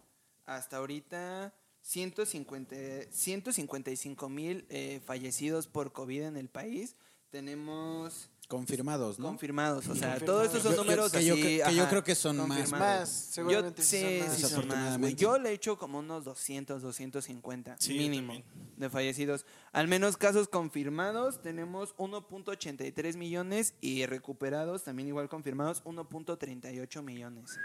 hasta 0.46 0.76
ahorita 0.78 1.54
150, 1.82 2.76
155 3.10 4.28
mil 4.28 4.66
eh, 4.68 5.00
fallecidos 5.04 5.66
por 5.66 5.92
COVID 5.92 6.22
en 6.22 6.36
el 6.36 6.48
país. 6.48 6.94
Tenemos 7.30 8.28
Confirmados, 8.48 9.20
¿no? 9.20 9.28
confirmados. 9.28 9.86
O 9.86 9.94
sea, 9.94 10.14
Confirmados. 10.14 10.24
todos 10.24 10.46
estos 10.46 10.62
son 10.62 10.72
Yo- 10.72 10.76
yo- 10.78 10.82
números 10.82 11.12
que 11.12 11.24
yo 11.24 11.34
así, 11.34 11.42
que 11.42 11.74
yo 11.76 11.88
creo 11.88 12.02
que 12.02 12.14
son 12.16 12.48
más. 12.48 12.70
Más, 12.72 13.08
seguramente 13.08 13.80
Yo, 13.80 13.86
sí 13.88 13.96
sí, 13.98 14.02
son 14.02 14.18
más. 14.18 14.18
sí 14.18 14.18
son 14.18 14.26
más, 14.26 14.34
güey. 14.34 14.36
Desafortunadamente. 14.50 15.22
Yo 15.22 15.38
le 15.38 15.52
echo 15.52 15.78
como 15.78 16.00
unos 16.00 16.24
200, 16.24 16.82
250 16.82 17.76
Sí, 17.78 17.96
mínimo 17.96 18.34
de 18.76 18.90
fallecidos. 18.90 19.46
Al 19.70 19.86
menos 19.86 20.16
casos 20.16 20.48
confirmados 20.48 21.40
tenemos 21.42 21.94
1.83 21.96 23.16
millones 23.16 23.74
y 23.80 24.04
recuperados 24.06 24.82
también 24.82 25.06
igual 25.06 25.28
confirmados 25.28 25.84
1.38 25.84 27.02
millones. 27.04 27.56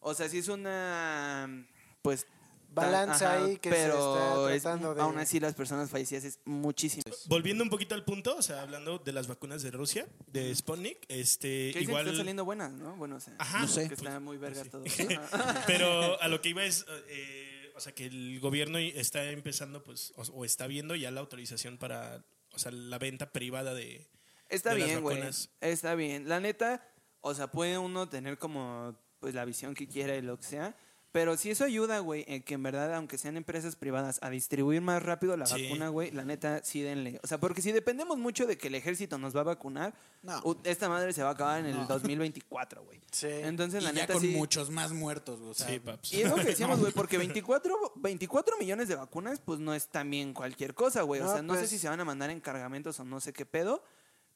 O 0.00 0.12
sea, 0.12 0.28
sí 0.28 0.38
es 0.38 0.48
una 0.48 1.66
pues 2.02 2.26
Balanza 2.70 3.34
ajá, 3.34 3.44
ahí 3.44 3.56
que 3.58 3.70
se 3.70 3.86
está 3.88 4.54
es- 4.54 4.62
tratando 4.62 4.94
de- 4.94 5.00
aún 5.02 5.18
así 5.18 5.40
las 5.40 5.54
personas 5.54 5.90
fallecidas 5.90 6.24
es 6.24 6.38
muchísimo. 6.44 7.02
Volviendo 7.26 7.64
un 7.64 7.70
poquito 7.70 7.94
al 7.94 8.04
punto, 8.04 8.36
o 8.36 8.42
sea, 8.42 8.62
hablando 8.62 8.98
de 8.98 9.12
las 9.12 9.26
vacunas 9.26 9.62
de 9.62 9.70
Rusia, 9.70 10.06
de 10.26 10.54
Sputnik, 10.54 10.98
este, 11.08 11.70
Que 11.72 11.80
igual... 11.80 12.04
que 12.04 12.10
están 12.10 12.18
saliendo 12.18 12.44
buenas, 12.44 12.70
¿no? 12.72 12.94
Bueno, 12.96 13.16
o 13.16 13.20
sea, 13.20 13.34
Ajá, 13.38 13.60
No 13.62 13.68
sé. 13.68 13.88
que 13.88 13.94
está 13.94 14.20
muy 14.20 14.36
verga 14.36 14.64
todo. 14.64 14.84
Pero 15.66 16.20
a 16.20 16.28
lo 16.28 16.40
que 16.40 16.50
iba 16.50 16.64
es, 16.64 16.84
eh, 17.08 17.72
o 17.76 17.80
sea, 17.80 17.94
que 17.94 18.06
el 18.06 18.38
gobierno 18.40 18.78
está 18.78 19.24
empezando, 19.30 19.82
pues, 19.82 20.12
o, 20.16 20.22
o 20.22 20.44
está 20.44 20.66
viendo 20.66 20.94
ya 20.94 21.10
la 21.10 21.20
autorización 21.20 21.78
para, 21.78 22.24
o 22.52 22.58
sea, 22.58 22.72
la 22.72 22.98
venta 22.98 23.32
privada 23.32 23.74
de... 23.74 24.08
Está 24.48 24.72
de 24.72 24.78
las 24.80 24.88
bien, 24.88 25.00
güey. 25.02 25.16
vacunas. 25.16 25.50
Está 25.60 25.94
bien. 25.94 26.28
La 26.28 26.40
neta, 26.40 26.86
o 27.20 27.34
sea, 27.34 27.50
puede 27.50 27.76
uno 27.78 28.08
tener 28.08 28.38
como 28.38 28.98
pues 29.20 29.34
la 29.34 29.44
visión 29.44 29.74
que 29.74 29.88
quiera 29.88 30.14
y 30.16 30.22
lo 30.22 30.38
que 30.38 30.44
sea, 30.44 30.76
Pero 31.10 31.38
si 31.38 31.50
eso 31.50 31.64
ayuda, 31.64 32.00
güey, 32.00 32.24
en 32.28 32.42
que 32.42 32.52
en 32.54 32.62
verdad, 32.62 32.94
aunque 32.94 33.16
sean 33.16 33.38
empresas 33.38 33.76
privadas, 33.76 34.18
a 34.20 34.28
distribuir 34.28 34.82
más 34.82 35.02
rápido 35.02 35.38
la 35.38 35.46
Sí. 35.46 35.62
vacuna, 35.64 35.88
güey, 35.88 36.10
la 36.10 36.22
neta, 36.24 36.62
sí 36.62 36.82
denle. 36.82 37.18
O 37.22 37.26
sea, 37.26 37.40
porque 37.40 37.62
si 37.62 37.72
dependemos 37.72 38.18
mucho 38.18 38.46
de 38.46 38.58
que 38.58 38.68
el 38.68 38.74
ejército 38.74 39.16
nos 39.16 39.34
va 39.34 39.40
a 39.40 39.44
vacunar, 39.44 39.94
No. 40.22 40.42
esta 40.64 40.88
madre 40.90 41.14
se 41.14 41.22
va 41.22 41.30
a 41.30 41.32
acabar 41.32 41.60
en 41.60 41.66
el 41.66 41.76
No. 41.76 41.86
2024, 41.86 42.84
güey. 42.84 43.00
Sí. 43.10 43.26
Entonces, 43.26 43.82
la 43.82 43.90
y 43.92 43.94
ya 43.94 44.00
neta, 44.02 44.12
con 44.12 44.22
sí. 44.22 44.28
muchos 44.28 44.68
más 44.70 44.92
muertos, 44.92 45.38
güey. 45.40 45.50
O 45.52 45.54
sea, 45.54 45.66
Sí, 45.68 45.78
paps. 45.80 46.12
Y 46.12 46.20
es 46.22 46.28
lo 46.28 46.36
que 46.44 46.44
decíamos, 46.44 46.78
güey, 46.78 46.92
porque 46.92 47.16
24, 47.16 47.94
24 47.96 48.58
millones 48.58 48.88
de 48.88 48.96
vacunas, 48.96 49.40
pues 49.40 49.60
no 49.60 49.72
es 49.72 49.88
también 49.88 50.34
cualquier 50.34 50.74
cosa, 50.74 51.02
güey. 51.02 51.22
O 51.22 51.32
sea, 51.32 51.40
no 51.40 51.54
sé 51.54 51.60
pues- 51.60 51.70
si 51.70 51.78
se 51.78 51.88
van 51.88 52.00
a 52.00 52.04
mandar 52.04 52.28
en 52.28 52.40
cargamentos 52.40 53.00
o 53.00 53.04
no 53.04 53.18
sé 53.20 53.32
qué 53.32 53.46
pedo, 53.46 53.82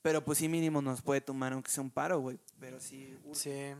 pero 0.00 0.24
pues 0.24 0.38
sí 0.38 0.48
mínimo 0.48 0.80
nos 0.80 1.02
puede 1.02 1.20
tomar 1.20 1.52
aunque 1.52 1.70
sea 1.70 1.82
un 1.82 1.90
paro, 1.90 2.18
güey. 2.20 2.38
Pero 2.58 2.80
sí. 2.80 3.14
Sí. 3.32 3.74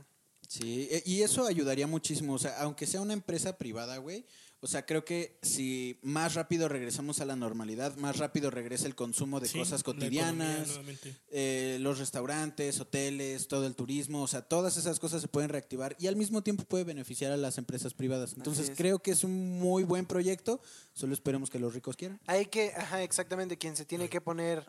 Sí, 0.60 0.86
e- 0.90 1.02
y 1.06 1.22
eso 1.22 1.46
ayudaría 1.46 1.86
muchísimo. 1.86 2.34
O 2.34 2.38
sea, 2.38 2.60
aunque 2.60 2.86
sea 2.86 3.00
una 3.00 3.14
empresa 3.14 3.56
privada, 3.56 3.96
güey. 3.98 4.26
O 4.64 4.68
sea, 4.68 4.86
creo 4.86 5.04
que 5.04 5.38
si 5.42 5.98
más 6.02 6.34
rápido 6.34 6.68
regresamos 6.68 7.20
a 7.20 7.24
la 7.24 7.34
normalidad, 7.34 7.96
más 7.96 8.18
rápido 8.18 8.48
regresa 8.48 8.86
el 8.86 8.94
consumo 8.94 9.40
de 9.40 9.48
Sí, 9.48 9.58
cosas 9.58 9.80
economía 9.80 10.06
cotidianas, 10.28 10.68
nuevamente. 10.68 11.16
eh, 11.30 11.78
los 11.80 11.98
restaurantes, 11.98 12.78
hoteles, 12.78 13.48
todo 13.48 13.66
el 13.66 13.74
turismo. 13.74 14.22
O 14.22 14.28
sea, 14.28 14.42
todas 14.42 14.76
esas 14.76 15.00
cosas 15.00 15.20
se 15.22 15.26
pueden 15.26 15.48
reactivar 15.48 15.96
y 15.98 16.06
al 16.06 16.14
mismo 16.14 16.42
tiempo 16.42 16.62
puede 16.64 16.84
beneficiar 16.84 17.32
a 17.32 17.36
las 17.36 17.58
empresas 17.58 17.92
privadas. 17.94 18.34
Entonces, 18.36 18.68
es. 18.68 18.76
creo 18.76 19.00
que 19.00 19.10
es 19.10 19.24
un 19.24 19.58
muy 19.58 19.82
buen 19.82 20.06
proyecto. 20.06 20.60
Solo 20.92 21.12
esperemos 21.14 21.50
que 21.50 21.58
los 21.58 21.74
ricos 21.74 21.96
quieran. 21.96 22.20
Hay 22.26 22.46
que, 22.46 22.72
ajá, 22.76 23.02
exactamente, 23.02 23.56
quien 23.58 23.74
se 23.74 23.84
tiene 23.84 24.08
que 24.08 24.20
poner. 24.20 24.64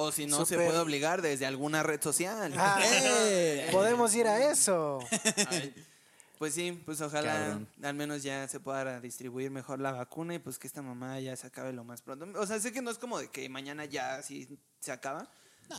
O 0.00 0.12
si 0.12 0.26
no, 0.26 0.46
se 0.46 0.54
puede 0.54 0.78
obligar 0.78 1.22
desde 1.22 1.44
alguna 1.44 1.82
red 1.82 2.00
social. 2.00 2.54
Ah, 2.56 2.80
¡Eh! 2.84 3.68
podemos 3.72 4.14
ir 4.14 4.28
a 4.28 4.48
eso. 4.52 5.00
Ay, 5.48 5.74
Pues 6.38 6.54
sí, 6.54 6.80
pues 6.86 7.00
ojalá 7.00 7.32
Cabrón. 7.34 7.68
al 7.82 7.94
menos 7.94 8.22
ya 8.22 8.46
se 8.46 8.60
pueda 8.60 9.00
distribuir 9.00 9.50
mejor 9.50 9.80
la 9.80 9.90
vacuna 9.90 10.36
y 10.36 10.38
pues 10.38 10.56
que 10.60 10.68
esta 10.68 10.82
mamá 10.82 11.18
ya 11.18 11.34
se 11.34 11.48
acabe 11.48 11.72
lo 11.72 11.82
más 11.82 12.00
pronto. 12.02 12.26
O 12.38 12.46
sea, 12.46 12.60
sé 12.60 12.72
que 12.72 12.80
no 12.80 12.92
es 12.92 12.98
como 12.98 13.18
de 13.18 13.28
que 13.28 13.48
mañana 13.48 13.86
ya 13.86 14.22
sí 14.22 14.48
se 14.78 14.92
acaba, 14.92 15.28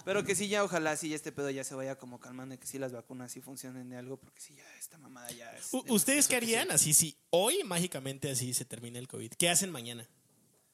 pero 0.04 0.26
que 0.26 0.36
sí 0.36 0.50
ya 0.50 0.66
ojalá 0.66 0.98
sí 0.98 1.08
ya 1.08 1.16
este 1.16 1.32
pedo 1.32 1.50
ya 1.50 1.64
se 1.64 1.76
vaya 1.76 1.98
como 1.98 2.20
calmando 2.20 2.56
y 2.56 2.58
que 2.58 2.68
sí 2.68 2.78
las 2.78 2.92
vacunas 2.92 3.32
sí 3.32 3.40
funcionen 3.40 3.90
de 3.90 3.96
algo 3.96 4.18
porque 4.18 4.42
sí 4.42 4.54
ya 4.54 4.66
esta 4.78 4.98
mamada 4.98 5.32
ya 5.32 5.50
es... 5.56 5.70
¿Ustedes 5.88 6.28
qué 6.28 6.36
harían 6.36 6.72
así 6.72 6.94
si 6.94 7.16
hoy 7.30 7.64
mágicamente 7.64 8.30
así 8.30 8.54
se 8.54 8.66
termina 8.66 9.00
el 9.00 9.08
COVID? 9.08 9.32
¿Qué 9.38 9.50
hacen 9.50 9.72
mañana? 9.72 10.06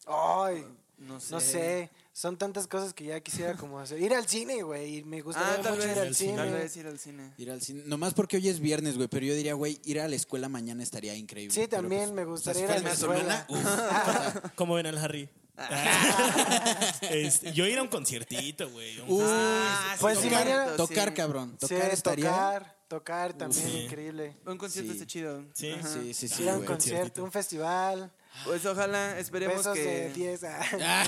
Ay, 0.08 0.66
No 0.98 1.20
sé. 1.20 1.32
no 1.32 1.40
sé. 1.40 1.90
Son 2.18 2.38
tantas 2.38 2.66
cosas 2.68 2.94
que 2.94 3.04
ya 3.04 3.20
quisiera 3.20 3.56
como 3.58 3.78
hacer. 3.78 4.00
Ir 4.00 4.14
al 4.14 4.26
cine, 4.26 4.64
güey. 4.64 5.00
y 5.00 5.04
Me 5.04 5.20
gustaría 5.22 5.56
Ah, 5.56 5.62
tal 5.62 5.76
mucho 5.76 5.86
vez, 5.86 5.98
ir 5.98 6.02
al 6.02 6.16
cine. 6.16 6.36
tal 6.38 6.54
vez 6.54 6.78
ir 6.78 6.88
al 6.88 6.98
cine. 6.98 7.34
Ir 7.38 7.52
al 7.52 7.62
cine. 7.62 7.84
Nomás 7.86 8.14
porque 8.14 8.38
hoy 8.38 8.48
es 8.48 8.62
viernes, 8.62 8.96
güey. 8.96 9.10
Pero 9.10 9.26
yo 9.26 9.34
diría, 9.36 9.54
güey, 9.54 9.82
ir 9.84 10.00
a 10.00 10.08
la 10.08 10.16
escuela 10.16 10.48
mañana 10.48 10.82
estaría 10.82 11.14
increíble. 11.14 11.54
Sí, 11.54 11.68
también 11.68 12.04
pues, 12.04 12.12
me 12.14 12.24
gustaría 12.24 12.64
ir 12.64 12.72
a 12.72 12.80
la 12.80 12.94
escuela. 12.94 13.46
semana. 13.50 14.52
¿Cómo 14.56 14.76
ven 14.76 14.86
al 14.86 14.98
Harry? 14.98 15.30
Este, 17.02 17.52
yo 17.54 17.66
ir 17.68 17.78
a 17.80 17.82
un 17.82 17.88
conciertito, 17.90 18.70
güey. 18.70 18.98
Ah, 19.22 19.96
Pues 20.00 20.18
sí, 20.20 20.30
tocar, 20.30 20.46
mañana- 20.46 20.76
tocar, 20.78 21.10
sí. 21.10 21.14
cabrón. 21.16 21.58
Sí, 21.60 21.68
Tocar 21.68 21.92
estaría. 21.92 22.30
tocar, 22.30 22.76
tocar 22.88 23.34
también, 23.34 23.62
sí. 23.72 23.78
increíble. 23.84 24.38
Un 24.46 24.58
concierto 24.58 24.92
Sí. 24.94 24.98
está 25.00 25.08
chido. 25.08 25.44
Sí. 25.54 25.72
Ajá. 25.72 25.88
Sí, 25.90 26.14
sí, 26.14 26.28
sí. 26.30 26.44
Ir 26.44 26.50
a 26.50 26.58
un 26.58 26.66
concierto, 26.66 27.24
un 27.24 27.32
festival, 27.32 28.12
Pues 28.44 28.66
ojalá, 28.66 29.18
esperemos 29.18 29.58
besos 29.58 29.76
de 29.76 30.12
que 30.14 30.20
10. 30.20 30.44
ah. 30.44 31.04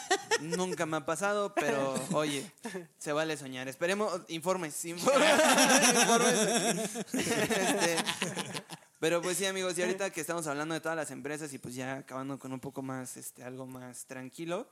nunca 0.40 0.86
me 0.86 0.96
ha 0.96 1.04
pasado, 1.06 1.54
pero 1.54 1.94
oye, 2.12 2.50
se 2.98 3.12
vale 3.12 3.36
soñar. 3.36 3.68
Esperemos, 3.68 4.20
informes, 4.28 4.84
informes. 4.84 5.30
informes. 5.94 6.90
Este, 7.12 7.96
pero 8.98 9.20
pues 9.22 9.36
sí, 9.36 9.46
amigos, 9.46 9.76
y 9.78 9.82
ahorita 9.82 10.10
que 10.10 10.20
estamos 10.20 10.46
hablando 10.46 10.74
de 10.74 10.80
todas 10.80 10.96
las 10.96 11.10
empresas 11.10 11.52
y 11.52 11.58
pues 11.58 11.74
ya 11.74 11.98
acabando 11.98 12.38
con 12.38 12.52
un 12.52 12.60
poco 12.60 12.82
más, 12.82 13.16
este, 13.16 13.44
algo 13.44 13.66
más 13.66 14.06
tranquilo. 14.06 14.68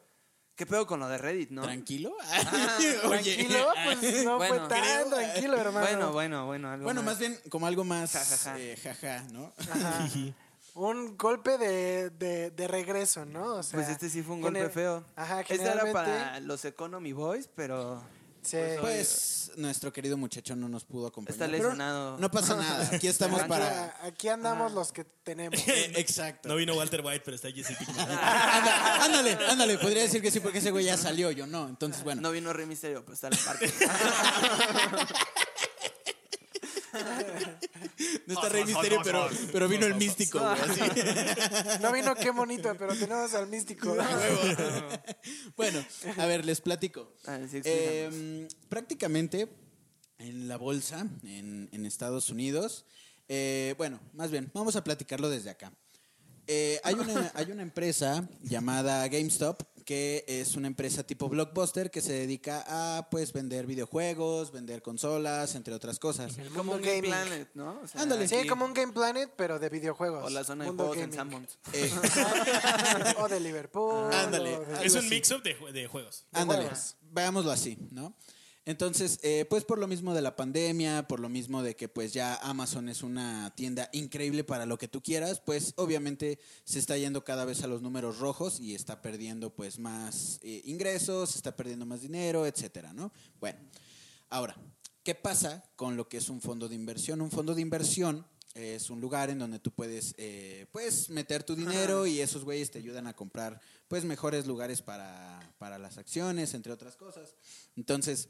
¿Qué 0.57 0.67
pedo 0.67 0.87
con 0.87 1.01
lo 1.01 1.09
de 1.09 1.17
Reddit, 1.17 1.51
no? 1.51 1.63
¿Tranquilo? 1.63 2.15
Tranquilo, 3.09 3.67
pues 3.85 4.25
no 4.25 4.37
Bueno, 4.37 4.55
fue 4.59 4.69
tan 4.69 4.83
creo- 4.83 5.09
tranquilo, 5.09 5.57
hermano. 5.57 5.87
Bueno, 5.87 6.13
bueno, 6.13 6.47
bueno. 6.47 6.71
Algo 6.71 6.85
Bueno, 6.85 7.03
más 7.03 7.19
bien 7.19 7.39
como 7.49 7.67
algo 7.67 7.83
más 7.85 8.13
Ja, 8.13 8.25
ja, 8.25 8.37
ja. 8.37 8.59
eh, 8.59 8.77
jaja, 8.83 9.23
¿no? 9.33 9.55
Ajá. 9.57 10.09
Un 10.75 11.17
golpe 11.17 11.59
de, 11.59 12.11
de, 12.11 12.51
de 12.51 12.69
regreso, 12.69 13.25
¿no? 13.25 13.57
O 13.57 13.63
sea, 13.63 13.79
Pues 13.79 13.89
este 13.89 14.09
sí 14.09 14.23
fue 14.23 14.35
un 14.37 14.41
golpe 14.43 14.69
feo. 14.71 15.05
Ajá, 15.17 15.41
Este 15.41 15.63
era 15.63 15.93
para 15.93 16.41
los 16.41 16.65
Economy 16.65 17.13
Boys, 17.13 17.49
pero 17.55 18.03
Sí. 18.43 18.57
Pues 18.81 19.53
nuestro 19.57 19.93
querido 19.93 20.17
muchacho 20.17 20.57
no 20.57 20.67
nos 20.67 20.85
pudo 20.87 21.09
acompañar. 21.09 21.35
está 21.35 21.45
pero 21.45 21.59
lesionado. 21.59 22.17
No 22.17 22.31
pasa 22.31 22.57
nada. 22.57 22.89
Aquí 22.95 23.07
estamos 23.07 23.43
para. 23.43 23.95
aquí 24.03 24.29
andamos 24.29 24.73
los 24.73 24.93
que 24.93 25.05
tenemos. 25.05 25.61
Exacto. 25.67 26.49
No 26.49 26.57
vino 26.57 26.75
Walter 26.75 27.03
White, 27.05 27.21
pero 27.23 27.35
está 27.35 27.51
Jesse 27.51 27.77
Pinkman. 27.77 27.99
Anda- 28.11 29.05
ándale, 29.05 29.39
ándale. 29.47 29.77
Podría 29.77 30.03
decir 30.05 30.23
que 30.23 30.31
sí, 30.31 30.41
porque 30.41 30.57
ese 30.59 30.71
güey 30.71 30.87
ya 30.87 30.97
salió, 30.97 31.31
yo 31.31 31.47
no. 31.47 31.69
Entonces, 31.69 32.03
bueno. 32.03 32.23
No 32.23 32.31
vino 32.31 32.51
Rey 32.55 32.65
Misterio, 32.65 33.05
pues 33.05 33.23
está 33.23 33.27
en 33.27 33.35
el 33.35 33.39
parque. 33.45 33.71
No 38.27 38.35
está 38.35 38.49
Rey 38.49 38.65
Misterio, 38.65 39.01
pero, 39.05 39.29
pero 39.53 39.69
vino 39.69 39.87
el 39.87 39.95
místico, 39.95 40.39
güey. 40.39 40.61
así. 40.61 40.81
No 41.81 41.93
vino 41.93 42.15
qué 42.15 42.31
bonito, 42.31 42.75
pero 42.79 42.95
tenemos 42.95 43.35
al 43.35 43.49
místico. 43.49 43.97
Bueno, 45.57 45.85
a 46.17 46.27
ver, 46.27 46.45
les 46.45 46.61
platico. 46.61 47.15
A 47.27 47.39
ver, 47.39 47.49
sí, 47.49 47.59
explícanos. 47.59 48.15
Eh, 48.15 48.49
prácticamente 48.69 49.49
en 50.19 50.49
la 50.49 50.57
bolsa 50.57 51.07
en, 51.23 51.69
en 51.73 51.87
Estados 51.87 52.31
Unidos, 52.31 52.87
eh, 53.29 53.75
bueno, 53.79 54.01
más 54.13 54.31
bien, 54.31 54.51
vamos 54.53 54.77
a 54.77 54.85
platicarlo 54.85 55.31
desde 55.31 55.51
acá. 55.51 55.73
Eh, 56.47 56.81
hay, 56.83 56.95
una, 56.95 57.31
hay 57.35 57.53
una 57.53 57.63
empresa 57.63 58.29
llamada 58.43 59.07
GameStop 59.07 59.63
que 59.91 60.25
es 60.29 60.55
una 60.55 60.69
empresa 60.69 61.03
tipo 61.03 61.29
blockbuster 61.29 61.91
que 61.91 62.01
se 62.01 62.13
dedica 62.13 62.63
a 62.69 63.11
pues 63.11 63.33
vender 63.33 63.67
videojuegos, 63.67 64.53
vender 64.53 64.83
consolas, 64.83 65.57
entre 65.57 65.75
otras 65.75 65.99
cosas. 65.99 66.39
El 66.39 66.49
Como 66.51 66.75
un 66.75 66.81
Game. 66.81 67.09
Planet, 67.09 67.51
¿no? 67.55 67.81
O 67.83 67.89
sea, 67.89 68.03
Ándale. 68.03 68.29
Sí, 68.29 68.37
aquí- 68.37 68.47
como 68.47 68.67
un 68.67 68.73
Game 68.73 68.93
Planet, 68.93 69.33
pero 69.37 69.59
de 69.59 69.69
videojuegos. 69.69 70.25
O 70.25 70.31
la 70.31 70.45
zona 70.45 70.63
de 70.63 70.71
juegos 70.71 70.97
en 70.97 71.11
gaming. 71.11 71.17
Sanborns. 71.17 71.59
Eh, 71.73 71.91
o 73.19 73.27
de 73.29 73.41
Liverpool. 73.41 74.15
Ándale. 74.15 74.59
o 74.59 74.61
de- 74.61 74.67
Algo 74.77 74.85
Es 74.85 74.95
un 74.95 75.09
mix-up 75.09 75.43
de, 75.43 75.57
de 75.73 75.89
juegos. 75.89 76.25
Ándale, 76.31 76.69
veámoslo 77.11 77.51
así, 77.51 77.77
¿no? 77.91 78.15
Entonces, 78.71 79.19
eh, 79.25 79.47
pues 79.51 79.65
por 79.65 79.79
lo 79.79 79.89
mismo 79.89 80.15
de 80.15 80.23
la 80.23 80.37
pandemia, 80.37 81.09
por 81.09 81.19
lo 81.19 81.29
mismo 81.29 81.65
de 81.65 81.75
que 81.75 81.89
pues 81.89 82.13
ya 82.13 82.37
Amazon 82.37 82.89
es 82.89 83.03
una 83.03 83.53
tienda 83.57 83.91
increíble 83.93 84.45
para 84.45 84.65
lo 84.65 84.79
que 84.79 84.87
tú 84.87 85.03
quieras, 85.03 85.41
pues 85.41 85.75
obviamente 85.75 86.39
se 86.63 86.79
está 86.79 86.97
yendo 86.97 87.25
cada 87.25 87.45
vez 87.45 87.65
a 87.65 87.67
los 87.67 87.83
números 87.83 88.21
rojos 88.21 88.61
y 88.61 88.77
está 88.77 89.03
perdiendo 89.03 89.53
pues 89.53 89.81
más 89.81 90.39
eh, 90.45 90.63
ingresos, 90.67 91.35
está 91.35 91.57
perdiendo 91.57 91.85
más 91.85 92.03
dinero, 92.03 92.47
etcétera, 92.47 92.93
¿no? 92.93 93.13
Bueno, 93.41 93.59
ahora, 94.29 94.57
¿qué 95.03 95.17
pasa 95.17 95.65
con 95.75 95.97
lo 95.97 96.09
que 96.09 96.19
es 96.19 96.29
un 96.29 96.41
fondo 96.41 96.69
de 96.69 96.77
inversión? 96.77 97.23
Un 97.23 97.33
fondo 97.33 97.57
de 97.57 97.63
inversión 97.63 98.25
es 98.55 98.89
un 98.89 99.01
lugar 99.01 99.31
en 99.31 99.41
donde 99.41 99.59
tú 99.59 99.73
puedes 99.73 100.15
eh, 100.17 100.67
pues 100.71 101.11
meter 101.11 101.43
tu 101.43 101.57
dinero 101.57 102.07
y 102.07 102.21
esos 102.21 102.45
güeyes 102.45 102.71
te 102.71 102.79
ayudan 102.79 103.09
a 103.09 103.17
comprar 103.17 103.61
pues 103.89 104.05
mejores 104.05 104.47
lugares 104.47 104.81
para, 104.81 105.41
para 105.59 105.77
las 105.77 105.99
acciones, 105.99 106.55
entre 106.55 106.73
otras 106.73 106.95
cosas. 106.95 107.35
Entonces, 107.77 108.29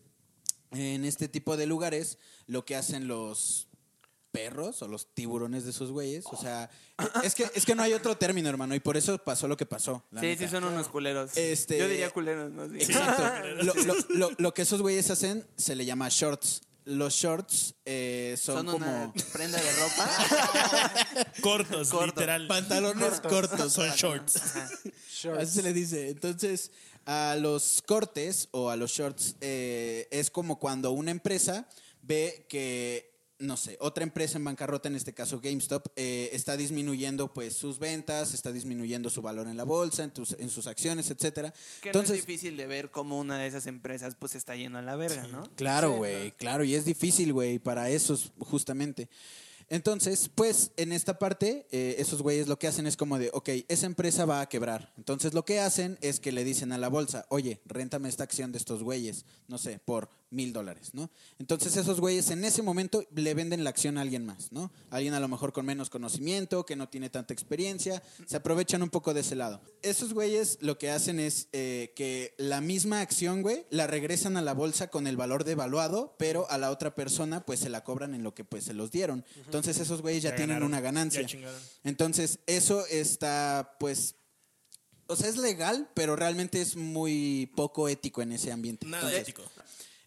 en 0.73 1.05
este 1.05 1.29
tipo 1.29 1.57
de 1.57 1.67
lugares, 1.67 2.19
lo 2.47 2.65
que 2.65 2.77
hacen 2.77 3.09
los 3.09 3.67
perros 4.33 4.81
o 4.83 4.87
los 4.87 5.13
tiburones 5.13 5.65
de 5.65 5.71
esos 5.71 5.91
güeyes, 5.91 6.25
o 6.31 6.37
sea, 6.41 6.71
es 7.25 7.35
que, 7.35 7.51
es 7.55 7.67
que 7.67 7.75
no 7.75 7.83
hay 7.83 7.93
otro 7.95 8.17
término, 8.17 8.49
hermano, 8.49 8.75
y 8.77 8.81
por 8.81 8.97
eso 8.97 9.19
pasó 9.19 9.49
lo 9.49 9.57
que 9.57 9.67
pasó. 9.67 10.05
la 10.13 10.21
Sí, 10.21 10.27
neta. 10.29 10.45
sí, 10.45 10.51
son 10.51 10.63
unos 10.65 10.89
culeros. 10.89 11.37
Este- 11.37 11.79
Yo 11.79 11.89
diría 11.89 12.11
culeros, 12.11 12.53
más 12.53 12.71
bien. 12.71 12.89
Exacto. 12.89 13.25
Lo, 13.65 13.75
lo- 13.75 13.95
lo- 14.11 14.31
lo 14.39 14.55
que 14.55 14.63
esos 14.63 14.81
güeyes 14.83 15.11
hacen 15.11 15.45
se 15.57 15.75
le 15.75 15.85
llama 15.85 16.09
shorts. 16.11 16.63
Los 16.87 17.13
shorts 17.15 17.75
eh, 17.85 18.37
son, 18.41 18.57
Son 18.57 18.67
como 18.67 18.87
una 18.87 19.13
prenda 19.33 19.61
de 19.61 19.73
ropa. 19.73 21.27
Cortos, 21.43 21.91
Corto. 21.91 22.07
literal. 22.07 22.47
pantalones 22.49 23.21
cortos. 23.21 23.73
Son 23.73 23.91
shorts. 23.91 24.41
Shorts. 25.11 25.43
Así 25.43 25.55
se 25.57 25.63
le 25.63 25.73
dice. 25.73 26.09
Entonces, 26.11 26.71
a 27.13 27.35
los 27.35 27.83
cortes 27.85 28.49
o 28.53 28.71
a 28.71 28.77
los 28.77 28.93
shorts 28.93 29.35
eh, 29.41 30.07
es 30.13 30.31
como 30.31 30.61
cuando 30.61 30.93
una 30.93 31.11
empresa 31.11 31.67
ve 32.03 32.47
que, 32.49 33.11
no 33.41 33.57
sé, 33.57 33.77
otra 33.81 34.05
empresa 34.05 34.39
en 34.39 34.45
bancarrota, 34.45 34.87
en 34.89 34.95
este 34.95 35.13
caso 35.13 35.41
GameStop, 35.41 35.89
eh, 35.97 36.31
está 36.33 36.57
disminuyendo 36.57 37.35
pues 37.35 37.55
sus 37.57 37.81
ventas, 37.81 38.33
está 38.33 38.53
disminuyendo 38.53 39.11
su 39.11 39.23
valor 39.23 39.49
en 39.49 39.57
la 39.57 39.65
bolsa, 39.65 40.05
en, 40.05 40.13
tus- 40.13 40.37
en 40.39 40.51
sus 40.51 40.69
acciones, 40.69 41.11
etcétera. 41.11 41.53
Que 41.81 41.89
Entonces, 41.89 42.11
no 42.11 42.15
es 42.21 42.27
difícil 42.27 42.57
de 42.57 42.67
ver 42.69 42.93
cómo 42.93 43.19
una 43.19 43.39
de 43.39 43.49
esas 43.49 43.67
empresas 43.67 44.15
pues 44.17 44.37
está 44.37 44.55
yendo 44.55 44.79
a 44.79 44.83
la 44.83 44.95
verga, 44.95 45.27
¿no? 45.27 45.51
Claro, 45.57 45.91
Sí, 45.95 45.97
güey, 45.99 46.31
claro, 46.33 46.63
y 46.63 46.77
es 46.77 46.85
difícil, 46.85 47.33
güey, 47.33 47.59
para 47.59 47.91
esos, 47.91 48.31
justamente. 48.39 49.09
Entonces, 49.71 50.29
pues, 50.35 50.73
en 50.77 50.91
esta 50.91 51.21
parte, 51.21 51.69
eh, 51.71 51.95
esos 51.99 52.23
güeyes 52.23 52.49
lo 52.49 52.59
que 52.59 52.67
hacen 52.67 52.89
es 52.89 52.97
como 52.97 53.19
de, 53.19 53.31
ok, 53.33 53.51
esa 53.69 53.87
empresa 53.87 54.25
va 54.25 54.41
a 54.41 54.49
quebrar. 54.49 54.93
Entonces, 54.99 55.33
lo 55.33 55.45
que 55.45 55.61
hacen 55.61 55.97
es 56.01 56.19
que 56.19 56.33
le 56.33 56.43
dicen 56.43 56.73
a 56.73 56.79
la 56.79 56.89
bolsa, 56.89 57.25
oye, 57.29 57.61
réntame 57.67 58.09
esta 58.09 58.25
acción 58.25 58.51
de 58.51 58.59
estos 58.59 58.83
güeyes, 58.83 59.25
no 59.47 59.59
sé, 59.59 59.79
por 59.79 60.11
mil 60.31 60.53
dólares, 60.53 60.91
¿no? 60.93 61.11
Entonces 61.39 61.77
esos 61.77 62.01
güeyes 62.01 62.31
en 62.31 62.45
ese 62.45 62.63
momento 62.63 63.05
le 63.15 63.35
venden 63.35 63.65
la 63.65 63.71
acción 63.71 63.99
a 63.99 64.03
alguien 64.03 64.25
más, 64.25 64.53
¿no? 64.53 64.71
Alguien 64.91 65.15
a 65.15 65.21
lo 65.21 65.29
mejor 65.29 65.53
con 65.53 65.67
menos 65.67 65.91
conocimiento, 65.91 66.65
que 66.65 66.77
no 66.77 66.89
tiene 66.89 67.11
tanta 67.11 67.35
experiencia, 67.35 68.03
se 68.27 68.37
aprovechan 68.37 68.83
un 68.83 68.91
poco 68.91 69.13
de 69.13 69.21
ese 69.21 69.37
lado. 69.37 69.61
Esos 69.83 70.15
güeyes 70.15 70.59
lo 70.61 70.79
que 70.79 70.91
hacen 70.91 71.19
es 71.19 71.49
eh, 71.53 71.93
que 71.97 72.35
la 72.39 72.61
misma 72.61 73.01
acción, 73.01 73.43
güey, 73.43 73.67
la 73.71 73.87
regresan 73.87 74.37
a 74.37 74.43
la 74.43 74.55
bolsa 74.55 74.89
con 74.89 75.07
el 75.07 75.17
valor 75.17 75.45
devaluado, 75.45 76.15
pero 76.19 76.49
a 76.51 76.59
la 76.59 76.71
otra 76.71 76.95
persona 76.95 77.45
pues 77.45 77.61
se 77.61 77.69
la 77.69 77.83
cobran 77.83 78.15
en 78.15 78.23
lo 78.23 78.35
que 78.35 78.45
pues 78.45 78.65
se 78.65 78.75
los 78.75 78.91
dieron. 78.91 79.25
Entonces 79.45 79.79
esos 79.79 80.03
güeyes 80.03 80.23
ya, 80.23 80.31
Ya 80.31 80.37
tienen 80.37 80.57
ganaron, 80.57 80.69
una 80.69 80.81
ganancia. 80.81 81.27
Entonces 81.85 82.39
eso 82.47 82.87
está 82.87 83.77
pues... 83.79 84.15
O 85.07 85.17
sea, 85.17 85.29
es 85.29 85.37
legal, 85.37 85.91
pero 85.95 86.15
realmente 86.15 86.61
es 86.61 86.77
muy 86.77 87.51
poco 87.57 87.89
ético 87.89 88.23
en 88.23 88.31
ese 88.31 88.53
ambiente. 88.53 88.87
Nada 88.87 89.03
Entonces, 89.03 89.23
ético. 89.23 89.43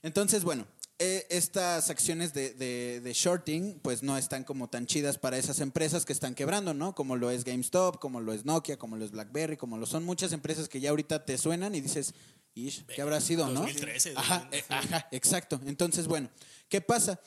Entonces, 0.03 0.43
bueno, 0.43 0.67
eh, 0.99 1.25
estas 1.31 1.89
acciones 1.89 2.33
de, 2.33 2.53
de- 2.53 3.01
de 3.01 3.13
shorting, 3.13 3.79
pues 3.79 4.03
no 4.03 4.17
están 4.17 4.43
como 4.43 4.69
tan 4.69 4.85
chidas 4.85 5.17
para 5.17 5.37
esas 5.37 5.59
empresas 5.59 6.05
que 6.05 6.13
están 6.13 6.35
quebrando, 6.35 6.73
¿no? 6.75 6.93
Como 6.93 7.15
lo 7.15 7.31
es 7.31 7.43
GameStop, 7.43 7.99
como 7.99 8.21
lo 8.21 8.31
es 8.31 8.45
Nokia, 8.45 8.77
como 8.77 8.95
lo 8.95 9.03
es 9.03 9.11
BlackBerry, 9.11 9.57
como 9.57 9.77
lo 9.77 9.85
son 9.87 10.03
muchas 10.05 10.31
empresas 10.31 10.69
que 10.69 10.79
ya 10.79 10.91
ahorita 10.91 11.25
te 11.25 11.37
suenan 11.37 11.73
y 11.73 11.81
dices, 11.81 12.13
Ish, 12.53 12.85
¿qué 12.85 13.01
habrá 13.01 13.19
sido, 13.19 13.47
no? 13.47 13.61
2013, 13.61 14.13
Ajá, 14.15 14.39
2000. 14.51 14.59
eh, 14.59 14.65
ajá, 14.69 15.07
exacto. 15.11 15.59
Entonces, 15.65 16.07
bueno, 16.07 16.29
¿qué 16.69 16.79
pasa? 16.81 17.19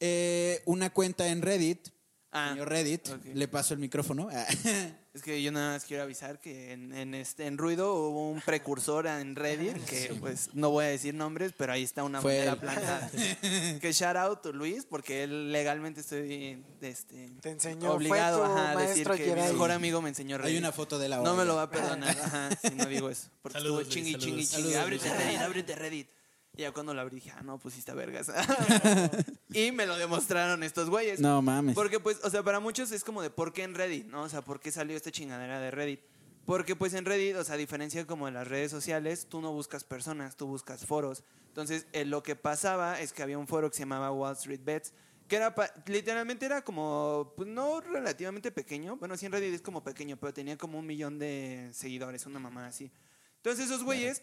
Eh, 0.00 0.60
una 0.66 0.92
cuenta 0.92 1.28
en 1.28 1.42
Reddit, 1.42 1.88
Ah, 2.32 2.48
señor 2.50 2.68
Reddit, 2.70 3.06
le 3.34 3.46
paso 3.46 3.74
el 3.74 3.80
micrófono. 3.80 4.28
Es 5.14 5.20
que 5.22 5.42
yo 5.42 5.52
nada 5.52 5.74
más 5.74 5.84
quiero 5.84 6.04
avisar 6.04 6.40
que 6.40 6.72
en, 6.72 6.94
en 6.94 7.12
este 7.14 7.46
en 7.46 7.58
Ruido 7.58 7.94
hubo 7.94 8.30
un 8.30 8.40
precursor 8.40 9.06
en 9.06 9.36
Reddit 9.36 9.76
que 9.84 10.16
pues 10.18 10.48
no 10.54 10.70
voy 10.70 10.86
a 10.86 10.88
decir 10.88 11.12
nombres, 11.14 11.52
pero 11.54 11.74
ahí 11.74 11.82
está 11.82 12.02
una 12.02 12.22
Fue 12.22 12.46
bandera 12.46 12.52
él. 12.52 12.58
plantada. 12.58 13.10
que 13.80 13.92
shout 13.92 14.16
out 14.16 14.40
to 14.40 14.52
Luis 14.54 14.86
porque 14.88 15.24
él 15.24 15.52
legalmente 15.52 16.00
estoy 16.00 16.64
este 16.80 17.28
Te 17.42 17.50
enseñó, 17.50 17.88
fue 17.88 17.96
obligado 17.96 18.38
tu 18.38 18.44
ajá, 18.44 18.70
a 18.70 18.76
decir 18.76 19.06
maestro 19.06 19.16
que 19.16 19.34
mi 19.34 19.40
Jedi. 19.42 19.52
mejor 19.52 19.70
amigo 19.70 20.00
me 20.00 20.08
enseñó 20.08 20.38
Reddit. 20.38 20.52
Hay 20.52 20.58
una 20.58 20.72
foto 20.72 20.98
de 20.98 21.10
la 21.10 21.18
No 21.18 21.34
me 21.36 21.44
lo 21.44 21.56
va 21.56 21.64
a 21.64 21.70
perdonar, 21.70 22.18
ajá, 22.18 22.48
si 22.56 22.70
no 22.74 22.86
digo 22.86 23.10
eso. 23.10 23.28
Porque 23.42 23.58
Saludos, 23.58 23.82
estuvo 23.82 23.94
chingui, 23.94 24.12
Luis, 24.12 24.24
chingui, 24.24 24.44
saludos. 24.46 24.72
chingui. 24.72 24.72
Saludos, 24.72 24.82
Ábrete 25.02 25.08
Luis. 25.10 25.18
Reddit, 25.26 25.40
ábrete 25.42 25.74
Reddit. 25.74 26.08
Y 26.54 26.62
ya 26.62 26.72
cuando 26.72 26.92
lo 26.92 27.00
abrí 27.00 27.16
dije, 27.16 27.32
ah, 27.34 27.42
no, 27.42 27.58
pues 27.58 27.74
sí 27.74 27.80
está 27.80 27.94
vergas. 27.94 28.30
y 29.54 29.72
me 29.72 29.86
lo 29.86 29.96
demostraron 29.96 30.62
estos 30.62 30.90
güeyes. 30.90 31.18
No 31.20 31.40
mames. 31.40 31.74
Porque, 31.74 31.98
pues, 31.98 32.20
o 32.22 32.30
sea, 32.30 32.42
para 32.42 32.60
muchos 32.60 32.92
es 32.92 33.04
como 33.04 33.22
de 33.22 33.30
por 33.30 33.54
qué 33.54 33.62
en 33.62 33.74
Reddit, 33.74 34.06
¿no? 34.06 34.24
O 34.24 34.28
sea, 34.28 34.42
¿por 34.42 34.60
qué 34.60 34.70
salió 34.70 34.94
esta 34.94 35.10
chingadera 35.10 35.60
de 35.60 35.70
Reddit? 35.70 36.00
Porque, 36.44 36.76
pues, 36.76 36.92
en 36.92 37.06
Reddit, 37.06 37.36
o 37.36 37.44
sea, 37.44 37.54
a 37.54 37.58
diferencia 37.58 38.06
como 38.06 38.26
de 38.26 38.32
las 38.32 38.48
redes 38.48 38.70
sociales, 38.70 39.28
tú 39.30 39.40
no 39.40 39.52
buscas 39.52 39.84
personas, 39.84 40.36
tú 40.36 40.46
buscas 40.46 40.84
foros. 40.84 41.24
Entonces, 41.48 41.86
eh, 41.92 42.04
lo 42.04 42.22
que 42.22 42.36
pasaba 42.36 43.00
es 43.00 43.14
que 43.14 43.22
había 43.22 43.38
un 43.38 43.46
foro 43.46 43.70
que 43.70 43.76
se 43.76 43.82
llamaba 43.82 44.12
Wall 44.12 44.34
Street 44.34 44.60
Bets, 44.62 44.92
que 45.28 45.36
era, 45.36 45.54
literalmente 45.86 46.44
era 46.44 46.62
como, 46.62 47.32
pues, 47.34 47.48
no 47.48 47.80
relativamente 47.80 48.52
pequeño. 48.52 48.96
Bueno, 48.96 49.16
sí, 49.16 49.24
en 49.24 49.32
Reddit 49.32 49.54
es 49.54 49.62
como 49.62 49.82
pequeño, 49.82 50.18
pero 50.18 50.34
tenía 50.34 50.58
como 50.58 50.78
un 50.78 50.86
millón 50.86 51.18
de 51.18 51.70
seguidores, 51.72 52.26
una 52.26 52.40
mamá 52.40 52.66
así. 52.66 52.92
Entonces, 53.36 53.66
esos 53.66 53.84
güeyes 53.84 54.22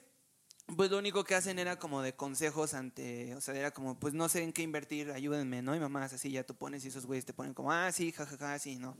pues 0.75 0.91
lo 0.91 0.97
único 0.97 1.23
que 1.23 1.35
hacen 1.35 1.59
era 1.59 1.77
como 1.77 2.01
de 2.01 2.13
consejos 2.13 2.73
ante, 2.73 3.35
o 3.35 3.41
sea, 3.41 3.55
era 3.55 3.71
como, 3.71 3.99
pues 3.99 4.13
no 4.13 4.29
sé 4.29 4.43
en 4.43 4.53
qué 4.53 4.61
invertir, 4.61 5.11
ayúdenme, 5.11 5.61
¿no? 5.61 5.75
Y 5.75 5.79
mamás 5.79 6.13
así 6.13 6.31
ya 6.31 6.43
tú 6.43 6.55
pones 6.55 6.83
y 6.85 6.89
esos 6.89 7.05
güeyes 7.05 7.25
te 7.25 7.33
ponen 7.33 7.53
como, 7.53 7.71
ah, 7.71 7.91
sí, 7.91 8.11
jajaja, 8.11 8.57
sí, 8.59 8.77
¿no? 8.77 8.97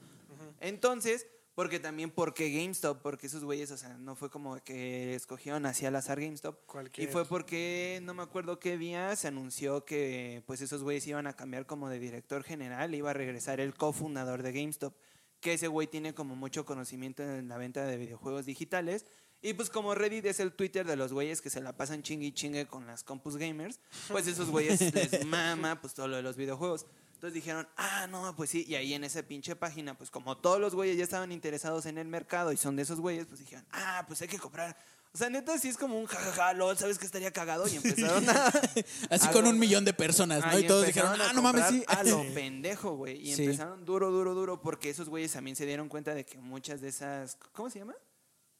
Entonces, 0.59 1.27
porque 1.55 1.79
también, 1.79 2.09
porque 2.09 2.51
GameStop, 2.51 3.01
porque 3.01 3.27
esos 3.27 3.43
güeyes, 3.43 3.69
o 3.71 3.77
sea, 3.77 3.97
no 3.97 4.15
fue 4.15 4.29
como 4.29 4.55
que 4.63 5.13
escogieron 5.15 5.65
así 5.65 5.85
al 5.85 5.95
azar 5.95 6.21
GameStop. 6.21 6.65
Cualquier. 6.65 7.09
Y 7.09 7.11
fue 7.11 7.25
porque, 7.25 7.99
no 8.03 8.13
me 8.13 8.23
acuerdo 8.23 8.59
qué 8.59 8.77
día, 8.77 9.13
se 9.17 9.27
anunció 9.27 9.83
que 9.83 10.41
pues 10.47 10.61
esos 10.61 10.83
güeyes 10.83 11.05
iban 11.07 11.27
a 11.27 11.33
cambiar 11.33 11.65
como 11.65 11.89
de 11.89 11.99
director 11.99 12.43
general, 12.43 12.95
iba 12.95 13.09
a 13.09 13.13
regresar 13.13 13.59
el 13.59 13.75
cofundador 13.75 14.41
de 14.41 14.53
GameStop, 14.53 14.95
que 15.41 15.53
ese 15.53 15.67
güey 15.67 15.87
tiene 15.87 16.13
como 16.13 16.37
mucho 16.37 16.65
conocimiento 16.65 17.23
en 17.23 17.49
la 17.49 17.57
venta 17.57 17.85
de 17.85 17.97
videojuegos 17.97 18.45
digitales. 18.45 19.05
Y 19.41 19.53
pues 19.53 19.69
como 19.69 19.95
Reddit 19.95 20.25
es 20.25 20.39
el 20.41 20.51
Twitter 20.51 20.85
de 20.85 20.95
los 20.97 21.13
güeyes 21.13 21.41
que 21.41 21.49
se 21.49 21.61
la 21.61 21.71
pasan 21.77 22.03
chingue 22.03 22.27
y 22.27 22.31
chingue 22.33 22.67
con 22.67 22.85
las 22.87 23.03
compus 23.03 23.37
gamers, 23.37 23.79
pues 24.09 24.27
esos 24.27 24.49
güeyes 24.49 24.79
les 24.93 25.25
mama 25.25 25.79
pues 25.79 25.93
todo 25.93 26.07
lo 26.09 26.17
de 26.17 26.21
los 26.23 26.35
videojuegos. 26.35 26.85
Entonces 27.13 27.33
dijeron, 27.33 27.67
ah, 27.75 28.07
no, 28.07 28.33
pues 28.35 28.49
sí, 28.49 28.65
y 28.67 28.75
ahí 28.75 28.93
en 28.93 29.03
esa 29.03 29.21
pinche 29.23 29.55
página, 29.55 29.97
pues 29.97 30.09
como 30.09 30.37
todos 30.37 30.59
los 30.59 30.73
güeyes 30.73 30.97
ya 30.97 31.03
estaban 31.03 31.31
interesados 31.33 31.85
en 31.85 31.97
el 31.97 32.07
mercado 32.07 32.51
y 32.53 32.57
son 32.57 32.75
de 32.77 32.83
esos 32.83 32.99
güeyes, 33.01 33.25
pues 33.27 33.39
dijeron, 33.41 33.65
ah, 33.71 34.05
pues 34.07 34.21
hay 34.21 34.27
que 34.29 34.39
comprar. 34.39 34.75
O 35.11 35.17
sea, 35.17 35.29
neta, 35.29 35.57
sí 35.57 35.67
es 35.69 35.75
como 35.77 35.99
un 35.99 36.05
jajaja, 36.05 36.53
lol, 36.53 36.77
¿sabes 36.77 36.97
que 36.99 37.05
estaría 37.05 37.31
cagado? 37.31 37.67
Y 37.67 37.75
empezaron 37.77 38.29
a... 38.29 38.45
Así 39.09 39.27
a 39.27 39.31
con 39.31 39.47
un 39.47 39.57
millón 39.57 39.83
de 39.83 39.91
personas, 39.93 40.41
¿no? 40.45 40.51
Ah, 40.51 40.59
y 40.59 40.67
todos 40.67 40.85
dijeron, 40.85 41.19
ah, 41.19 41.33
no 41.33 41.41
mames, 41.41 41.65
sí. 41.67 41.83
A 41.87 42.03
lo 42.03 42.21
pendejo, 42.33 42.95
güey. 42.95 43.17
Y 43.29 43.33
Sí. 43.35 43.43
empezaron 43.45 43.83
duro, 43.85 44.11
duro, 44.11 44.33
duro, 44.35 44.61
porque 44.61 44.89
esos 44.89 45.09
güeyes 45.09 45.31
también 45.33 45.55
se 45.55 45.65
dieron 45.65 45.89
cuenta 45.89 46.13
de 46.13 46.25
que 46.25 46.37
muchas 46.37 46.79
de 46.79 46.89
esas. 46.89 47.37
¿Cómo 47.53 47.69
se 47.69 47.79
llama? 47.79 47.95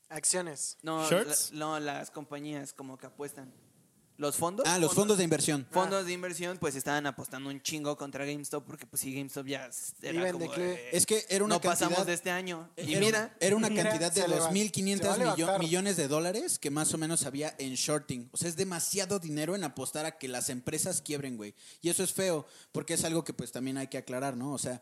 Acciones. 0.10 0.78
No, 0.82 1.08
¿Shorts? 1.10 1.52
la- 1.54 1.60
no, 1.60 1.80
las 1.80 2.12
compañías 2.12 2.74
como 2.74 2.98
que 2.98 3.06
apuestan. 3.08 3.52
¿Los 4.18 4.36
fondos? 4.36 4.66
Ah, 4.68 4.78
los 4.78 4.94
fondos 4.94 5.18
de 5.18 5.24
inversión. 5.24 5.66
Fondos 5.72 6.06
de 6.06 6.12
inversión, 6.12 6.58
pues 6.58 6.76
estaban 6.76 7.06
apostando 7.08 7.50
un 7.50 7.62
chingo 7.62 7.96
contra 7.96 8.26
GameStop, 8.26 8.66
porque 8.66 8.86
pues 8.86 9.02
sí, 9.02 9.14
GameStop 9.16 9.46
ya 9.48 9.70
era 10.02 10.14
Iba 10.20 10.28
en 10.28 10.34
como 10.34 10.46
declive. 10.46 10.70
de, 10.72 10.90
Es 10.92 11.06
que 11.06 11.26
era 11.30 11.46
una 11.46 11.56
no 11.56 11.62
pasamos 11.62 11.94
cantidad- 12.00 12.06
de 12.08 12.14
este 12.16 12.30
año. 12.30 12.70
Y 12.76 12.92
era, 12.96 13.00
mira, 13.00 13.38
era 13.40 13.56
una 13.56 13.70
mira, 13.70 13.84
cantidad 13.84 14.12
de 14.12 14.22
se 14.24 14.28
2.500 14.28 14.98
se 15.00 15.08
va 15.08 15.14
a 15.14 15.18
millo- 15.36 15.38
levantar. 15.38 15.60
millones 15.62 15.96
de 15.96 16.10
dólares 16.10 16.60
que 16.60 16.70
más 16.70 16.94
o 16.94 16.98
menos 16.98 17.26
había 17.26 17.56
en 17.60 17.76
shorting. 17.76 18.28
O 18.34 18.38
sea, 18.38 18.50
es 18.50 18.58
demasiado 18.58 19.20
dinero 19.20 19.56
en 19.56 19.64
apostar 19.64 20.06
a 20.06 20.18
que 20.18 20.28
las 20.28 20.50
empresas 20.50 21.02
quiebren, 21.02 21.38
güey. 21.38 21.56
Y 21.82 21.88
eso 21.88 22.04
es 22.04 22.12
feo, 22.12 22.46
porque 22.74 22.96
es 22.96 23.06
algo 23.06 23.24
que 23.24 23.32
pues 23.32 23.54
también 23.54 23.78
hay 23.78 23.88
que 23.88 23.98
aclarar, 24.00 24.36
¿no? 24.36 24.52
O 24.52 24.58
sea, 24.58 24.82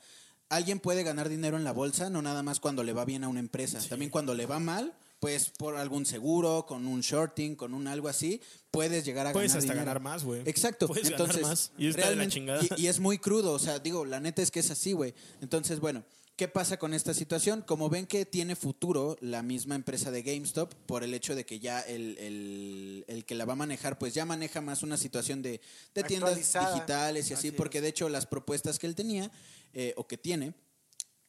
alguien 0.50 0.80
puede 0.80 1.04
ganar 1.04 1.30
dinero 1.30 1.58
en 1.58 1.64
la 1.64 1.74
bolsa, 1.74 2.10
no 2.10 2.24
nada 2.24 2.42
más 2.42 2.60
cuando 2.60 2.82
le 2.84 2.92
va 2.94 3.06
bien 3.06 3.24
a 3.24 3.28
una 3.28 3.40
empresa. 3.40 3.80
También 3.88 4.10
cuando 4.10 4.34
le 4.34 4.48
va 4.48 4.58
mal, 4.58 4.96
pues 5.20 5.50
por 5.58 5.76
algún 5.78 6.06
seguro, 6.06 6.66
con 6.68 6.86
un 6.88 7.02
shorting, 7.02 7.56
con 7.56 7.74
un 7.74 7.88
algo 7.88 8.08
así, 8.08 8.40
puedes 8.72 9.04
llegar 9.06 9.28
a 9.28 9.34
Puedes 9.34 9.52
ganar 9.52 9.58
hasta 9.64 9.74
dinero. 9.74 9.86
ganar 9.86 10.02
más, 10.02 10.24
güey. 10.24 10.42
Exacto. 10.46 10.88
Puedes 10.88 11.10
ganar 11.10 11.22
Entonces, 11.22 11.42
más. 11.48 11.72
Y 11.78 11.88
está 11.88 12.10
de 12.10 12.16
la 12.16 12.28
chingada. 12.28 12.64
y- 12.78 12.84
y 12.84 12.88
es 12.88 13.00
muy 13.00 13.18
crudo, 13.18 13.54
o 13.54 13.60
sea, 13.60 13.80
digo, 13.80 14.06
la 14.06 14.20
neta 14.20 14.42
es 14.42 14.52
que 14.52 14.60
es 14.60 14.70
así, 14.70 14.94
güey. 14.94 15.16
Entonces, 15.42 15.80
bueno, 15.80 16.04
¿qué 16.36 16.48
pasa 16.48 16.78
con 16.78 16.94
esta 16.94 17.16
situación? 17.16 17.64
Como 17.66 17.90
ven 17.90 18.06
que 18.06 18.26
tiene 18.28 18.56
futuro 18.56 19.18
la 19.20 19.42
misma 19.42 19.74
empresa 19.74 20.12
de 20.12 20.22
GameStop, 20.22 20.72
por 20.86 21.04
el 21.04 21.16
hecho 21.16 21.34
de 21.34 21.48
que 21.48 21.60
ya 21.60 21.82
el, 21.82 22.16
el- 22.20 23.06
el 23.08 23.26
que 23.26 23.34
la 23.34 23.46
va 23.46 23.54
a 23.54 23.56
manejar, 23.56 23.98
pues 23.98 24.14
ya 24.14 24.24
maneja 24.26 24.62
más 24.62 24.84
una 24.84 24.98
situación 24.98 25.42
de, 25.42 25.62
de 25.96 26.04
tiendas 26.04 26.36
digitales 26.36 27.32
y 27.32 27.34
así, 27.34 27.48
Así 27.48 27.52
porque 27.58 27.82
de 27.82 27.88
hecho 27.88 28.08
las 28.10 28.28
propuestas 28.28 28.78
que 28.78 28.86
él 28.86 28.94
tenía, 28.94 29.32
eh, 29.74 29.94
o 29.98 30.06
que 30.08 30.18
tiene, 30.20 30.54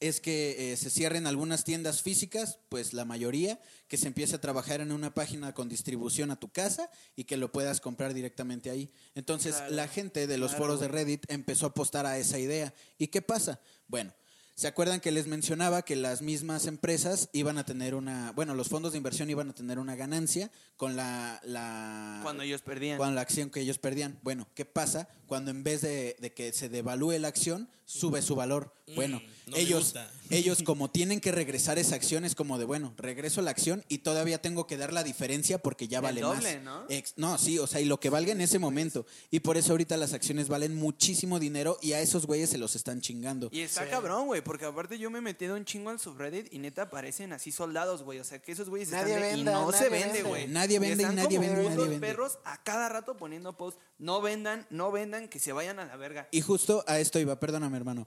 es 0.01 0.21
que 0.21 0.73
eh, 0.73 0.77
se 0.77 0.91
cierren 0.91 1.27
algunas 1.27 1.65
tiendas 1.65 2.03
físicas, 2.03 2.59
pues 2.69 2.93
la 2.93 3.05
mayoría, 3.05 3.61
que 3.89 3.97
se 3.97 4.07
empiece 4.07 4.37
a 4.37 4.41
trabajar 4.41 4.81
en 4.81 4.93
una 4.93 5.13
página 5.15 5.55
con 5.55 5.69
distribución 5.69 6.31
a 6.31 6.39
tu 6.39 6.51
casa 6.51 6.91
y 7.17 7.25
que 7.25 7.37
lo 7.37 7.51
puedas 7.51 7.81
comprar 7.81 8.15
directamente 8.15 8.71
ahí. 8.71 8.91
Entonces 9.15 9.57
Claro. 9.57 9.75
la 9.75 9.89
gente 9.89 10.27
de 10.27 10.39
los 10.39 10.51
Claro, 10.53 10.65
foros 10.65 10.81
de. 10.81 10.89
Reddit 10.89 11.25
empezó 11.29 11.67
a 11.67 11.71
apostar 11.71 12.07
a 12.07 12.19
esa 12.19 12.39
idea. 12.39 12.73
¿Y 12.99 13.09
qué 13.09 13.23
pasa? 13.23 13.61
Bueno, 13.89 14.13
¿se 14.55 14.69
acuerdan 14.69 15.01
que 15.01 15.11
les 15.11 15.27
mencionaba 15.27 15.83
que 15.83 15.97
las 15.97 16.23
mismas 16.23 16.67
empresas 16.67 17.29
iban 17.33 17.59
a 17.59 17.65
tener 17.65 17.95
una, 17.95 18.33
bueno, 18.33 18.55
los 18.55 18.69
fondos 18.69 18.93
de 18.93 18.99
inversión 18.99 19.31
iban 19.31 19.51
a 19.51 19.55
tener 19.55 19.79
una 19.79 19.97
ganancia 19.97 20.51
con 20.77 20.95
la... 20.97 21.41
la 21.45 22.21
cuando 22.23 22.43
ellos 22.45 22.63
perdían. 22.63 22.99
con 22.99 23.15
la 23.15 23.21
acción 23.23 23.51
que 23.51 23.61
ellos 23.61 23.79
perdían. 23.79 24.19
Bueno, 24.23 24.47
¿qué 24.55 24.65
pasa 24.65 25.09
cuando 25.27 25.51
en 25.51 25.65
vez 25.65 25.81
de, 25.81 26.17
de 26.21 26.33
que 26.35 26.53
se 26.53 26.69
devalúe 26.69 27.19
la 27.19 27.29
acción, 27.29 27.69
sube 27.89 28.21
su 28.23 28.35
valor? 28.37 28.75
Bueno, 28.95 29.21
no 29.47 29.53
me 29.53 29.61
ellos, 29.61 29.81
gusta. 29.81 30.11
ellos 30.31 30.63
como 30.63 30.91
tienen 30.91 31.21
que 31.21 31.31
regresar 31.31 31.79
esa 31.79 31.95
acción, 31.95 32.25
es 32.25 32.35
como 32.35 32.59
de, 32.59 32.65
bueno, 32.65 32.95
regreso 32.97 33.43
la 33.43 33.51
acción 33.51 33.85
y 33.89 33.99
todavía 33.99 34.41
tengo 34.41 34.67
que 34.67 34.77
dar 34.79 34.93
la 34.95 35.05
diferencia 35.05 35.59
porque 35.59 35.89
ya 35.89 35.99
El 35.99 36.05
vale 36.05 36.21
doble, 36.23 36.55
más. 36.61 36.65
¿no? 36.65 36.87
Ex- 36.89 37.15
no, 37.17 37.37
sí, 37.37 37.59
o 37.59 37.67
sea, 37.67 37.81
y 37.81 37.85
lo 37.85 38.01
que 38.01 38.09
valga 38.09 38.33
en 38.33 38.41
ese 38.41 38.59
momento. 38.59 39.05
Y 39.31 39.41
por 39.41 39.57
eso 39.59 39.73
ahorita 39.73 39.97
las 39.99 40.13
acciones 40.15 40.49
valen 40.49 40.75
muchísimo 40.75 41.39
dinero 41.39 41.79
y 41.83 41.93
a 41.93 42.01
esos 42.01 42.25
güeyes 42.27 42.49
se 42.51 42.57
los 42.59 42.77
están 42.77 43.01
chingando. 43.03 43.49
Y 43.53 43.61
está 43.61 43.85
Sí. 43.85 43.91
cabrón, 43.91 44.27
güey, 44.27 44.43
porque 44.43 44.65
aparte 44.65 44.99
yo 44.99 45.11
me 45.11 45.19
he 45.19 45.23
metido 45.23 45.55
un 45.55 45.65
chingo 45.67 45.91
al 45.91 46.01
subreddit 46.01 46.53
y 46.53 46.59
neta 46.59 46.83
aparecen 46.83 47.33
así 47.35 47.53
soldados, 47.53 48.03
güey. 48.03 48.21
O 48.21 48.25
sea, 48.25 48.39
que 48.41 48.53
esos 48.53 48.69
güeyes 48.71 48.89
Nadie 48.91 49.15
están 49.17 49.23
venda, 49.37 49.51
y 49.53 49.55
no 49.55 49.71
nadie 49.71 49.79
se 49.85 49.89
vende, 49.91 50.07
vende. 50.15 50.23
güey. 50.29 50.47
Nadie 50.49 50.79
vende 50.79 51.03
y 51.03 51.05
están 51.05 51.17
nadie 51.17 51.37
como 51.37 51.41
vende, 51.49 51.63
nadie 51.63 51.77
putos 51.77 51.89
vende. 51.91 52.07
perros 52.07 52.39
a 52.45 52.63
cada 52.65 52.89
rato 52.89 53.17
poniendo 53.19 53.57
posts. 53.57 53.81
No 53.99 54.21
vendan, 54.23 54.67
no 54.71 54.93
vendan, 54.93 55.29
que 55.29 55.39
se 55.41 55.53
vayan 55.53 55.79
a 55.81 55.85
la 55.85 55.97
verga. 55.97 56.29
Y 56.31 56.41
justo 56.41 56.85
a 56.87 57.01
esto 57.01 57.19
iba, 57.19 57.39
perdóname 57.41 57.78
hermano. 57.79 58.07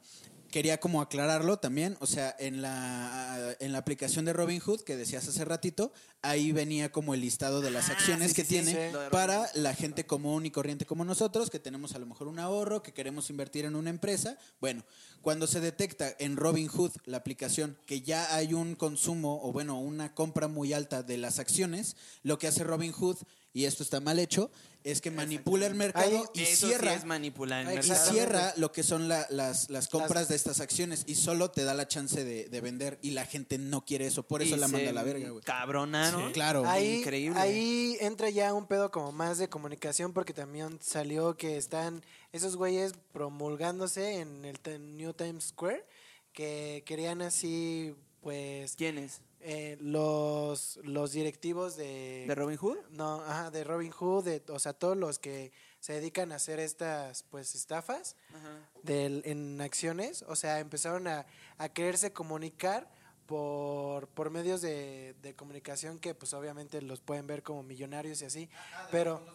Quería 0.52 0.82
como 0.82 1.02
aclararlo 1.02 1.60
también, 1.60 1.96
o 2.02 2.06
sea, 2.06 2.36
en 2.38 2.62
la, 2.62 3.56
en 3.62 3.72
la 3.72 3.78
aplicación 3.78 4.26
de 4.26 4.34
Robinhood 4.34 4.82
que 4.82 4.98
decías 4.98 5.26
hace 5.26 5.46
ratito, 5.46 5.94
ahí 6.22 6.52
venía 6.52 6.92
como 6.92 7.14
el 7.14 7.22
listado 7.22 7.62
de 7.62 7.72
las 7.72 7.88
Ah, 7.88 7.94
acciones 7.94 8.32
sí, 8.32 8.36
que 8.36 8.42
sí, 8.44 8.50
tiene 8.50 8.92
sí. 8.92 8.98
Para 9.12 9.50
la 9.54 9.74
gente 9.74 10.06
común 10.06 10.46
y 10.46 10.52
corriente 10.52 10.86
como 10.86 11.06
nosotros, 11.06 11.50
que 11.50 11.60
tenemos 11.60 11.96
a 11.96 12.00
lo 12.00 12.06
mejor 12.06 12.28
un 12.28 12.38
ahorro, 12.38 12.84
que 12.84 12.92
queremos 12.92 13.30
invertir 13.30 13.64
en 13.64 13.78
una 13.78 13.92
empresa. 13.92 14.38
Bueno, 14.60 14.84
cuando 15.22 15.48
se 15.48 15.62
detecta 15.62 16.14
en 16.20 16.36
Robinhood, 16.36 16.92
la 17.06 17.16
aplicación, 17.16 17.78
que 17.86 18.02
ya 18.02 18.36
hay 18.36 18.54
un 18.54 18.76
consumo 18.76 19.40
o 19.42 19.54
bueno, 19.54 19.80
una 19.80 20.14
compra 20.14 20.50
muy 20.50 20.74
alta 20.74 21.02
de 21.02 21.18
las 21.18 21.40
acciones, 21.40 21.96
lo 22.24 22.38
que 22.38 22.48
hace 22.48 22.66
Robinhood 22.66 23.16
y 23.54 23.66
esto 23.66 23.84
está 23.84 23.99
mal 23.99 24.18
hecho, 24.20 24.49
es 24.84 24.99
que 25.02 25.12
manipula 25.12 25.68
el 25.68 25.76
mercado 25.76 26.08
Ahí- 26.34 26.41
y 26.41 26.41
Eso 26.43 26.68
cierra 26.68 26.91
sí 26.93 26.97
es 26.99 27.06
manipular 27.06 27.60
el 27.62 27.66
y 27.66 27.76
mercado. 27.76 27.93
exactamente. 27.93 28.20
cierra 28.32 28.54
lo 28.58 28.72
que 28.72 28.82
son 28.82 29.08
la- 29.08 29.28
las, 29.30 29.70
las 29.70 29.88
compras 29.89 30.28
de 30.28 30.36
estas 30.36 30.60
acciones 30.60 31.04
y 31.06 31.14
solo 31.16 31.52
te 31.52 31.64
da 31.64 31.74
la 31.76 31.88
chance 31.88 32.24
de, 32.24 32.49
de 32.49 32.62
vender 32.62 32.97
y 33.04 33.12
la 33.12 33.26
gente 33.26 33.60
no 33.60 33.86
quiere 33.86 34.08
eso, 34.08 34.24
por 34.24 34.41
eso 34.41 34.56
Y 34.56 34.60
la 34.60 34.68
manda 34.68 34.89
a 34.89 34.93
la 34.93 35.04
verga, 35.04 35.30
güey. 35.30 35.43
Cabronaron. 35.43 36.28
Sí. 36.28 36.34
Claro. 36.34 36.64
Ahí, 36.66 36.99
Increíble. 36.99 37.39
ahí 37.39 37.97
entra 37.99 38.30
ya 38.32 38.54
un 38.56 38.66
pedo 38.66 38.89
como 38.89 39.12
más 39.12 39.38
de 39.38 39.49
comunicación 39.49 40.14
porque 40.14 40.34
también 40.34 40.80
salió 40.82 41.36
que 41.38 41.58
están 41.58 42.04
esos 42.32 42.56
güeyes 42.56 42.93
promulgándose 43.12 44.20
en 44.20 44.45
el 44.45 44.97
New 44.97 45.14
Times 45.14 45.45
Square 45.49 45.86
que 46.34 46.84
querían 46.86 47.22
así 47.22 47.93
pues 48.22 48.76
¿Quién 48.78 48.97
es? 48.97 49.22
Eh, 49.44 49.78
los 49.82 50.80
los 50.84 51.12
directivos 51.12 51.76
de, 51.76 52.26
¿De 52.28 52.36
Robin 52.36 52.58
Hood? 52.58 52.78
no 52.92 53.22
ajá, 53.24 53.52
de 53.52 53.64
Robin 53.64 53.92
Hood 53.92 54.24
de, 54.26 54.44
o 54.50 54.60
sea 54.60 54.74
todos 54.74 54.96
los 54.98 55.20
que 55.20 55.52
se 55.80 55.94
dedican 55.94 56.32
a 56.32 56.36
hacer 56.36 56.60
estas 56.60 57.24
pues 57.24 57.56
estafas 57.56 58.16
Ajá. 58.30 58.70
del, 58.84 59.24
en 59.26 59.60
acciones, 59.62 60.24
o 60.28 60.36
sea, 60.36 60.60
empezaron 60.60 61.08
a, 61.08 61.26
a 61.58 61.70
quererse 61.70 62.14
comunicar 62.14 62.88
por, 63.26 64.08
por 64.10 64.30
medios 64.30 64.62
de, 64.62 65.16
de 65.22 65.34
comunicación 65.36 65.98
que 66.00 66.14
pues 66.14 66.34
obviamente 66.34 66.82
los 66.82 67.02
pueden 67.02 67.26
ver 67.28 67.42
como 67.44 67.64
millonarios 67.64 68.22
y 68.22 68.26
así, 68.26 68.50
pero, 68.92 69.26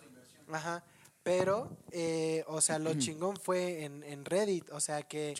ajá, 0.53 0.85
pero, 1.23 1.77
eh, 1.91 2.45
o 2.47 2.61
sea, 2.61 2.79
lo 2.79 2.95
chingón 2.99 3.37
fue 3.37 3.85
en, 3.85 4.05
en 4.05 4.25
Reddit, 4.25 4.71
o 4.71 4.79
sea, 4.79 5.03
que, 5.03 5.35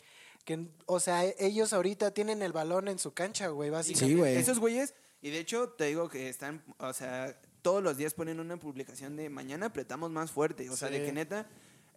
que, 0.47 0.65
o 0.85 1.01
sea, 1.01 1.25
ellos 1.39 1.73
ahorita 1.73 2.11
tienen 2.11 2.41
el 2.41 2.53
balón 2.53 2.87
en 2.87 2.99
su 2.99 3.11
cancha, 3.13 3.49
güey, 3.49 3.69
básicamente. 3.69 4.13
Sí, 4.13 4.17
güey. 4.17 4.37
Esos 4.37 4.59
güeyes, 4.59 4.93
y 5.21 5.29
de 5.29 5.39
hecho 5.39 5.67
te 5.71 5.83
digo 5.87 6.07
que 6.07 6.29
están, 6.29 6.63
o 6.79 6.93
sea, 6.93 7.37
todos 7.61 7.83
los 7.83 7.97
días 7.97 8.13
ponen 8.13 8.39
una 8.39 8.57
publicación 8.57 9.17
de 9.17 9.29
mañana 9.29 9.65
apretamos 9.65 10.09
más 10.09 10.31
fuerte. 10.31 10.69
O 10.69 10.77
sea, 10.77 10.89
de 10.89 11.03
que 11.03 11.11
neta, 11.11 11.49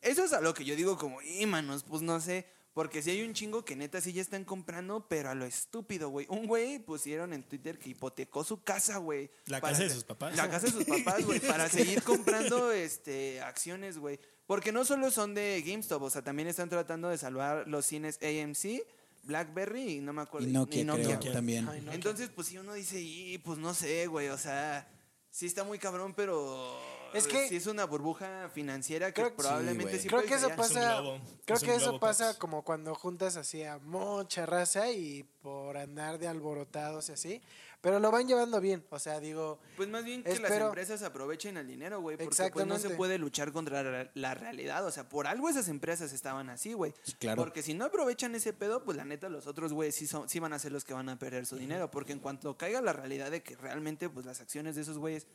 eso 0.03 0.25
es 0.25 0.33
a 0.33 0.41
lo 0.41 0.53
que 0.53 0.65
yo 0.65 0.75
digo 0.75 0.99
como, 0.99 1.23
y 1.23 1.47
manos, 1.47 1.85
pues 1.85 2.03
no 2.03 2.19
sé. 2.19 2.45
Porque 2.75 3.03
si 3.03 3.11
hay 3.11 3.23
un 3.23 3.35
chingo 3.35 3.65
que 3.65 3.77
neta 3.77 4.01
sí 4.01 4.13
ya 4.13 4.23
están 4.23 4.45
comprando, 4.45 5.07
pero 5.09 5.31
a 5.31 5.35
lo 5.37 5.45
estúpido, 5.45 6.09
güey. 6.09 6.27
Un 6.29 6.49
güey 6.49 6.81
pusieron 6.81 7.33
en 7.33 7.45
Twitter 7.45 7.79
que 7.79 7.91
hipotecó 7.91 8.43
su 8.43 8.65
casa, 8.65 8.97
güey. 8.99 9.31
La 9.47 9.61
para 9.61 9.75
casa 9.75 9.85
de 9.85 9.91
sus 9.91 10.05
papás. 10.05 10.37
La 10.37 10.51
casa 10.51 10.67
de 10.67 10.73
sus 10.73 10.85
papás, 10.85 11.25
güey, 11.25 11.39
para 11.39 11.69
seguir 11.69 12.03
comprando 12.03 12.73
este 12.73 13.41
acciones, 13.43 13.99
güey. 13.99 14.19
Porque 14.51 14.73
no 14.73 14.85
solo 14.85 15.13
son 15.13 15.33
de 15.33 15.63
GameStop, 15.65 16.03
o 16.03 16.11
sea, 16.11 16.23
también 16.23 16.49
están 16.49 16.69
tratando 16.69 17.09
de 17.09 17.17
salvar 17.17 17.69
los 17.69 17.87
cines 17.87 18.19
AMC, 18.21 18.83
BlackBerry 19.23 19.93
y 19.93 20.01
no 20.01 20.13
me 20.13 20.23
acuerdo. 20.23 20.49
Y 20.49 20.51
Nokia, 20.51 20.85
creo, 20.85 21.09
Nokia. 21.13 21.33
también. 21.33 21.69
Ay, 21.69 21.87
Entonces, 21.93 22.31
pues 22.35 22.49
si 22.49 22.59
uno 22.59 22.75
dice, 22.75 23.01
y 23.01 23.39
pues 23.39 23.61
no 23.61 23.73
sé, 23.75 24.09
güey, 24.09 24.27
o 24.27 24.37
sea, 24.37 24.89
sí 25.31 25.47
está 25.47 25.63
muy 25.63 25.79
cabrón, 25.79 26.15
pero 26.17 26.77
Es 27.15 27.27
que- 27.27 27.49
sí 27.49 27.57
es 27.57 27.67
una 27.67 27.85
burbuja 27.87 28.49
financiera 28.53 29.09
que 29.09 29.15
Creo 29.23 29.31
que- 29.31 29.37
probablemente 29.37 29.93
Sí, 29.97 30.03
sí, 30.03 30.09
Creo 30.09 30.21
puede 30.21 30.29
que 30.29 30.35
eso. 30.37 30.49
Es 30.49 30.57
pasa. 30.57 31.01
globo, 31.01 31.19
Creo 31.45 31.57
es 31.57 31.63
que 31.65 31.75
eso 31.75 31.85
globo, 31.87 32.01
pasa 32.01 32.39
como 32.39 32.63
cuando 32.63 32.95
juntas 32.95 33.37
así 33.37 33.63
a 33.65 33.79
mucha 33.79 34.47
raza 34.47 34.91
y 34.91 35.25
por 35.43 35.77
andar 35.77 36.19
de 36.19 36.29
alborotados 36.29 37.09
y 37.09 37.13
así. 37.13 37.43
Pero 37.83 37.99
lo 37.99 38.11
van 38.11 38.29
llevando 38.29 38.61
bien. 38.61 38.85
O 38.91 38.99
sea, 38.99 39.21
digo. 39.21 39.59
Pues 39.79 39.89
más 39.89 40.05
bien 40.05 40.23
que 40.23 40.39
las 40.39 40.53
empresas 40.53 41.03
aprovechen 41.03 41.57
el 41.57 41.67
dinero, 41.67 42.03
güey, 42.03 42.19
porque 42.19 42.51
pues 42.53 42.67
no 42.67 42.79
se 42.79 42.91
puede 42.91 43.17
luchar 43.17 43.53
contra 43.53 44.11
la- 44.13 44.35
realidad, 44.35 44.85
o 44.85 44.91
sea, 44.91 45.09
por 45.09 45.27
algo 45.27 45.49
esas 45.49 45.67
empresas 45.69 46.13
estaban 46.13 46.51
así, 46.51 46.75
güey. 46.75 46.93
Claro. 47.19 47.43
Porque 47.43 47.63
si 47.63 47.73
no 47.73 47.87
aprovechan 47.87 48.35
ese 48.35 48.53
pedo, 48.53 48.85
pues 48.85 48.99
la 48.99 49.07
neta 49.07 49.31
los 49.31 49.47
otros 49.47 49.73
güeyes 49.73 49.95
sí, 49.95 50.07
son, 50.07 50.29
sí 50.29 50.39
van 50.41 50.53
a 50.53 50.59
ser 50.59 50.73
los 50.73 50.85
que 50.85 50.93
van 50.93 51.09
a 51.09 51.19
perder 51.19 51.47
su 51.47 51.57
dinero, 51.57 51.91
porque 51.91 52.13
en 52.13 52.19
cuanto 52.19 52.55
caiga 52.59 52.83
la 52.83 52.93
realidad 52.93 53.31
de 53.31 53.43
que 53.43 53.57
realmente 53.57 54.11
pues 54.11 54.27
las 54.27 54.43
acciones 54.43 54.77
de 54.77 54.83
esos 54.83 54.99
güeyes 54.99 55.27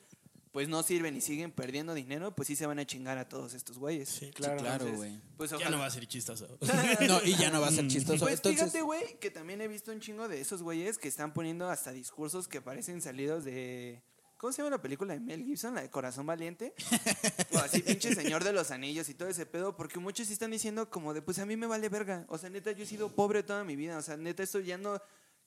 pues 0.56 0.70
no 0.70 0.84
sirven 0.84 1.18
y 1.18 1.20
siguen 1.20 1.52
perdiendo 1.52 1.94
dinero, 1.94 2.34
pues 2.34 2.48
sí 2.48 2.56
se 2.56 2.66
van 2.66 2.80
a 2.80 2.86
chingar 2.86 3.18
a 3.18 3.28
todos 3.28 3.54
estos 3.54 3.78
güeyes. 3.78 4.08
Sí. 4.08 4.32
Claro. 4.32 4.62
Claro, 4.62 4.90
güey. 4.96 5.20
Pues 5.36 5.52
Ya 5.52 5.70
no 5.70 5.80
va 5.80 5.88
a 5.88 5.90
ser 5.90 6.08
chistoso. 6.08 6.48
No, 7.10 7.22
y 7.26 7.36
ya 7.36 7.50
no 7.50 7.60
va 7.60 7.68
a 7.68 7.72
ser 7.72 7.86
chistoso. 7.90 8.24
Pues 8.24 8.36
Entonces, 8.36 8.62
fíjate, 8.62 8.82
güey, 8.82 9.20
que 9.20 9.30
también 9.32 9.60
he 9.60 9.68
visto 9.68 9.92
un 9.92 10.00
chingo 10.00 10.30
de 10.30 10.40
esos 10.40 10.64
güeyes 10.64 10.98
que 10.98 11.10
están 11.10 11.34
poniendo 11.34 11.70
hasta 11.70 11.92
discursos 11.92 12.48
que 12.48 12.62
parecen 12.62 13.02
salidos 13.02 13.44
de. 13.44 14.02
¿Cómo 14.38 14.54
se 14.54 14.62
llama 14.62 14.78
la 14.78 14.82
película 14.82 15.14
de 15.14 15.20
Mel 15.20 15.44
Gibson? 15.44 15.76
La 15.76 15.82
de 15.82 15.90
Corazón 15.90 16.26
Valiente. 16.26 16.74
o 17.52 17.58
así, 17.58 17.82
pinche 17.82 18.16
Señor 18.16 18.46
de 18.46 18.54
los 18.54 18.72
Anillos 18.72 19.10
y 19.10 19.14
todo 19.14 19.28
ese 19.28 19.46
pedo. 19.46 19.76
Porque 19.76 20.00
muchos 20.00 20.28
sí 20.28 20.32
están 20.32 20.52
diciendo 20.52 20.90
como 20.90 21.14
de, 21.14 21.22
pues 21.22 21.38
a 21.40 21.46
mí 21.46 21.58
me 21.58 21.68
vale 21.68 21.90
verga. 21.90 22.26
O 22.30 22.38
sea, 22.38 22.50
neta, 22.50 22.72
yo 22.72 22.86
he 22.86 22.88
sido 22.88 23.14
pobre 23.14 23.44
toda 23.44 23.66
mi 23.66 23.76
vida. 23.76 23.98
O 23.98 24.02
sea, 24.02 24.16
neta, 24.16 24.42
esto 24.42 24.62
ya 24.62 24.78
no. 24.78 25.02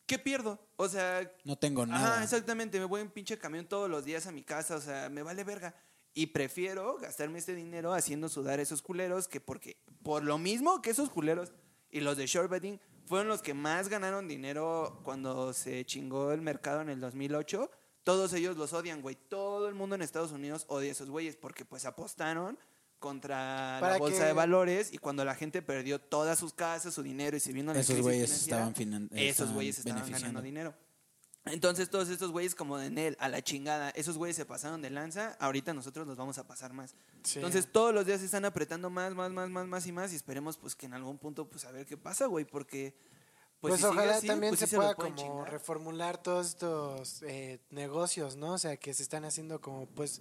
¿Qué 0.09 0.19
pierdo? 0.19 0.59
O 0.77 0.89
sea, 0.89 1.31
no 1.45 1.59
tengo 1.59 1.85
nada. 1.85 2.15
Ajá, 2.15 2.25
exactamente. 2.25 2.79
Me 2.81 2.87
voy 2.87 3.03
en 3.03 3.11
pinche 3.11 3.37
camión 3.37 3.67
todos 3.67 3.91
los 3.91 4.07
días 4.07 4.27
a 4.27 4.33
mi 4.33 4.43
casa. 4.43 4.77
O 4.77 4.81
sea, 4.81 5.11
me 5.11 5.23
vale 5.23 5.45
verga. 5.45 5.75
Y 6.15 6.29
prefiero 6.29 6.97
gastarme 6.97 7.39
este 7.39 7.55
dinero 7.55 7.93
haciendo 7.93 8.31
sudar 8.31 8.59
a 8.59 8.63
esos 8.63 8.81
culeros 8.81 9.29
que 9.29 9.39
porque, 9.39 9.77
por 10.03 10.25
lo 10.25 10.39
mismo 10.39 10.81
que 10.81 10.89
esos 10.89 11.11
culeros 11.11 11.53
y 11.91 12.01
los 12.01 12.17
de 12.17 12.27
short 12.27 12.51
betting 12.51 12.81
fueron 13.05 13.29
los 13.29 13.43
que 13.43 13.53
más 13.53 13.91
ganaron 13.91 14.27
dinero 14.27 15.03
cuando 15.05 15.53
se 15.53 15.85
chingó 15.85 16.33
el 16.33 16.41
mercado 16.41 16.81
en 16.81 16.89
el 16.89 17.01
2008. 17.01 17.71
Todos 18.03 18.33
ellos 18.33 18.57
los 18.57 18.73
odian, 18.73 19.03
güey. 19.03 19.15
Todo 19.15 19.69
el 19.69 19.75
mundo 19.75 19.95
en 19.95 20.01
Estados 20.01 20.33
Unidos 20.33 20.65
odia 20.69 20.89
a 20.89 20.93
esos 20.93 21.11
güeyes 21.11 21.37
porque 21.37 21.67
pues 21.67 21.85
apostaron 21.85 22.59
contra 22.99 23.81
la 23.81 23.99
bolsa 23.99 24.25
de 24.27 24.33
valores 24.33 24.93
y 24.93 24.99
cuando 24.99 25.25
la 25.25 25.35
gente 25.35 25.63
perdió 25.63 26.01
todas 26.01 26.39
sus 26.39 26.53
casas, 26.53 26.95
su 26.95 27.03
dinero 27.03 27.37
y 27.37 27.41
se 27.41 27.53
vino 27.53 27.73
la 27.73 27.81
Esos 27.81 28.01
güeyes 28.01 28.31
estaban 28.31 28.75
finan- 28.75 29.09
esos 29.13 29.53
güeyes 29.53 29.79
estaban 29.79 30.11
ganando 30.11 30.43
dinero. 30.43 30.75
Entonces 31.45 31.89
todos 31.89 32.11
estos 32.11 32.31
güeyes 32.31 32.55
como 32.55 32.77
de 32.77 32.91
Nel, 32.91 33.17
a 33.21 33.29
la 33.29 33.41
chingada, 33.43 33.89
esos 33.91 34.19
güeyes 34.19 34.37
se 34.37 34.45
pasaron 34.45 34.83
de 34.83 34.91
lanza, 34.91 35.37
ahorita 35.41 35.73
nosotros 35.73 36.07
nos 36.07 36.17
vamos 36.17 36.37
a 36.37 36.47
pasar 36.47 36.75
más. 36.75 36.95
Sí. 37.23 37.39
Entonces 37.39 37.71
todos 37.73 37.95
los 37.95 38.05
días 38.05 38.21
se 38.21 38.27
están 38.27 38.45
apretando 38.45 38.91
más, 38.91 39.15
más, 39.15 39.31
más, 39.31 39.49
más, 39.49 39.67
más 39.67 39.87
y 39.87 39.93
más 39.93 40.13
y 40.13 40.17
esperemos 40.17 40.59
pues 40.59 40.75
que 40.77 40.87
en 40.87 40.95
algún 40.95 41.17
punto 41.17 41.49
pues 41.49 41.65
a 41.65 41.71
ver 41.73 41.87
qué 41.87 41.97
pasa, 41.97 42.27
güey, 42.27 42.45
porque 42.45 42.95
Pues, 43.61 43.73
pues, 43.73 43.81
si 43.81 43.87
ojalá 43.87 44.17
así, 44.17 44.27
también 44.27 44.55
pues, 44.55 44.69
se 44.69 44.77
pueda 44.77 44.95
como 44.95 45.17
chingar. 45.17 45.51
reformular 45.51 46.23
todos 46.23 46.49
estos 46.49 47.23
eh, 47.23 47.61
negocios, 47.71 48.37
¿no? 48.37 48.53
O 48.53 48.59
sea, 48.59 48.77
que 48.77 48.93
se 48.93 49.03
están 49.03 49.25
haciendo 49.25 49.61
como 49.63 49.87
pues 49.87 50.21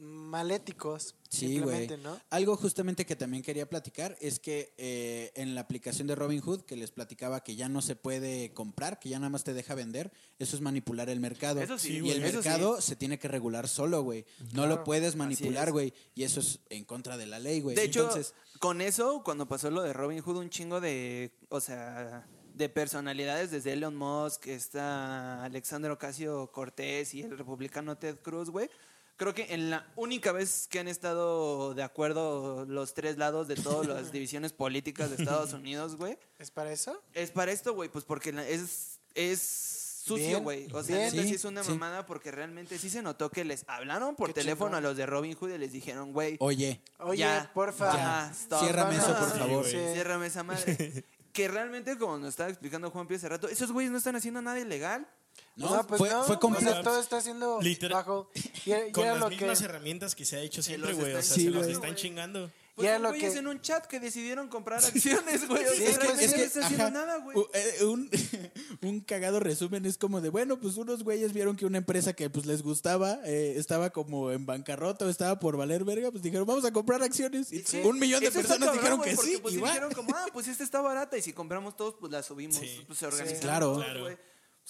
maléticos, 0.00 1.14
Sí, 1.28 1.60
güey. 1.60 1.88
¿no? 2.02 2.18
Algo 2.30 2.56
justamente 2.56 3.04
que 3.04 3.14
también 3.14 3.42
quería 3.42 3.68
platicar 3.68 4.16
es 4.20 4.38
que 4.40 4.72
eh, 4.78 5.30
en 5.34 5.54
la 5.54 5.60
aplicación 5.60 6.06
de 6.06 6.14
Robinhood, 6.14 6.62
que 6.62 6.74
les 6.76 6.90
platicaba 6.90 7.42
que 7.44 7.54
ya 7.54 7.68
no 7.68 7.82
se 7.82 7.96
puede 7.96 8.52
comprar, 8.54 8.98
que 8.98 9.10
ya 9.10 9.18
nada 9.18 9.28
más 9.28 9.44
te 9.44 9.52
deja 9.52 9.74
vender, 9.74 10.10
eso 10.38 10.56
es 10.56 10.62
manipular 10.62 11.10
el 11.10 11.20
mercado. 11.20 11.60
Eso 11.60 11.76
sí, 11.78 12.00
y 12.02 12.10
el 12.10 12.22
eso 12.22 12.42
sí. 12.42 12.48
mercado 12.48 12.80
se 12.80 12.96
tiene 12.96 13.18
que 13.18 13.28
regular 13.28 13.68
solo, 13.68 14.02
güey. 14.02 14.24
No 14.40 14.48
Claro. 14.62 14.68
lo 14.76 14.84
puedes 14.84 15.10
es. 15.10 15.16
manipular, 15.16 15.70
güey. 15.70 15.92
Y 16.14 16.22
eso 16.22 16.40
es 16.40 16.60
en 16.70 16.84
contra 16.84 17.16
de 17.18 17.26
la 17.26 17.38
ley, 17.38 17.60
güey. 17.60 17.76
De 17.76 17.84
hecho, 17.84 18.04
Entonces, 18.04 18.34
con 18.60 18.80
eso, 18.80 19.22
cuando 19.22 19.46
pasó 19.46 19.70
lo 19.70 19.82
de 19.82 19.92
Robin 19.92 20.22
Hood, 20.22 20.38
un 20.38 20.48
chingo 20.50 20.80
de, 20.80 21.30
o 21.50 21.60
sea, 21.60 22.26
de 22.54 22.68
personalidades, 22.70 23.50
desde 23.50 23.74
Elon 23.74 23.94
Musk, 23.96 24.46
está 24.48 25.44
Alexandre 25.44 25.92
Ocasio 25.92 26.50
Cortés 26.52 27.12
y 27.14 27.20
el 27.20 27.36
republicano 27.36 27.98
Ted 27.98 28.16
Cruz, 28.22 28.48
güey. 28.50 28.70
Creo 29.18 29.34
que 29.34 29.52
en 29.52 29.68
la 29.68 29.86
única 29.96 30.32
vez 30.32 30.66
que 30.68 30.78
han 30.78 30.88
estado 30.88 31.74
de 31.74 31.82
acuerdo 31.82 32.64
los 32.66 32.94
tres 32.94 33.18
lados 33.18 33.48
de 33.48 33.56
todas 33.56 33.86
las 33.86 34.12
divisiones 34.12 34.52
políticas 34.52 35.10
de 35.10 35.16
Estados 35.16 35.52
Unidos, 35.52 35.96
güey, 35.96 36.16
¿Es 36.38 36.50
para 36.50 36.72
eso? 36.72 37.02
es 37.12 37.30
para 37.32 37.52
esto, 37.52 37.74
güey, 37.74 37.88
pues 37.90 38.04
porque 38.04 38.30
es, 38.48 39.00
es 39.14 39.40
sucio, 40.04 40.40
güey. 40.40 40.68
O 40.72 40.82
sea, 40.82 40.96
bien. 40.96 41.10
neta 41.10 41.22
sí 41.22 41.28
Sí, 41.30 41.34
es 41.34 41.44
una 41.44 41.62
sí. 41.64 41.70
mamada 41.72 42.06
porque 42.06 42.30
realmente 42.30 42.78
sí 42.78 42.88
se 42.88 43.02
notó 43.02 43.28
que 43.28 43.44
les 43.44 43.64
hablaron 43.66 44.14
por 44.16 44.28
Qué 44.28 44.34
teléfono 44.40 44.76
a 44.76 44.80
los 44.80 44.96
de 44.96 45.04
Robin 45.04 45.34
Hood 45.34 45.50
y 45.50 45.58
les 45.58 45.72
dijeron, 45.72 46.12
güey, 46.12 46.36
oye, 46.40 46.80
Oye, 46.98 47.18
ya, 47.18 47.50
porfa. 47.52 47.92
ya, 47.92 48.30
stop. 48.32 48.60
Ciérrame 48.62 48.96
eso, 48.96 49.18
por 49.18 49.38
favor. 49.38 49.64
Sí. 49.66 49.72
Ciérrame 49.94 50.26
esa 50.28 50.42
madre. 50.44 51.04
que 51.32 51.48
realmente, 51.48 51.98
como 51.98 52.18
nos 52.18 52.30
estaba 52.30 52.48
explicando 52.48 52.90
Juan 52.90 53.06
Pío 53.06 53.16
hace 53.16 53.28
rato, 53.28 53.48
esos 53.48 53.70
güeyes 53.72 53.90
no 53.92 53.98
están 53.98 54.16
haciendo 54.16 54.40
nada 54.40 54.58
ilegal. 54.58 55.06
No, 55.56 55.86
pues 55.86 55.98
fue, 55.98 56.10
no, 56.10 56.22
fue 56.24 56.36
o 56.36 56.40
completo. 56.40 56.72
sea, 56.72 56.82
todo 56.82 57.00
está 57.00 57.20
siendo 57.20 57.60
Literal- 57.60 57.92
bajo. 57.94 58.30
Y, 58.64 58.72
y 58.72 58.92
Con 58.92 59.06
las 59.06 59.18
lo 59.18 59.28
que. 59.28 59.36
mismas 59.36 59.60
herramientas 59.62 60.14
que 60.14 60.24
se 60.24 60.36
ha 60.36 60.40
hecho 60.40 60.62
siempre, 60.62 60.92
güey. 60.92 61.14
O 61.14 61.18
están 61.18 61.22
sea, 61.24 61.34
Sí, 61.36 61.44
se 61.44 61.50
los 61.50 61.66
están 61.66 61.94
chingando. 61.96 62.50
Pues 62.76 62.86
Ya 62.86 63.00
lo 63.00 63.08
güeyes 63.08 63.32
que- 63.32 63.38
en 63.40 63.48
un 63.48 63.60
chat 63.60 63.86
que 63.86 63.98
decidieron 63.98 64.46
comprar 64.46 64.84
acciones, 64.84 65.48
güey. 65.48 65.64
O 65.66 65.72
Sí, 65.72 65.78
sea, 65.78 65.88
es 65.90 65.98
que- 65.98 66.06
es 66.24 66.30
no 66.30 66.36
que, 66.36 66.44
está 66.44 66.60
haciendo 66.64 66.90
nada, 66.92 67.16
güey. 67.18 67.36
eh, 67.52 67.84
un, 67.84 68.08
un 68.82 69.00
cagado 69.00 69.40
resumen 69.40 69.84
es 69.84 69.98
como 69.98 70.20
de, 70.20 70.28
bueno, 70.28 70.60
pues 70.60 70.76
unos 70.76 71.02
güeyes 71.02 71.32
vieron 71.32 71.56
que 71.56 71.66
una 71.66 71.78
empresa 71.78 72.12
que 72.12 72.30
pues 72.30 72.46
les 72.46 72.62
gustaba 72.62 73.18
eh, 73.24 73.54
estaba 73.56 73.90
como 73.90 74.30
en 74.30 74.46
bancarrota 74.46 75.06
o 75.06 75.08
estaba 75.08 75.40
por 75.40 75.56
valer 75.56 75.82
verga, 75.82 76.12
pues 76.12 76.22
dijeron, 76.22 76.46
vamos 76.46 76.64
a 76.64 76.72
comprar 76.72 77.02
acciones. 77.02 77.52
Y 77.52 77.64
Sí. 77.64 77.78
un 77.84 77.98
millón 77.98 78.20
de 78.22 78.30
personas 78.30 78.58
cabrón, 78.58 78.76
dijeron 78.76 79.00
que 79.02 79.16
porque, 79.16 79.30
sí. 79.32 79.38
Pues 79.42 79.54
y 79.54 79.56
dijeron 79.56 79.92
como, 79.92 80.14
ah, 80.14 80.26
pues 80.32 80.46
esta 80.46 80.62
está 80.62 80.80
barata 80.80 81.18
y 81.18 81.22
si 81.22 81.32
compramos 81.32 81.76
todos, 81.76 81.96
pues 81.98 82.12
la 82.12 82.22
subimos. 82.22 82.58
Sí. 82.58 82.84
Pues 82.86 83.00
se 83.00 83.06
organizaron 83.06 83.40
Claro. 83.40 83.74
Claro. 83.74 84.18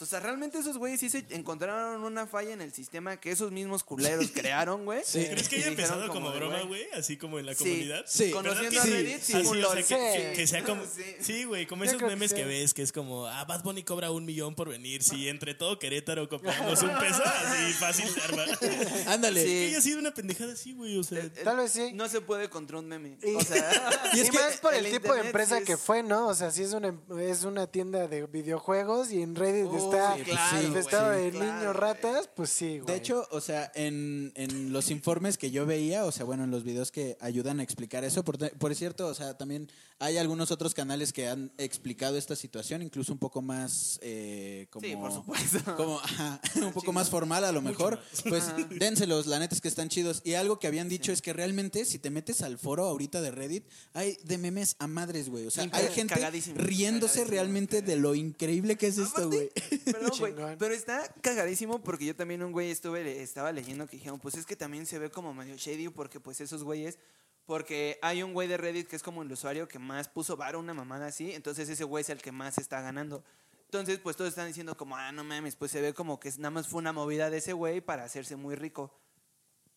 O 0.00 0.06
sea, 0.06 0.20
realmente 0.20 0.58
esos 0.58 0.78
güeyes 0.78 1.00
sí 1.00 1.10
se 1.10 1.24
encontraron 1.30 2.04
una 2.04 2.26
falla 2.28 2.52
en 2.52 2.60
el 2.60 2.72
sistema 2.72 3.16
que 3.16 3.32
esos 3.32 3.50
mismos 3.50 3.82
culeros 3.82 4.30
crearon, 4.34 4.84
güey. 4.84 5.02
Sí. 5.04 5.26
¿Crees 5.28 5.48
que 5.48 5.56
haya 5.56 5.66
empezado 5.68 6.08
como 6.08 6.30
de, 6.30 6.38
broma, 6.38 6.60
güey? 6.62 6.86
Así 6.94 7.16
como 7.16 7.38
en 7.40 7.46
la 7.46 7.54
Sí. 7.54 7.64
comunidad. 7.64 8.04
Sí. 8.06 8.30
Conociendo 8.30 8.70
¿Verdad 8.70 8.82
a 8.82 8.96
Reddit, 8.96 9.20
sí, 9.22 9.32
Así, 9.34 9.46
un 9.46 9.56
o 9.56 9.60
LOL. 9.60 9.82
sea, 9.82 9.98
que, 9.98 10.28
Sí. 10.30 10.36
que 10.36 10.46
sea 10.46 10.62
como... 10.64 10.84
Sí. 10.84 11.02
Sí, 11.20 11.44
güey, 11.44 11.66
como 11.66 11.84
Yo 11.84 11.90
esos 11.90 12.00
que 12.02 12.06
memes 12.06 12.32
que, 12.32 12.42
sí. 12.42 12.48
ves, 12.48 12.74
que 12.74 12.82
es 12.82 12.92
como, 12.92 13.26
ah, 13.26 13.44
Bad 13.44 13.64
Bunny 13.64 13.82
cobra 13.82 14.10
un 14.12 14.24
millón 14.24 14.54
por 14.54 14.68
venir. 14.68 15.02
Si 15.02 15.28
entre 15.28 15.54
todo 15.54 15.78
Querétaro 15.80 16.28
copiamos 16.28 16.80
un 16.82 16.90
peso, 16.98 17.22
así 17.24 17.72
fácil 17.72 18.08
se 18.08 18.20
arma. 18.20 18.44
Ándale. 19.08 19.42
Sí. 19.42 19.48
Que 19.48 19.66
haya 19.66 19.80
sido 19.80 19.98
una 19.98 20.14
pendejada 20.14 20.52
así, 20.52 20.74
güey, 20.74 20.96
o 20.96 21.02
sea... 21.02 21.28
Tal 21.42 21.56
vez 21.56 21.72
sí. 21.72 21.90
No 21.94 22.08
se 22.08 22.20
puede 22.20 22.48
contra 22.48 22.78
un 22.78 22.86
meme. 22.86 23.18
Y- 23.22 23.34
O 23.34 23.40
sea, 23.40 23.68
Y, 24.14 24.20
es 24.20 24.30
que 24.30 24.38
más 24.38 24.56
por 24.58 24.74
el, 24.74 24.86
el 24.86 24.92
tipo 24.92 25.12
de 25.12 25.22
empresa 25.22 25.58
sí 25.58 25.64
que 25.64 25.76
fue, 25.76 26.02
¿no? 26.04 26.28
O 26.28 26.34
sea, 26.34 26.52
si 26.52 26.62
es 26.62 26.72
una, 26.72 26.94
es 27.20 27.42
una 27.42 27.66
tienda 27.66 28.06
de 28.06 28.26
videojuegos 28.26 29.10
y 29.10 29.22
en 29.22 29.34
Reddit 29.34 29.66
está 29.92 30.24
claro, 30.24 30.66
infestado 30.66 31.12
güey, 31.12 31.24
de 31.24 31.30
claro, 31.30 31.58
niños 31.58 31.76
ratas, 31.76 32.30
pues 32.34 32.50
sí, 32.50 32.78
güey. 32.78 32.86
De 32.86 32.96
hecho, 32.96 33.26
o 33.30 33.40
sea, 33.40 33.70
en, 33.74 34.32
en 34.34 34.72
los 34.72 34.90
informes 34.90 35.38
que 35.38 35.50
yo 35.50 35.66
veía, 35.66 36.04
o 36.04 36.12
sea, 36.12 36.24
bueno, 36.24 36.44
en 36.44 36.50
los 36.50 36.64
videos 36.64 36.90
que 36.90 37.16
ayudan 37.20 37.60
a 37.60 37.62
explicar 37.62 38.04
eso, 38.04 38.24
por, 38.24 38.38
por 38.58 38.74
cierto, 38.74 39.06
o 39.06 39.14
sea, 39.14 39.36
también 39.36 39.70
hay 40.00 40.16
algunos 40.16 40.50
otros 40.52 40.74
canales 40.74 41.12
que 41.12 41.28
han 41.28 41.50
explicado 41.58 42.16
esta 42.16 42.36
situación, 42.36 42.82
incluso 42.82 43.12
un 43.12 43.18
poco 43.18 43.42
más 43.42 43.98
eh, 44.02 44.68
como... 44.70 44.86
Sí, 44.86 44.94
por 44.94 45.12
supuesto. 45.12 45.58
Como, 45.76 46.00
ajá, 46.00 46.40
un 46.56 46.72
poco 46.72 46.92
más 46.92 47.08
formal 47.08 47.44
a 47.44 47.52
lo 47.52 47.62
mejor. 47.62 48.00
Pues 48.28 48.44
dénselos, 48.70 49.26
la 49.26 49.38
neta 49.38 49.54
es 49.54 49.60
que 49.60 49.68
están 49.68 49.88
chidos. 49.88 50.22
Y 50.24 50.34
algo 50.34 50.58
que 50.58 50.66
habían 50.66 50.88
dicho 50.88 51.12
es 51.12 51.22
que 51.22 51.32
realmente, 51.32 51.84
si 51.84 51.98
te 51.98 52.10
metes 52.10 52.42
al 52.42 52.58
foro 52.58 52.86
ahorita 52.86 53.20
de 53.20 53.30
Reddit, 53.30 53.64
hay 53.92 54.16
de 54.24 54.38
memes 54.38 54.76
a 54.78 54.86
madres, 54.86 55.28
güey. 55.28 55.46
O 55.46 55.50
sea, 55.50 55.64
Sí, 55.64 55.70
hay 55.72 55.88
gente 55.88 56.14
riéndose 56.54 57.24
realmente 57.24 57.82
de 57.82 57.96
lo 57.96 58.14
increíble 58.14 58.76
que 58.76 58.88
es 58.88 58.98
esto, 58.98 59.28
güey. 59.28 59.50
Perdón, 59.84 60.10
güey. 60.18 60.34
Chingón. 60.34 60.56
Pero 60.58 60.74
está 60.74 61.12
cagadísimo 61.20 61.80
porque 61.82 62.04
yo 62.06 62.16
también 62.16 62.42
un 62.42 62.52
güey 62.52 62.70
estuve, 62.70 63.22
estaba 63.22 63.52
leyendo 63.52 63.86
que 63.86 63.96
dijeron, 63.96 64.18
pues 64.20 64.34
es 64.34 64.46
que 64.46 64.56
también 64.56 64.86
se 64.86 64.98
ve 64.98 65.10
como 65.10 65.34
medio 65.34 65.56
shady 65.56 65.88
porque 65.88 66.20
pues 66.20 66.40
esos 66.40 66.64
güeyes, 66.64 66.98
porque 67.46 67.98
hay 68.02 68.22
un 68.22 68.32
güey 68.32 68.48
de 68.48 68.56
Reddit 68.56 68.88
que 68.88 68.96
es 68.96 69.02
como 69.02 69.22
el 69.22 69.32
usuario 69.32 69.68
que 69.68 69.78
más 69.78 70.08
puso 70.08 70.36
varo 70.36 70.60
una 70.60 70.74
mamada 70.74 71.06
así, 71.06 71.32
entonces 71.32 71.68
ese 71.68 71.84
güey 71.84 72.02
es 72.02 72.10
el 72.10 72.20
que 72.20 72.32
más 72.32 72.58
está 72.58 72.80
ganando. 72.80 73.24
Entonces, 73.64 73.98
pues 73.98 74.16
todos 74.16 74.30
están 74.30 74.46
diciendo 74.46 74.76
como, 74.78 74.96
ah, 74.96 75.12
no 75.12 75.24
mames, 75.24 75.54
pues 75.54 75.70
se 75.70 75.82
ve 75.82 75.92
como 75.92 76.18
que 76.18 76.30
nada 76.38 76.50
más 76.50 76.68
fue 76.68 76.78
una 76.78 76.94
movida 76.94 77.28
de 77.28 77.36
ese 77.36 77.52
güey 77.52 77.82
para 77.82 78.04
hacerse 78.04 78.34
muy 78.34 78.54
rico. 78.54 78.94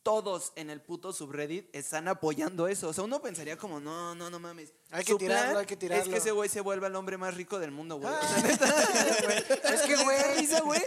Todos 0.03 0.51
en 0.55 0.71
el 0.71 0.81
puto 0.81 1.13
subreddit 1.13 1.69
están 1.75 2.07
apoyando 2.07 2.67
eso. 2.67 2.89
O 2.89 2.93
sea, 2.93 3.03
uno 3.03 3.21
pensaría 3.21 3.55
como, 3.57 3.79
no, 3.79 4.15
no, 4.15 4.31
no 4.31 4.39
mames. 4.39 4.73
Hay 4.89 5.03
que 5.03 5.11
Su 5.11 5.17
tirarlo, 5.19 5.51
plan 5.51 5.57
hay 5.57 5.65
que 5.67 5.73
Es 5.75 5.79
tirarlo. 5.79 6.11
que 6.11 6.17
ese 6.17 6.31
güey 6.31 6.49
se 6.49 6.59
vuelva 6.61 6.87
el 6.87 6.95
hombre 6.95 7.17
más 7.17 7.35
rico 7.35 7.59
del 7.59 7.69
mundo, 7.71 7.97
güey. 7.97 8.11
Ah. 8.11 8.43
Es 9.73 9.81
que, 9.81 9.95
güey. 9.95 10.17
Risa, 10.37 10.61
güey. 10.61 10.81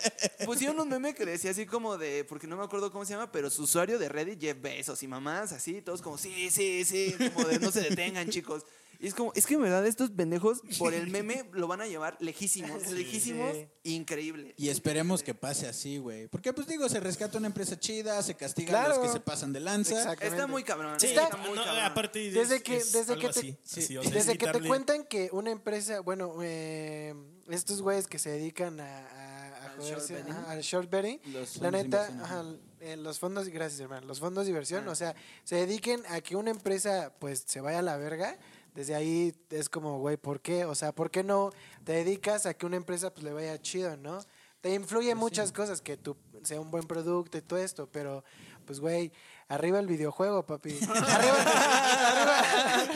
Pusieron 0.44 0.80
un 0.80 0.88
meme 0.88 1.14
que 1.14 1.24
decía 1.24 1.52
así 1.52 1.64
como 1.64 1.96
de, 1.96 2.24
porque 2.24 2.46
no 2.46 2.56
me 2.56 2.64
acuerdo 2.64 2.90
cómo 2.90 3.04
se 3.04 3.12
llama, 3.12 3.30
pero 3.30 3.50
su 3.50 3.62
usuario 3.62 3.98
de 3.98 4.08
Reddit, 4.08 4.40
Jeff 4.40 4.60
Bezos 4.60 5.02
y 5.02 5.06
mamás, 5.06 5.52
así, 5.52 5.80
todos 5.80 6.02
como, 6.02 6.18
sí, 6.18 6.50
sí, 6.50 6.84
sí, 6.84 7.14
como 7.34 7.46
de 7.46 7.58
no 7.60 7.70
se 7.70 7.82
detengan, 7.82 8.28
chicos. 8.28 8.64
Y 9.04 9.08
es 9.08 9.14
como, 9.14 9.32
es 9.34 9.44
que 9.46 9.54
en 9.54 9.62
verdad 9.62 9.86
estos 9.86 10.10
pendejos 10.10 10.62
por 10.78 10.94
el 10.94 11.06
meme 11.10 11.44
lo 11.52 11.68
van 11.68 11.82
a 11.82 11.86
llevar 11.86 12.16
lejísimos, 12.20 12.90
lejísimos, 12.90 13.54
sí. 13.54 13.66
increíble. 13.82 14.54
Y 14.56 14.70
esperemos 14.70 15.22
que 15.22 15.34
pase 15.34 15.68
así, 15.68 15.98
güey. 15.98 16.26
Porque, 16.28 16.52
pues 16.54 16.66
digo, 16.66 16.88
se 16.88 17.00
rescata 17.00 17.36
una 17.36 17.48
empresa 17.48 17.78
chida, 17.78 18.22
se 18.22 18.34
castiga 18.34 18.80
a 18.80 18.84
Claro. 18.86 19.00
los 19.02 19.06
que 19.06 19.12
se 19.12 19.20
pasan 19.20 19.52
de 19.52 19.60
lanza. 19.60 19.94
Exacto. 19.98 20.24
Está 20.24 20.46
muy 20.46 20.62
cabrón. 20.64 20.98
Sí, 20.98 21.08
está, 21.08 21.24
Está- 21.24 21.36
muy 21.36 21.50
no, 21.56 21.64
cabrón. 21.64 21.84
aparte 21.84 22.28
es- 22.28 22.34
Desde 22.34 22.62
que- 22.62 22.76
es 22.78 22.92
desde 22.92 23.14
que 23.16 23.28
te- 23.28 23.38
así, 23.38 23.56
sí, 23.62 23.80
así, 23.80 23.96
o 23.98 24.02
sea, 24.02 24.08
es 24.08 24.14
Desde 24.26 24.38
que 24.38 24.46
te 24.46 24.60
cuentan 24.66 25.04
que 25.04 25.28
una 25.32 25.50
empresa, 25.50 26.00
bueno, 26.00 26.34
eh, 26.42 27.14
estos 27.50 27.82
güeyes 27.82 28.06
que 28.06 28.18
se 28.18 28.30
dedican 28.30 28.80
a, 28.80 28.84
a, 29.06 29.48
a 29.48 29.66
Al 29.72 29.76
joderse, 29.76 30.14
short 30.14 30.24
betting. 30.24 30.32
ajá, 30.32 30.50
al 30.50 30.60
short 30.62 30.90
betting, 30.90 31.20
Los 31.32 31.56
la 31.58 31.70
neta, 31.70 32.06
ajá, 32.06 32.40
ajá. 32.40 32.44
eh, 32.80 32.96
los 32.96 33.18
fondos, 33.18 33.48
gracias 33.48 33.80
hermano, 33.80 34.06
los 34.06 34.18
fondos 34.20 34.44
de 34.44 34.50
inversión, 34.50 34.84
Ah. 34.88 34.92
o 34.92 34.94
sea, 34.94 35.14
se 35.44 35.56
dediquen 35.56 36.02
a 36.08 36.20
que 36.22 36.36
una 36.36 36.50
empresa 36.50 37.12
pues 37.18 37.44
se 37.46 37.60
vaya 37.60 37.80
a 37.80 37.82
la 37.82 37.96
verga. 37.98 38.38
Desde 38.74 38.94
ahí 38.94 39.32
es 39.50 39.68
como, 39.68 40.00
güey, 40.00 40.16
¿por 40.16 40.40
qué? 40.40 40.64
O 40.64 40.74
sea, 40.74 40.92
¿por 40.92 41.10
qué 41.10 41.22
no 41.22 41.50
te 41.84 41.92
dedicas 41.92 42.44
a 42.44 42.54
que 42.54 42.66
una 42.66 42.76
empresa 42.76 43.14
pues 43.14 43.22
le 43.22 43.32
vaya 43.32 43.60
chido, 43.62 43.96
no? 43.96 44.18
Te 44.64 44.72
influye 44.72 45.14
muchas 45.14 45.52
cosas, 45.52 45.82
que 45.82 45.98
tú 45.98 46.16
sea 46.42 46.58
un 46.58 46.70
buen 46.70 46.84
producto 46.86 47.36
y 47.36 47.42
todo 47.42 47.58
esto, 47.58 47.86
pero 47.92 48.24
pues, 48.64 48.80
güey, 48.80 49.12
arriba 49.48 49.78
el 49.78 49.86
videojuego, 49.86 50.46
papi. 50.46 50.78
arriba, 50.88 51.36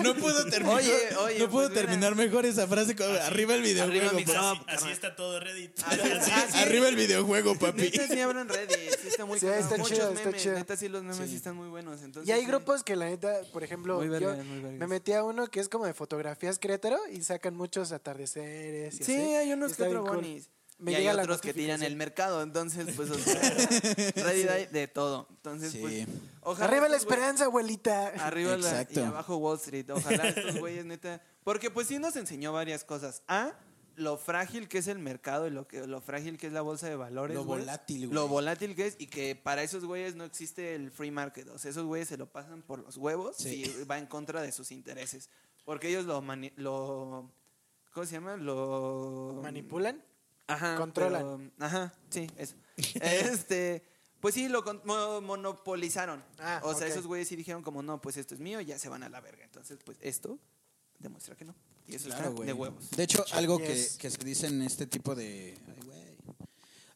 No 0.02 0.14
puedo 0.14 0.46
terminar, 0.48 0.76
Oye, 0.78 0.94
oye, 1.24 1.38
no 1.40 1.50
puedo 1.50 1.68
pues, 1.68 1.70
mira. 1.70 1.82
terminar 1.82 2.14
mejor 2.16 2.46
esa 2.46 2.66
frase 2.66 2.96
con 2.96 3.06
arriba 3.16 3.54
el 3.54 3.60
videojuego. 3.60 4.00
Arriba 4.06 4.12
mi 4.14 4.24
papi. 4.24 4.38
top. 4.38 4.66
Así, 4.66 4.84
así 4.84 4.92
está 4.92 5.14
todo 5.14 5.40
Reddit. 5.40 5.78
Así 5.84 6.30
sí. 6.52 6.58
Arriba 6.58 6.88
el 6.88 6.96
videojuego, 6.96 7.54
papi. 7.58 7.82
Neta 7.82 8.06
sí 8.08 8.18
abran 8.18 8.48
Reddit, 8.48 8.98
sí 9.02 9.08
está 9.08 9.26
muy 9.26 9.38
Sí, 9.38 9.46
está 9.46 9.76
Muchos 9.76 9.90
chido, 9.98 10.08
está 10.10 10.24
memes, 10.24 10.42
chido. 10.42 10.54
neta 10.54 10.74
sí 10.76 10.88
los 10.88 11.02
memes 11.02 11.18
sí, 11.18 11.28
Sí. 11.28 11.36
están 11.36 11.54
muy 11.54 11.68
buenos. 11.68 12.00
Entonces, 12.02 12.26
Y 12.28 12.32
hay 12.32 12.40
sí. 12.40 12.46
grupos 12.46 12.82
que 12.82 12.96
la 12.96 13.04
neta, 13.06 13.30
por 13.52 13.62
ejemplo, 13.62 13.96
Muy 14.00 14.08
yo 14.20 14.34
muy 14.36 14.60
me 14.78 14.86
metí 14.86 15.12
a 15.12 15.22
uno 15.22 15.48
que 15.48 15.60
es 15.60 15.68
como 15.68 15.84
de 15.84 15.92
fotografías 15.92 16.58
Querétaro 16.58 16.98
y 17.12 17.22
sacan 17.22 17.54
muchos 17.54 17.92
atardeceres 17.92 18.94
y 19.00 19.04
Sí, 19.04 19.12
así. 19.14 19.34
hay 19.34 19.52
unos 19.52 19.72
Está 19.72 19.84
que 19.84 19.96
otro 19.96 20.06
cool. 20.14 20.42
Me 20.80 20.92
y 20.92 20.94
hay 20.94 21.08
otros 21.08 21.40
que 21.40 21.52
tiran 21.52 21.82
el 21.82 21.96
mercado, 21.96 22.40
entonces 22.42 22.94
pues 22.94 23.10
o 23.10 23.14
sea, 23.18 23.34
Reddit 24.16 24.48
hay 24.48 24.66
de 24.66 24.86
todo. 24.86 25.26
Entonces 25.30 25.72
Sí. 25.72 25.78
pues 25.80 26.06
ojalá 26.42 26.66
Arriba 26.66 26.88
la 26.88 26.96
estos 26.96 27.10
esperanza, 27.12 27.44
abuelita. 27.46 28.08
Arriba 28.24 28.56
la, 28.56 28.86
y 28.88 28.98
abajo 29.00 29.36
Wall 29.38 29.56
Street. 29.58 29.90
Ojalá 29.90 30.28
estos 30.28 30.56
güeyes 30.60 30.84
neta, 30.84 31.20
porque 31.42 31.70
pues 31.70 31.88
sí 31.88 31.98
nos 31.98 32.14
enseñó 32.16 32.52
varias 32.52 32.84
cosas. 32.84 33.22
A 33.26 33.54
lo 33.96 34.16
frágil 34.16 34.68
que 34.68 34.78
es 34.78 34.86
el 34.86 35.00
mercado 35.00 35.48
y 35.48 35.50
lo 35.50 35.66
que 35.66 35.84
lo 35.84 36.00
frágil 36.00 36.38
que 36.38 36.46
es 36.46 36.52
la 36.52 36.60
bolsa 36.62 36.88
de 36.88 36.94
valores, 36.94 37.34
Lo 37.34 37.44
güey. 37.44 37.58
volátil, 37.60 38.06
güey. 38.06 38.14
Lo 38.14 38.28
volátil 38.28 38.76
que 38.76 38.86
es 38.86 38.94
y 39.00 39.08
que 39.08 39.34
para 39.34 39.64
esos 39.64 39.84
güeyes 39.84 40.14
no 40.14 40.22
existe 40.22 40.76
el 40.76 40.92
free 40.92 41.10
market. 41.10 41.48
O 41.48 41.58
sea, 41.58 41.72
esos 41.72 41.84
güeyes 41.86 42.06
se 42.06 42.16
lo 42.16 42.30
pasan 42.30 42.62
por 42.62 42.78
los 42.78 42.96
huevos 42.96 43.34
Sí. 43.38 43.64
y 43.64 43.84
va 43.84 43.98
en 43.98 44.06
contra 44.06 44.40
de 44.42 44.52
sus 44.52 44.70
intereses. 44.70 45.28
Porque 45.64 45.88
ellos 45.88 46.04
lo 46.04 46.22
mani- 46.22 46.52
lo 46.54 47.28
¿cómo 47.92 48.06
se 48.06 48.12
llama? 48.12 48.36
Lo 48.36 49.40
¿Manipulan? 49.42 50.00
Ajá. 50.48 50.76
Controlan. 50.76 51.52
pero- 51.56 51.66
ajá, 51.66 51.94
sí, 52.10 52.26
eso. 52.36 52.56
este, 53.00 53.84
pues 54.20 54.34
sí, 54.34 54.48
lo 54.48 54.62
mo- 54.84 55.20
monopolizaron. 55.20 56.24
Ah, 56.38 56.60
o 56.64 56.74
sea, 56.74 56.88
esos 56.88 57.06
güeyes 57.06 57.28
sí 57.28 57.36
dijeron 57.36 57.62
como, 57.62 57.82
no, 57.82 58.00
pues 58.00 58.16
esto 58.16 58.34
es 58.34 58.40
mío, 58.40 58.60
ya 58.60 58.78
se 58.78 58.88
van 58.88 59.02
a 59.04 59.08
la 59.08 59.20
verga. 59.20 59.44
Entonces, 59.44 59.78
pues 59.84 59.98
esto 60.00 60.38
demuestra 60.98 61.36
que 61.36 61.44
no. 61.44 61.54
Y 61.86 61.94
eso 61.94 62.06
Claro, 62.06 62.24
está 62.24 62.34
güey. 62.34 62.46
de 62.46 62.52
huevos. 62.52 62.90
De 62.90 63.02
hecho, 63.04 63.24
algo 63.32 63.58
que, 63.58 63.86
que 63.98 64.10
se 64.10 64.18
dice 64.24 64.46
en 64.48 64.62
este 64.62 64.86
tipo 64.86 65.14
de. 65.14 65.56
ay, 65.68 65.82
güey. 65.86 66.08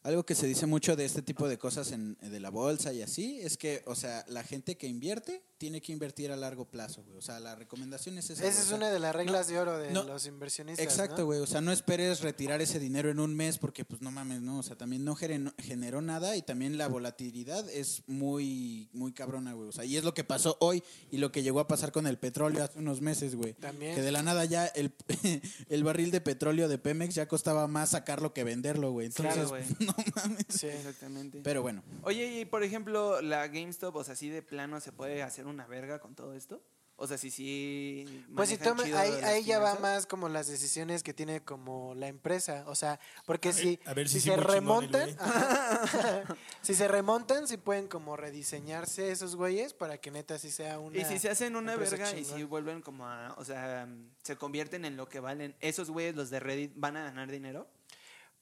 Algo 0.03 0.25
que 0.25 0.35
se 0.35 0.45
dice 0.47 0.65
mucho 0.65 0.97
de 0.97 1.05
este 1.05 1.21
tipo 1.21 1.47
de 1.47 1.57
cosas 1.57 1.93
en, 1.93 2.15
de 2.19 2.39
la 2.41 2.49
bolsa 2.49 2.91
y 2.91 3.01
así 3.01 3.39
es 3.41 3.57
que, 3.57 3.83
o 3.85 3.95
sea, 3.95 4.25
la 4.27 4.43
gente 4.43 4.75
que 4.77 4.85
invierte 4.85 5.41
tiene 5.63 5.81
que 5.81 5.93
invertir 5.93 6.29
a 6.29 6.35
largo 6.35 6.65
plazo, 6.65 7.03
güey. 7.03 7.17
O 7.17 7.21
sea, 7.21 7.39
la 7.39 7.55
recomendación 7.55 8.17
es 8.17 8.29
esa. 8.29 8.45
Esa 8.45 8.59
es 8.59 8.65
O 8.65 8.67
sea, 8.67 8.75
una 8.75 8.89
de 8.91 8.99
las 8.99 9.15
reglas 9.15 9.47
de 9.47 9.57
oro 9.57 9.77
de 9.77 9.91
no, 9.91 10.03
los 10.03 10.25
inversionistas. 10.27 10.85
Exacto, 10.85 11.19
¿no? 11.19 11.27
güey. 11.27 11.39
O 11.39 11.47
sea, 11.47 11.61
no 11.61 11.71
esperes 11.71 12.19
retirar 12.19 12.61
ese 12.61 12.79
dinero 12.79 13.09
en 13.09 13.21
un 13.21 13.33
mes 13.33 13.59
porque, 13.59 13.85
pues, 13.85 14.01
no 14.01 14.11
mames, 14.11 14.41
no. 14.41 14.59
O 14.59 14.63
sea, 14.63 14.75
también 14.75 15.05
no 15.05 15.15
generó, 15.15 15.53
generó 15.57 16.01
nada 16.01 16.35
y 16.35 16.41
también 16.41 16.77
la 16.77 16.89
volatilidad 16.89 17.69
es 17.69 18.03
muy, 18.07 18.89
muy 18.91 19.13
cabrona, 19.13 19.53
güey. 19.53 19.69
O 19.69 19.71
sea, 19.71 19.85
y 19.85 19.95
es 19.95 20.03
lo 20.03 20.13
que 20.13 20.25
pasó 20.25 20.57
hoy 20.59 20.83
y 21.09 21.19
lo 21.19 21.31
que 21.31 21.43
llegó 21.43 21.61
a 21.61 21.67
pasar 21.69 21.93
con 21.93 22.07
el 22.07 22.17
petróleo 22.17 22.61
hace 22.61 22.79
unos 22.79 22.99
meses, 22.99 23.35
güey. 23.35 23.53
También. 23.53 23.95
Que 23.95 24.01
de 24.01 24.11
la 24.11 24.21
nada 24.21 24.43
ya 24.43 24.65
el, 24.65 24.93
el 25.69 25.83
barril 25.85 26.11
de 26.11 26.19
petróleo 26.19 26.67
de 26.67 26.77
Pemex 26.77 27.15
ya 27.15 27.29
costaba 27.29 27.67
más 27.67 27.91
sacarlo 27.91 28.33
que 28.33 28.43
venderlo, 28.43 28.91
güey. 28.91 29.05
Entonces, 29.05 29.33
Claro, 29.33 29.47
güey. 29.47 29.63
no 29.79 29.95
mames. 30.13 30.45
Sí. 30.49 30.67
Exactamente. 30.67 31.39
Pero 31.41 31.61
bueno, 31.61 31.83
Oye, 32.01 32.41
y 32.41 32.43
por 32.43 32.63
ejemplo, 32.63 33.21
la 33.21 33.47
GameStop, 33.47 33.95
o 33.95 34.03
sea, 34.03 34.15
así 34.15 34.27
de 34.27 34.41
plano 34.41 34.81
se 34.81 34.91
puede 34.91 35.23
hacer 35.23 35.47
una 35.53 35.67
verga 35.67 35.99
con 35.99 36.15
todo 36.15 36.33
esto. 36.33 36.61
O 36.95 37.07
sea, 37.07 37.17
si 37.17 37.31
sí. 37.31 38.23
Pues 38.35 38.49
si 38.49 38.57
toma, 38.57 38.83
ahí, 38.83 39.11
ahí 39.23 39.43
ya 39.43 39.57
va 39.57 39.75
más 39.79 40.05
como 40.05 40.29
las 40.29 40.47
decisiones 40.47 41.01
que 41.01 41.11
tiene 41.11 41.41
como 41.43 41.95
la 41.95 42.07
empresa. 42.07 42.63
O 42.67 42.75
sea, 42.75 42.99
porque 43.25 43.49
A 43.49 43.51
ver- 43.51 43.61
si, 43.61 43.79
a 43.85 43.93
ver 43.95 44.07
si 44.07 44.19
se 44.19 44.35
remontan, 44.37 45.09
ajá, 45.19 46.23
si 46.61 46.75
se 46.75 46.87
remontan, 46.87 47.47
si 47.47 47.57
pueden 47.57 47.87
como 47.87 48.15
rediseñarse 48.15 49.11
esos 49.11 49.35
güeyes 49.35 49.73
para 49.73 49.97
que 49.97 50.11
neta 50.11 50.37
sí 50.37 50.51
sea 50.51 50.79
una. 50.79 50.95
Y 50.99 51.05
si 51.05 51.17
se 51.17 51.29
hacen 51.31 51.55
una 51.55 51.75
verga 51.75 52.15
y 52.15 52.23
si 52.25 52.43
vuelven 52.43 52.81
como 52.81 53.07
a, 53.07 53.33
o 53.39 53.43
sea, 53.43 53.87
se 54.21 54.35
convierten 54.37 54.85
en 54.85 54.95
lo 54.95 55.09
que 55.09 55.19
valen, 55.19 55.55
esos 55.61 55.89
güeyes, 55.89 56.15
los 56.15 56.29
de 56.29 56.39
Reddit, 56.39 56.73
van 56.75 56.95
a 56.95 57.03
ganar 57.05 57.31
dinero. 57.31 57.67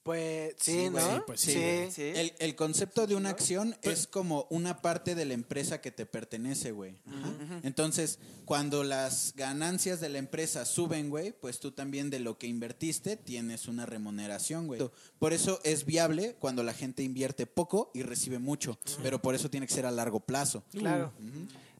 Pues 0.02 0.54
sí, 0.58 0.72
Sí, 0.72 0.84
¿no? 0.86 0.90
güey, 0.90 1.20
pues 1.26 1.40
sí. 1.40 1.52
sí, 1.52 1.58
güey. 1.60 1.90
Sí. 1.92 2.02
el, 2.02 2.32
el 2.40 2.56
concepto 2.56 3.06
de 3.06 3.14
una 3.14 3.28
¿No? 3.28 3.34
acción 3.34 3.76
es 3.82 4.08
como 4.08 4.46
una 4.50 4.82
parte 4.82 5.14
de 5.14 5.24
la 5.24 5.34
empresa 5.34 5.80
que 5.80 5.92
te 5.92 6.06
pertenece, 6.06 6.72
güey. 6.72 6.96
Ajá. 7.06 7.60
Entonces, 7.62 8.18
cuando 8.44 8.82
las 8.82 9.32
ganancias 9.36 10.00
de 10.00 10.08
la 10.08 10.18
empresa 10.18 10.64
suben, 10.64 11.08
güey, 11.08 11.30
pues 11.32 11.60
tú 11.60 11.70
también 11.70 12.10
de 12.10 12.18
lo 12.18 12.36
que 12.36 12.48
invertiste 12.48 13.16
tienes 13.16 13.68
una 13.68 13.86
remuneración, 13.86 14.66
güey. 14.66 14.80
Por 15.20 15.32
eso 15.32 15.60
es 15.62 15.84
viable 15.86 16.34
cuando 16.40 16.64
la 16.64 16.74
gente 16.74 17.04
invierte 17.04 17.46
poco 17.46 17.92
y 17.94 18.02
recibe 18.02 18.40
mucho, 18.40 18.78
pero 19.04 19.22
por 19.22 19.36
eso 19.36 19.50
tiene 19.50 19.66
que 19.68 19.74
ser 19.74 19.86
a 19.86 19.92
largo 19.92 20.18
plazo. 20.18 20.64
Claro. 20.72 21.12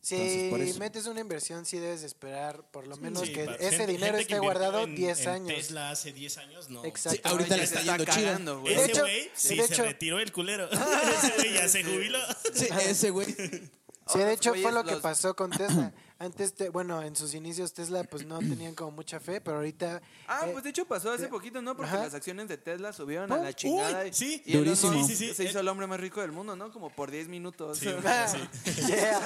Si 0.03 0.17
Entonces, 0.17 0.79
metes 0.81 1.07
una 1.07 1.21
inversión, 1.21 1.65
sí 1.65 1.79
debes 1.79 2.03
esperar 2.03 2.65
por 2.73 2.89
lo 2.89 2.97
menos 2.97 3.23
Sí, 3.23 3.33
que 3.33 3.45
ese 3.45 3.71
gente- 3.71 3.87
dinero 3.87 4.19
gente 4.19 4.23
esté 4.23 4.39
guardado 4.41 4.83
en- 4.83 4.97
10 4.97 5.21
en 5.21 5.29
años. 5.29 5.47
Tesla 5.55 5.91
hace 5.93 6.13
10 6.13 6.39
años, 6.39 6.69
no. 6.71 6.85
Exacto. 6.85 7.21
Sí, 7.23 7.29
ahorita 7.33 7.57
le 7.57 7.63
está 7.63 7.83
yendo 7.83 8.05
chido. 8.07 8.15
cagando, 8.17 8.61
güey. 8.61 8.75
De 8.75 8.83
Ese 8.83 8.91
hecho- 8.91 9.01
güey 9.03 9.31
sí 9.33 9.57
de 9.57 9.67
se 9.69 9.73
hecho- 9.75 9.85
retiró 9.85 10.19
el 10.19 10.33
culero. 10.33 10.69
Ese 10.73 11.33
güey 11.37 11.55
ya 11.55 11.69
se 11.69 11.85
jubiló. 11.85 12.19
Sí, 12.53 12.67
ese 12.81 13.11
güey. 13.11 13.27
Sí, 13.33 14.19
de 14.19 14.33
hecho 14.33 14.53
fue 14.57 14.73
lo 14.73 14.83
que 14.83 14.97
pasó 14.97 15.37
con 15.37 15.51
Tesla. 15.53 15.93
Antes, 16.23 16.55
te- 16.55 16.69
bueno, 16.69 17.03
en 17.03 17.17
sus 17.17 17.35
inicios 17.35 17.73
Tesla 17.73 18.05
pues 18.05 18.25
no 18.25 18.39
tenían 18.39 18.75
como 18.77 18.93
mucha 18.93 19.19
fe, 19.19 19.41
pero 19.41 19.57
ahorita... 19.57 20.01
Ah, 20.29 20.43
eh, 20.47 20.51
pues 20.53 20.63
de 20.63 20.71
hecho 20.71 20.85
pasó 20.85 21.11
hace 21.11 21.27
poquito, 21.27 21.61
¿no? 21.61 21.77
Porque 21.77 21.91
Ajá. 21.91 22.05
las 22.05 22.15
acciones 22.15 22.47
de 22.49 22.59
Tesla 22.59 22.93
subieron 22.93 23.33
a 23.33 23.39
la 23.39 23.53
chingada. 23.53 24.05
Uy, 24.05 24.13
sí. 24.13 24.41
y 24.47 24.57
Durísimo. 24.57 24.93
Sí, 25.07 25.17
sí, 25.17 25.29
sí. 25.29 25.35
Se 25.35 25.45
hizo 25.45 25.59
el 25.59 25.67
hombre 25.67 25.89
más 25.89 25.99
rico 25.99 26.21
del 26.21 26.31
mundo, 26.31 26.55
¿no? 26.55 26.71
Como 26.71 26.91
por 26.91 27.11
10 27.11 27.27
minutos. 27.29 27.79
Sí, 27.79 27.89
ah, 28.07 28.29
sí. 28.29 28.73
yeah. 28.87 29.21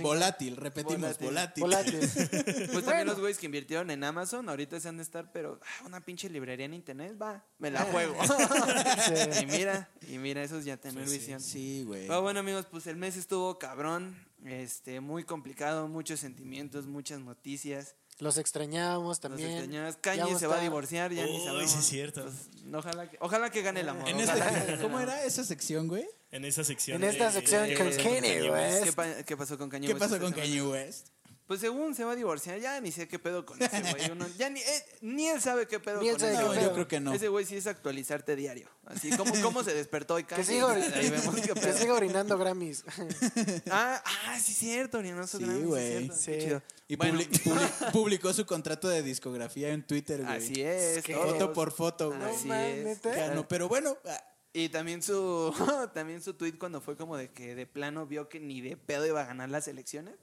Volátil, 0.00 0.56
repetimos, 0.56 1.18
Volátil. 1.18 1.62
volátil. 1.62 1.98
Volátil. 2.00 2.68
Pues 2.72 2.84
también 2.84 3.06
los 3.06 3.18
güeyes 3.18 3.38
que 3.38 3.46
invirtieron 3.46 3.90
en 3.90 4.04
Amazon, 4.04 4.48
ahorita 4.48 4.78
se 4.78 4.88
han 4.88 4.98
de 4.98 5.02
estar, 5.02 5.32
pero 5.32 5.58
ah, 5.62 5.86
una 5.86 6.00
pinche 6.00 6.30
librería 6.30 6.66
en 6.66 6.74
internet, 6.74 7.16
va, 7.20 7.44
me 7.58 7.70
la 7.70 7.82
juego. 7.82 8.16
Sí. 8.24 9.42
y 9.42 9.46
mira, 9.46 9.90
y 10.08 10.18
mira, 10.18 10.42
eso 10.42 10.58
es 10.58 10.64
ya 10.64 10.76
tener 10.76 10.98
Pues 10.98 11.10
sí. 11.10 11.18
visión. 11.18 11.40
Sí, 11.40 11.82
güey. 11.84 12.06
Pero 12.06 12.22
bueno, 12.22 12.40
amigos, 12.40 12.66
pues 12.70 12.86
el 12.86 12.96
mes 12.96 13.16
estuvo 13.16 13.58
cabrón, 13.58 14.14
este, 14.46 15.00
muy 15.00 15.24
complicado, 15.24 15.88
muchos 15.88 16.20
sentimientos, 16.20 16.86
muchas 16.86 17.20
noticias. 17.20 17.94
Los 18.18 18.36
extrañábamos 18.38 19.08
Nos 19.08 19.20
también. 19.20 19.50
extrañamos. 19.50 19.94
Ya 19.96 20.00
Kanye 20.00 20.38
se 20.38 20.46
va 20.46 20.58
a 20.58 20.60
divorciar, 20.60 21.12
ya 21.12 21.24
ni 21.24 21.38
Uy, 21.38 21.44
sabemos. 21.44 21.70
sí 21.70 21.78
es 21.78 21.84
cierto. 21.86 22.22
Pues, 22.24 22.74
ojalá, 22.74 23.10
que, 23.10 23.16
ojalá 23.20 23.50
que 23.50 23.62
gane 23.62 23.80
el 23.80 23.88
amor. 23.88 24.08
En 24.08 24.16
que 24.18 24.22
este, 24.24 24.78
¿Cómo 24.82 25.00
era 25.00 25.24
esa 25.24 25.44
sección, 25.44 25.88
güey? 25.88 26.06
En 26.30 26.44
esa 26.44 26.62
sección. 26.62 27.02
En 27.02 27.08
esta 27.08 27.26
de- 27.26 27.32
sección 27.32 27.66
de- 27.68 27.74
con 27.74 27.88
Kanye 27.90 28.50
West. 28.50 28.84
¿Qué, 28.84 28.92
pa- 28.92 29.22
qué 29.24 29.36
pasó 29.36 29.58
con 29.58 29.68
Kanye 29.70 29.88
¿Qué 29.88 29.94
West 29.94 30.00
pasó 30.04 30.14
esta 30.16 30.26
con? 30.26 30.34
Kanye 30.34 30.62
West? 30.62 31.08
Pues 31.52 31.60
según 31.60 31.94
se 31.94 32.02
va 32.02 32.12
a 32.12 32.16
divorciar, 32.16 32.58
ya 32.60 32.80
ni 32.80 32.90
sé 32.92 33.06
qué 33.06 33.18
pedo 33.18 33.44
con 33.44 33.60
ese 33.62 33.82
güey. 33.82 34.10
Uno- 34.10 34.26
ya 34.38 34.48
ni, 34.48 34.58
eh, 34.60 34.84
ni 35.02 35.28
él 35.28 35.38
sabe 35.38 35.68
qué 35.68 35.78
pedo 35.80 36.00
Ni 36.00 36.08
él 36.08 36.14
con 36.14 36.20
sabe 36.20 36.32
ese 36.32 36.42
No, 36.42 36.48
güey. 36.48 36.62
yo 36.62 36.72
creo 36.72 36.88
que 36.88 36.98
no. 36.98 37.12
Ese 37.12 37.28
güey 37.28 37.44
sí 37.44 37.56
es 37.56 37.66
actualizarte 37.66 38.36
diario. 38.36 38.70
Así 38.86 39.10
como 39.18 39.34
cómo 39.42 39.62
se 39.62 39.74
despertó 39.74 40.18
y 40.18 40.22
Que 40.24 40.28
Kanye. 40.36 40.44
siga, 40.44 40.66
ori- 40.68 40.94
Ahí 40.94 41.10
vemos 41.10 41.34
qué 41.34 41.42
que 41.48 41.54
pedo. 41.54 41.76
siga 41.76 41.92
orinando 41.92 42.38
Grammys. 42.38 42.84
Ah, 43.70 44.02
ah, 44.02 44.38
sí, 44.42 44.54
cierto, 44.54 44.96
Orinoso 44.96 45.36
Sí, 45.36 45.44
Grammy, 45.44 45.62
güey. 45.64 46.10
Sí. 46.16 46.38
chido. 46.40 46.62
Y 46.88 46.96
Bueno, 46.96 47.18
publi- 47.20 47.28
publi- 47.42 47.92
publicó 47.92 48.32
su 48.32 48.46
contrato 48.46 48.88
de 48.88 49.02
discografía 49.02 49.68
en 49.74 49.86
Twitter, 49.86 50.22
güey. 50.24 50.36
así 50.38 50.62
es. 50.62 51.04
Foto 51.04 51.52
por 51.52 51.70
foto, 51.70 52.08
güey. 52.08 52.18
No 52.18 52.26
Así 52.28 52.50
es. 52.50 53.34
no, 53.34 53.46
pero 53.46 53.68
bueno, 53.68 53.94
ah, 54.06 54.24
Y 54.54 54.70
también 54.70 55.02
su 55.02 55.52
también 55.92 56.22
su 56.22 56.32
tweet 56.32 56.54
cuando 56.58 56.80
fue 56.80 56.96
como 56.96 57.18
de 57.18 57.30
que 57.30 57.54
de 57.54 57.66
plano 57.66 58.06
vio 58.06 58.28
que 58.30 58.40
ni 58.40 58.62
de 58.62 58.76
pedo 58.78 59.06
iba 59.06 59.20
a 59.20 59.26
ganar 59.26 59.50
las 59.50 59.68
elecciones. 59.68 60.14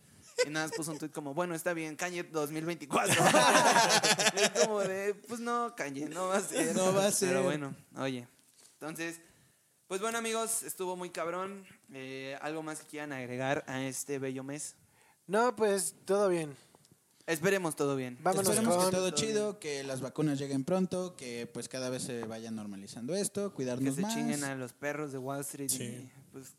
Y 0.47 0.49
nada 0.49 0.67
más 0.67 0.75
puso 0.75 0.91
un 0.91 0.97
tweet 0.99 1.11
como, 1.11 1.33
bueno, 1.33 1.53
está 1.55 1.73
bien, 1.73 1.95
Kanye 1.95 2.23
2024. 2.23 3.13
es 4.35 4.49
como 4.65 4.79
de, 4.79 5.13
pues 5.27 5.39
no, 5.39 5.75
Kanye, 5.75 6.07
no 6.07 6.27
va 6.27 6.37
a 6.37 6.41
ser. 6.41 6.75
No 6.75 6.93
va 6.93 7.07
a 7.07 7.11
ser. 7.11 7.29
Pero 7.29 7.43
bueno, 7.43 7.75
oye. 7.97 8.27
Entonces, 8.73 9.19
pues 9.87 9.99
bueno, 10.01 10.17
amigos, 10.17 10.63
estuvo 10.63 10.95
muy 10.95 11.09
cabrón. 11.09 11.65
Eh, 11.91 12.37
¿Algo 12.41 12.63
más 12.63 12.79
que 12.81 12.87
quieran 12.87 13.11
agregar 13.11 13.63
a 13.67 13.81
este 13.83 14.19
bello 14.19 14.43
mes? 14.43 14.75
No, 15.27 15.55
pues 15.55 15.95
todo 16.05 16.29
bien. 16.29 16.55
Esperemos 17.27 17.75
todo 17.75 17.95
bien. 17.95 18.17
Vámonos 18.21 18.47
esperemos 18.49 18.75
con- 18.75 18.85
que 18.85 18.91
todo 18.91 19.07
todo 19.09 19.11
chido, 19.15 19.59
que 19.59 19.83
las 19.83 20.01
vacunas 20.01 20.39
lleguen 20.39 20.63
pronto, 20.63 21.15
que 21.15 21.45
pues 21.53 21.69
cada 21.69 21.89
vez 21.91 22.01
se 22.03 22.23
vaya 22.23 22.49
normalizando 22.49 23.13
esto, 23.13 23.49
Que 23.51 23.55
cuidarnos 23.57 23.95
se 23.95 24.01
más. 24.01 24.13
chinguen 24.15 24.43
a 24.43 24.55
los 24.55 24.73
perros 24.73 25.11
de 25.11 25.19
Wall 25.19 25.41
Street. 25.41 25.69
Sí. 25.69 25.83
Y, 25.83 26.11
pues, 26.31 26.53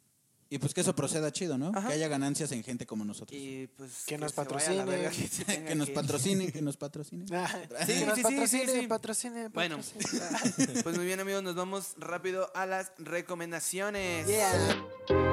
Y 0.52 0.58
pues 0.58 0.74
que 0.74 0.80
eso 0.80 0.96
proceda 0.96 1.30
chido, 1.32 1.56
¿no? 1.56 1.70
Ajá. 1.74 1.86
Que 1.88 1.94
haya 1.94 2.08
ganancias 2.08 2.50
en 2.50 2.64
gente 2.64 2.84
como 2.84 3.04
nosotros. 3.04 3.40
y, 3.40 3.68
pues, 3.76 4.04
Que 4.06 4.18
nos 4.18 4.32
patrocinen. 4.32 4.84
verga, 4.84 5.10
que 5.10 5.28
que 5.68 5.74
nos 5.76 5.90
patrocine, 5.90 6.50
que 6.50 6.60
nos 6.60 6.76
patrocine. 6.76 7.24
Ah, 7.32 7.48
Sí, 7.86 7.92
que 8.00 8.06
nos 8.06 8.14
sí, 8.16 8.22
sí, 8.22 8.22
patrocine, 8.24 8.66
sí, 8.72 8.80
sí. 8.80 8.86
patrocine, 8.88 9.48
Bueno. 9.50 9.76
patrocine. 9.78 10.82
Pues 10.82 10.96
muy 10.96 11.06
bien 11.06 11.20
amigos, 11.20 11.42
nos 11.44 11.54
vamos 11.54 11.94
rápido 11.98 12.50
a 12.56 12.66
las 12.66 12.90
recomendaciones. 12.98 14.26
Yeah. 14.26 15.29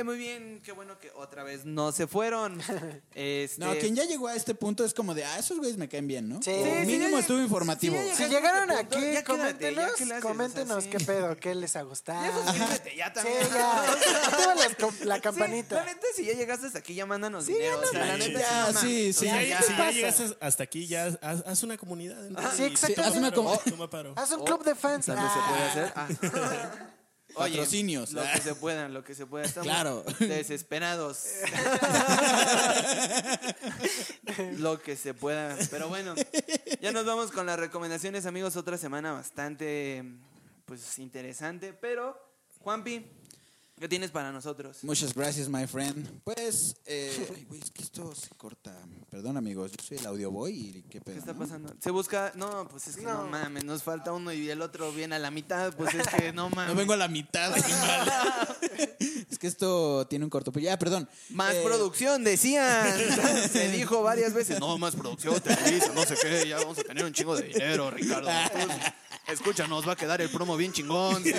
Eh, 0.00 0.04
muy 0.04 0.16
bien, 0.16 0.62
qué 0.64 0.72
bueno 0.72 0.98
que 0.98 1.10
otra 1.14 1.42
vez 1.44 1.64
no 1.66 1.92
se 1.92 2.06
fueron. 2.06 2.60
Este, 3.14 3.60
No, 3.62 3.72
quien 3.76 3.94
ya 3.94 4.04
llegó 4.04 4.28
a 4.28 4.34
este 4.34 4.54
punto 4.54 4.84
es 4.84 4.94
como 4.94 5.14
de, 5.14 5.24
ah, 5.24 5.38
esos 5.38 5.58
güeyes 5.58 5.76
me 5.76 5.88
caen 5.88 6.06
bien, 6.06 6.28
¿no? 6.28 6.40
Sí. 6.42 6.52
Mínimo 6.86 7.18
estuvo 7.18 7.38
informativo. 7.40 7.96
sí, 7.96 8.02
Si 8.14 8.22
Llegaste 8.24 8.28
llegaron 8.28 8.70
este 8.70 8.84
punto, 8.84 8.96
aquí, 8.96 9.12
ya 9.12 9.22
quédate, 9.24 9.74
ya 9.74 9.82
coméntenos, 9.90 9.92
haces, 9.94 10.22
coméntenos 10.22 10.76
o 10.78 10.80
sea, 10.80 10.90
qué 10.90 11.00
pedo, 11.04 11.36
qué 11.36 11.54
les 11.54 11.76
ha 11.76 11.82
gustado. 11.82 12.22
Ya 12.22 12.32
suscríbete, 12.52 12.96
ya 12.96 13.12
también. 13.12 13.36
ya. 13.52 13.96
La 15.04 15.16
Sí, 15.16 15.20
campanita. 15.22 15.74
la 15.76 15.84
neta, 15.84 16.06
si 16.14 16.24
ya 16.24 16.32
llegaste 16.34 16.66
hasta 16.68 16.78
aquí, 16.78 16.94
ya 16.94 17.04
mándanos 17.06 17.44
Sí, 17.44 17.52
dinero. 17.52 17.80
o 17.80 17.86
sea, 17.86 18.06
la 18.06 18.16
neta, 18.16 18.40
ya, 18.40 18.72
sí, 18.72 19.12
sí, 19.12 19.12
Si, 19.12 19.26
ya. 19.26 19.40
si 19.40 19.48
ya 19.72 19.76
pasa? 19.76 19.90
llegas 19.90 20.22
hasta 20.40 20.62
aquí, 20.62 20.86
ya 20.86 21.06
haz, 21.20 21.42
haz 21.46 21.62
una 21.62 21.76
comunidad. 21.76 22.16
¿no? 22.30 22.40
Sí, 22.52 22.64
exacto. 22.64 23.02
haz 23.02 23.16
una. 23.16 23.28
Haz 24.16 24.30
un 24.32 24.44
club 24.44 24.64
de 24.64 24.74
fans. 24.74 25.06
También 25.06 25.28
se 25.28 25.38
puede 25.48 25.92
Ah. 25.94 26.08
hacer. 26.08 26.99
Oye, 27.34 27.56
Patrocinios. 27.56 28.12
Lo 28.12 28.22
que 28.22 28.40
se 28.44 28.54
pueda, 28.54 28.88
lo 28.88 29.04
que 29.04 29.14
se 29.14 29.26
pueda. 29.26 29.44
Estamos 29.44 29.66
Claro. 29.66 30.04
desesperados. 30.18 31.24
lo 34.58 34.80
que 34.80 34.96
se 34.96 35.14
pueda. 35.14 35.56
Pero 35.70 35.88
bueno, 35.88 36.14
ya 36.80 36.92
nos 36.92 37.04
vamos 37.06 37.30
con 37.30 37.46
las 37.46 37.58
recomendaciones, 37.58 38.26
amigos. 38.26 38.56
Otra 38.56 38.78
semana 38.78 39.12
bastante 39.12 40.04
pues 40.64 40.98
interesante. 40.98 41.72
Pero, 41.72 42.16
Juanpi, 42.60 43.06
¿qué 43.80 43.88
tienes 43.88 44.10
para 44.10 44.30
nosotros? 44.30 44.78
Muchas 44.84 45.12
gracias, 45.14 45.48
my 45.48 45.66
friend. 45.66 46.06
Pues, 46.22 46.76
eh, 46.86 47.26
ay, 47.36 47.44
güey, 47.48 47.60
es 47.60 47.70
que 47.70 47.82
esto 47.82 48.14
se 48.14 48.28
corta. 48.36 48.72
Perdón, 49.10 49.36
amigos, 49.36 49.72
yo 49.72 49.82
soy 49.82 49.96
el 49.98 50.06
audio 50.06 50.30
boy 50.30 50.52
y 50.54 50.82
qué 50.88 51.00
pedo. 51.00 51.14
¿Qué 51.14 51.18
está 51.20 51.32
no? 51.32 51.38
pasando? 51.40 51.74
Se 51.80 51.90
busca. 51.90 52.30
No, 52.36 52.68
pues 52.68 52.86
es 52.88 52.96
que 52.96 53.02
no, 53.02 53.24
No. 53.24 53.28
mames, 53.30 53.64
nos 53.64 53.82
falta 53.82 54.12
uno 54.12 54.32
y 54.32 54.48
el 54.50 54.62
otro 54.62 54.92
viene 54.92 55.16
a 55.16 55.18
la 55.18 55.30
mitad. 55.32 55.74
Pues 55.74 55.94
es 55.94 56.06
que 56.06 56.32
no 56.32 56.48
mames. 56.50 56.74
No 56.74 56.78
vengo 56.78 56.92
a 56.92 56.96
la 56.98 57.08
mitad. 57.08 57.52
es 59.30 59.38
que 59.38 59.46
esto 59.46 60.06
tiene 60.08 60.24
un 60.24 60.30
corto. 60.30 60.52
Ya, 60.60 60.78
perdón. 60.78 61.08
Más 61.30 61.54
Eh, 61.54 61.62
producción, 61.64 62.22
decían. 62.22 62.94
Se 63.50 63.68
dijo 63.70 64.02
varias 64.02 64.32
veces. 64.34 64.60
No, 64.60 64.76
más 64.78 64.94
producción, 64.94 65.40
Televisa, 65.40 65.92
no 65.94 66.04
sé 66.04 66.16
qué. 66.20 66.46
Ya 66.46 66.58
vamos 66.58 66.78
a 66.78 66.82
tener 66.84 67.04
un 67.04 67.12
chingo 67.12 67.34
de 67.36 67.48
dinero, 67.48 67.90
Ricardo. 67.90 68.28
Pues, 68.52 68.68
escúchanos, 69.40 69.88
va 69.88 69.92
a 69.92 69.96
quedar 69.96 70.20
el 70.20 70.28
promo 70.30 70.56
bien 70.56 70.72
chingón. 70.72 71.22
Sí, 71.22 71.32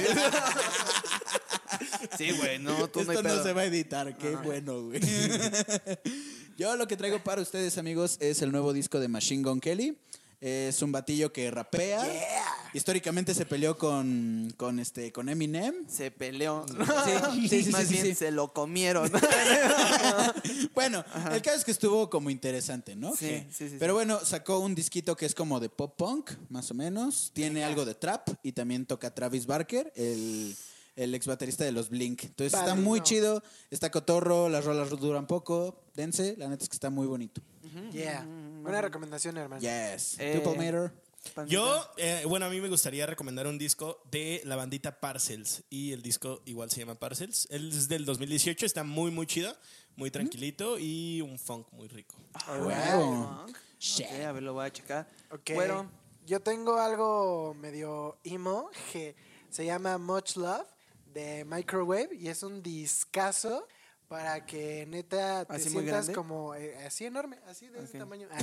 Sí, 2.17 2.31
güey, 2.31 2.59
no, 2.59 2.89
tú 2.89 3.03
no 3.03 3.11
hay 3.11 3.17
Esto 3.17 3.27
no 3.27 3.35
pedo. 3.35 3.43
se 3.43 3.53
va 3.53 3.61
a 3.61 3.65
editar, 3.65 4.17
qué 4.17 4.35
bueno, 4.35 4.83
güey. 4.83 4.99
Yo 6.57 6.75
lo 6.75 6.87
que 6.87 6.97
traigo 6.97 7.23
para 7.23 7.41
ustedes, 7.41 7.77
amigos, 7.77 8.17
es 8.19 8.41
el 8.41 8.51
nuevo 8.51 8.73
disco 8.73 8.99
de 8.99 9.07
Machine 9.07 9.43
Gun 9.43 9.59
Kelly. 9.59 9.97
Es 10.41 10.81
un 10.81 10.91
batillo 10.91 11.31
que 11.31 11.51
rapea. 11.51 12.03
Históricamente 12.73 13.35
se 13.35 13.45
peleó 13.45 13.77
con, 13.77 14.51
con, 14.57 14.79
este, 14.79 15.11
con 15.11 15.29
Eminem. 15.29 15.87
Se 15.87 16.09
peleó. 16.09 16.65
Sí, 16.67 17.47
sí, 17.47 17.63
sí, 17.65 17.69
Más 17.69 17.87
sí, 17.87 17.93
bien 17.93 18.05
sí. 18.07 18.15
se 18.15 18.31
lo 18.31 18.51
comieron. 18.51 19.11
Bueno, 20.73 21.03
el 21.31 21.41
caso 21.41 21.57
es 21.57 21.65
que 21.65 21.71
estuvo 21.71 22.09
como 22.09 22.29
interesante, 22.29 22.95
¿no? 22.95 23.15
Sí, 23.15 23.45
sí, 23.51 23.75
Pero 23.77 23.93
bueno, 23.93 24.19
sacó 24.23 24.59
un 24.59 24.73
disquito 24.73 25.15
que 25.15 25.25
es 25.25 25.35
como 25.35 25.59
de 25.59 25.69
pop 25.69 25.95
punk, 25.97 26.31
más 26.49 26.71
o 26.71 26.73
menos. 26.73 27.31
Tiene 27.33 27.63
algo 27.63 27.85
de 27.85 27.93
trap 27.93 28.29
y 28.41 28.53
también 28.53 28.85
toca 28.85 29.13
Travis 29.13 29.45
Barker, 29.45 29.91
el, 29.95 30.55
el 30.95 31.15
ex 31.15 31.27
baterista 31.27 31.63
de 31.63 31.71
los 31.71 31.89
Blink. 31.89 32.23
Entonces 32.23 32.59
está 32.59 32.75
muy 32.75 33.01
chido, 33.01 33.43
está 33.69 33.89
cotorro, 33.89 34.49
las 34.49 34.65
rolas 34.65 34.89
duran 34.89 35.27
poco. 35.27 35.83
Dense, 35.93 36.35
la 36.37 36.47
neta 36.47 36.63
es 36.63 36.69
que 36.69 36.75
está 36.75 36.89
muy 36.89 37.07
bonito. 37.07 37.41
Yeah. 37.91 38.25
Buena 38.61 38.81
recomendación, 38.81 39.37
hermano. 39.37 39.61
Yes. 39.61 40.17
Eh, 40.19 40.33
¿Tú, 40.35 40.43
Palmater? 40.43 40.91
Yo, 41.47 41.87
eh, 41.97 42.23
bueno, 42.27 42.47
a 42.47 42.49
mí 42.49 42.59
me 42.59 42.67
gustaría 42.67 43.05
recomendar 43.05 43.45
un 43.47 43.57
disco 43.57 44.01
de 44.09 44.41
la 44.43 44.55
bandita 44.55 44.99
Parcels. 44.99 45.63
Y 45.69 45.91
el 45.91 46.01
disco 46.01 46.41
igual 46.45 46.71
se 46.71 46.79
llama 46.79 46.95
Parcels. 46.95 47.47
Él 47.51 47.69
es 47.69 47.87
del 47.87 48.05
2018, 48.05 48.65
está 48.65 48.83
muy, 48.83 49.11
muy 49.11 49.27
chido, 49.27 49.55
muy 49.95 50.09
tranquilito 50.11 50.77
y 50.79 51.21
un 51.21 51.37
funk 51.37 51.67
muy 51.71 51.87
rico. 51.87 52.15
Huevo. 52.49 53.45
Ok, 53.45 54.11
a 54.25 54.31
ver, 54.31 54.43
lo 54.43 54.53
voy 54.53 54.65
a 54.65 54.71
checar. 54.71 55.07
Ok. 55.29 55.51
Bueno, 55.53 55.89
Yo 56.25 56.39
tengo 56.39 56.77
algo 56.77 57.53
medio 57.53 58.17
emo 58.23 58.69
que 58.91 59.15
se 59.49 59.65
llama 59.65 59.97
Much 59.97 60.37
Love 60.37 60.67
de 61.13 61.45
Microwave 61.45 62.09
y 62.13 62.27
es 62.29 62.43
un 62.43 62.61
discazo 62.63 63.67
para 64.07 64.45
que 64.45 64.85
neta 64.89 65.45
te 65.45 65.53
¿Así 65.55 65.69
muy 65.69 65.83
sientas 65.83 66.09
como 66.09 66.53
eh, 66.53 66.75
así 66.85 67.05
enorme, 67.05 67.39
así 67.47 67.69
de 67.69 67.81
ese 67.83 67.97
tamaño. 67.97 68.27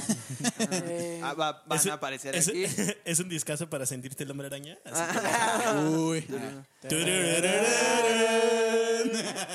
Ah. 0.60 0.66
Eh, 0.72 1.20
ah, 1.22 1.34
va- 1.34 1.62
van 1.66 1.78
Es- 1.78 1.86
a 1.86 1.92
aparecer 1.94 2.34
es, 2.34 2.48
aquí. 2.48 2.64
es 3.04 3.18
un 3.20 3.28
discazo 3.28 3.68
para 3.68 3.84
sentirte 3.84 4.24
el 4.24 4.30
hombre 4.30 4.46
araña. 4.46 4.78
Así 4.84 5.02
Uy. 5.98 6.26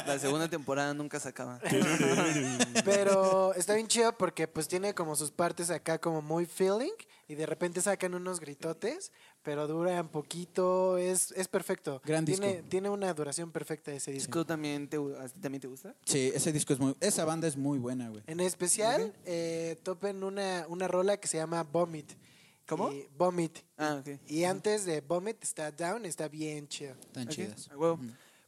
La 0.05 0.19
segunda 0.19 0.47
temporada 0.49 0.93
nunca 0.93 1.19
se 1.19 1.29
acaba. 1.29 1.59
Pero 2.85 3.53
está 3.55 3.73
bien 3.75 3.87
chido 3.87 4.15
porque 4.17 4.47
pues 4.47 4.67
tiene 4.67 4.93
como 4.93 5.15
sus 5.15 5.31
partes 5.31 5.69
acá 5.69 5.99
como 5.99 6.21
muy 6.21 6.45
feeling 6.45 6.91
y 7.27 7.35
de 7.35 7.45
repente 7.45 7.81
sacan 7.81 8.13
unos 8.13 8.39
gritotes, 8.39 9.11
pero 9.43 9.67
dura 9.67 10.01
un 10.01 10.07
poquito, 10.07 10.97
es, 10.97 11.31
es 11.33 11.47
perfecto. 11.47 12.01
Gran 12.05 12.25
tiene, 12.25 12.53
disco. 12.53 12.67
tiene 12.69 12.89
una 12.89 13.13
duración 13.13 13.51
perfecta 13.51 13.91
ese 13.91 14.11
disco. 14.11 14.27
¿Disco 14.27 14.45
también 14.45 14.87
te, 14.87 14.97
gu- 14.97 15.15
a 15.19 15.27
ti 15.27 15.39
también 15.39 15.61
te 15.61 15.67
gusta? 15.67 15.93
Sí, 16.05 16.31
ese 16.33 16.51
disco 16.51 16.73
es 16.73 16.79
muy. 16.79 16.95
Esa 16.99 17.25
banda 17.25 17.47
es 17.47 17.57
muy 17.57 17.77
buena, 17.77 18.09
güey. 18.09 18.23
En 18.27 18.39
especial, 18.39 19.13
eh, 19.25 19.77
topen 19.83 20.23
una, 20.23 20.65
una 20.69 20.87
rola 20.87 21.17
que 21.17 21.27
se 21.27 21.37
llama 21.37 21.63
Vomit. 21.63 22.11
¿Cómo? 22.65 22.91
Y- 22.91 23.07
Vomit. 23.17 23.59
Ah, 23.77 23.99
ok. 23.99 24.19
Y 24.27 24.45
antes 24.45 24.85
de 24.85 25.01
Vomit 25.01 25.43
está 25.43 25.69
Down, 25.71 26.05
está 26.05 26.29
bien 26.29 26.67
chido. 26.69 26.95
Tan 27.11 27.27
Ok, 27.27 27.33
chidas. 27.33 27.69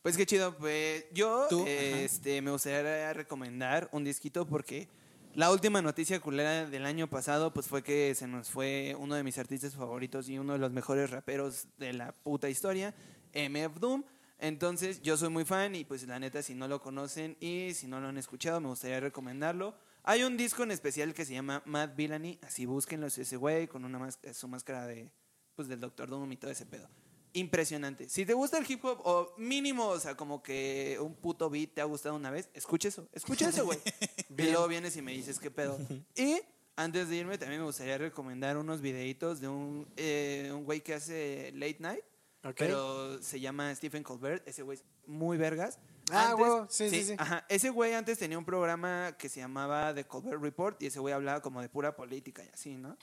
Pues 0.01 0.15
qué 0.15 0.25
chido. 0.25 0.55
Pues 0.57 1.05
yo 1.13 1.47
Tú, 1.49 1.65
eh, 1.67 2.05
este, 2.05 2.41
me 2.41 2.51
gustaría 2.51 3.11
recomendar 3.11 3.89
un 3.91 4.03
disquito 4.05 4.45
porque 4.47 4.87
la 5.35 5.51
última 5.51 5.81
noticia 5.81 6.21
culera 6.21 6.65
del 6.65 6.85
año 6.85 7.09
pasado 7.09 7.53
pues 7.53 7.67
fue 7.67 7.83
que 7.83 8.15
se 8.15 8.25
nos 8.25 8.49
fue 8.49 8.95
uno 8.97 9.15
de 9.15 9.23
mis 9.23 9.37
artistas 9.37 9.75
favoritos 9.75 10.29
y 10.29 10.39
uno 10.39 10.53
de 10.53 10.59
los 10.59 10.71
mejores 10.71 11.09
raperos 11.09 11.67
de 11.77 11.91
la 11.91 12.13
puta 12.13 12.49
historia, 12.49 12.95
MF 13.33 13.79
Doom. 13.79 14.03
Entonces 14.39 15.01
yo 15.01 15.17
soy 15.17 15.27
muy 15.27 15.43
fan 15.43 15.75
y 15.75 15.83
pues 15.83 16.07
la 16.07 16.19
neta 16.19 16.41
si 16.41 16.55
no 16.55 16.69
lo 16.69 16.79
conocen 16.79 17.35
y 17.41 17.73
si 17.73 17.85
no 17.85 17.99
lo 17.99 18.07
han 18.07 18.17
escuchado 18.17 18.61
me 18.61 18.69
gustaría 18.69 19.01
recomendarlo. 19.01 19.75
Hay 20.03 20.23
un 20.23 20.37
disco 20.37 20.63
en 20.63 20.71
especial 20.71 21.13
que 21.13 21.25
se 21.25 21.33
llama 21.33 21.61
Mad 21.65 21.95
Villainy, 21.97 22.39
así 22.41 22.65
búsquenlo, 22.65 23.07
es 23.07 23.17
ese 23.17 23.35
güey 23.35 23.67
con 23.67 23.83
una 23.83 24.09
su 24.33 24.47
máscara 24.47 24.87
de 24.87 25.11
pues 25.53 25.67
del 25.67 25.81
Doctor 25.81 26.09
Doom 26.09 26.31
y 26.31 26.37
todo 26.37 26.51
ese 26.51 26.65
pedo 26.65 26.87
impresionante. 27.35 28.09
Si 28.09 28.25
te 28.25 28.33
gusta 28.33 28.57
el 28.57 28.69
hip 28.69 28.83
hop, 28.83 28.99
o 29.03 29.33
mínimo, 29.37 29.87
o 29.87 29.99
sea, 29.99 30.15
como 30.15 30.41
que 30.41 30.97
un 30.99 31.15
puto 31.15 31.49
beat 31.49 31.73
te 31.73 31.81
ha 31.81 31.85
gustado 31.85 32.15
una 32.15 32.31
vez, 32.31 32.49
escucha 32.53 32.87
eso, 32.87 33.07
escucha 33.13 33.49
eso, 33.49 33.65
güey. 33.65 33.79
y 34.37 34.43
luego 34.43 34.67
vienes 34.67 34.95
y 34.97 35.01
me 35.01 35.11
dices 35.11 35.39
qué 35.39 35.51
pedo. 35.51 35.77
y 36.15 36.39
antes 36.75 37.09
de 37.09 37.15
irme, 37.17 37.37
también 37.37 37.61
me 37.61 37.65
gustaría 37.67 37.97
recomendar 37.97 38.57
unos 38.57 38.81
videitos 38.81 39.39
de 39.39 39.47
un, 39.47 39.87
eh, 39.95 40.51
un 40.53 40.65
güey 40.65 40.81
que 40.81 40.93
hace 40.93 41.51
late 41.53 41.77
night, 41.79 42.03
Ok. 42.43 42.55
pero 42.57 43.21
se 43.21 43.39
llama 43.39 43.73
Stephen 43.75 44.03
Colbert. 44.03 44.47
Ese 44.47 44.63
güey 44.63 44.77
es 44.77 44.83
muy 45.05 45.37
vergas. 45.37 45.79
Ah, 46.11 46.35
huevo, 46.37 46.67
sí, 46.69 46.89
sí, 46.89 47.03
sí. 47.03 47.15
Ajá, 47.17 47.45
ese 47.49 47.69
güey 47.69 47.93
antes 47.93 48.19
tenía 48.19 48.37
un 48.37 48.45
programa 48.45 49.15
que 49.17 49.27
se 49.27 49.39
llamaba 49.39 49.93
The 49.93 50.05
Colbert 50.05 50.41
Report 50.41 50.81
y 50.83 50.87
ese 50.87 50.99
güey 50.99 51.13
hablaba 51.13 51.41
como 51.41 51.61
de 51.61 51.69
pura 51.69 51.95
política 51.95 52.43
y 52.43 52.49
así, 52.49 52.75
¿no? 52.75 52.97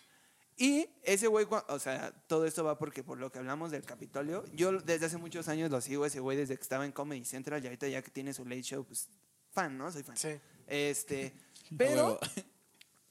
Y 0.62 0.88
ese 1.02 1.26
güey, 1.26 1.44
o 1.50 1.78
sea, 1.80 2.12
todo 2.28 2.46
esto 2.46 2.62
va 2.62 2.78
porque 2.78 3.02
por 3.02 3.18
lo 3.18 3.32
que 3.32 3.40
hablamos 3.40 3.72
del 3.72 3.82
Capitolio, 3.82 4.44
yo 4.54 4.70
desde 4.70 5.06
hace 5.06 5.16
muchos 5.16 5.48
años 5.48 5.72
lo 5.72 5.80
sigo 5.80 6.06
ese 6.06 6.20
güey 6.20 6.36
desde 6.36 6.54
que 6.54 6.62
estaba 6.62 6.84
en 6.84 6.92
Comedy 6.92 7.24
Central 7.24 7.64
y 7.64 7.66
ahorita 7.66 7.88
ya 7.88 8.00
que 8.00 8.12
tiene 8.12 8.32
su 8.32 8.44
late 8.44 8.62
show, 8.62 8.84
pues 8.84 9.08
fan, 9.50 9.76
¿no? 9.76 9.90
Soy 9.90 10.04
fan. 10.04 10.16
Sí. 10.16 10.38
Este, 10.68 11.34
pero 11.76 12.16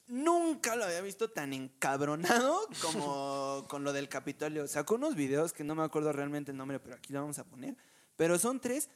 nunca 0.06 0.76
lo 0.76 0.84
había 0.84 1.02
visto 1.02 1.28
tan 1.28 1.52
encabronado 1.52 2.58
como 2.80 3.66
con 3.68 3.84
lo 3.84 3.92
del 3.92 4.08
Capitolio. 4.08 4.66
Sacó 4.66 4.94
unos 4.94 5.14
videos 5.14 5.52
que 5.52 5.62
no 5.62 5.74
me 5.74 5.82
acuerdo 5.82 6.10
realmente 6.10 6.52
el 6.52 6.56
nombre, 6.56 6.80
pero 6.80 6.96
aquí 6.96 7.12
lo 7.12 7.20
vamos 7.20 7.38
a 7.38 7.44
poner. 7.44 7.76
Pero 8.16 8.38
son 8.38 8.60
tres. 8.60 8.88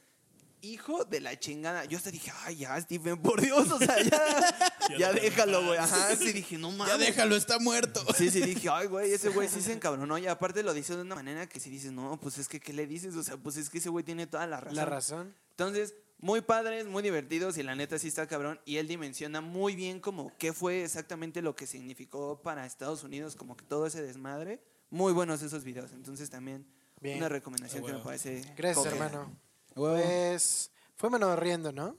Hijo 0.61 1.05
de 1.05 1.19
la 1.21 1.39
chingada. 1.39 1.85
Yo 1.85 1.97
hasta 1.97 2.09
dije, 2.11 2.31
ay, 2.43 2.57
ya, 2.57 2.79
Stephen, 2.81 3.21
por 3.21 3.41
Dios, 3.41 3.71
o 3.71 3.77
sea, 3.77 4.01
ya, 4.01 4.97
ya 4.97 5.13
déjalo, 5.13 5.63
güey. 5.65 5.77
Ajá, 5.77 6.15
sí 6.15 6.33
dije, 6.33 6.57
no 6.57 6.71
mames. 6.71 6.87
Ya 6.93 6.97
déjalo, 6.97 7.35
está 7.35 7.59
muerto. 7.59 8.03
Sí, 8.17 8.31
sí, 8.31 8.41
dije, 8.41 8.67
ay, 8.71 8.87
güey, 8.87 9.11
ese 9.11 9.29
güey 9.29 9.47
sí 9.47 9.61
se 9.61 9.73
encabronó. 9.73 10.17
Y 10.17 10.27
aparte 10.27 10.63
lo 10.63 10.73
dice 10.73 10.95
de 10.95 11.01
una 11.03 11.15
manera 11.15 11.47
que 11.47 11.59
si 11.59 11.69
dices, 11.69 11.91
no, 11.91 12.19
pues 12.19 12.37
es 12.39 12.47
que, 12.49 12.59
¿qué 12.59 12.73
le 12.73 12.87
dices? 12.87 13.15
O 13.15 13.23
sea, 13.23 13.37
pues 13.37 13.57
es 13.57 13.69
que 13.69 13.77
ese 13.77 13.89
güey 13.89 14.03
tiene 14.03 14.25
toda 14.27 14.47
la 14.47 14.59
razón. 14.59 14.75
La 14.75 14.85
razón. 14.85 15.35
Entonces, 15.51 15.93
muy 16.19 16.41
padres, 16.41 16.87
muy 16.87 17.03
divertidos 17.03 17.57
y 17.59 17.63
la 17.63 17.75
neta 17.75 17.99
sí 17.99 18.07
está 18.07 18.25
cabrón. 18.27 18.59
Y 18.65 18.77
él 18.77 18.87
dimensiona 18.87 19.41
muy 19.41 19.75
bien 19.75 19.99
como 19.99 20.35
qué 20.37 20.53
fue 20.53 20.83
exactamente 20.83 21.43
lo 21.43 21.55
que 21.55 21.67
significó 21.67 22.41
para 22.41 22.65
Estados 22.65 23.03
Unidos, 23.03 23.35
como 23.35 23.55
que 23.55 23.63
todo 23.65 23.85
ese 23.85 24.01
desmadre. 24.01 24.59
Muy 24.89 25.13
buenos 25.13 25.43
esos 25.43 25.63
videos. 25.63 25.91
Entonces 25.91 26.29
también 26.31 26.65
Bien. 27.01 27.17
una 27.19 27.29
recomendación 27.29 27.83
Ah, 27.83 27.87
que 27.87 27.93
me 27.93 27.99
parece. 27.99 28.41
Gracias, 28.55 28.85
hermano. 28.87 29.37
Pues, 29.77 30.71
fuémonos 30.95 31.37
riendo, 31.37 31.71
¿no? 31.71 31.95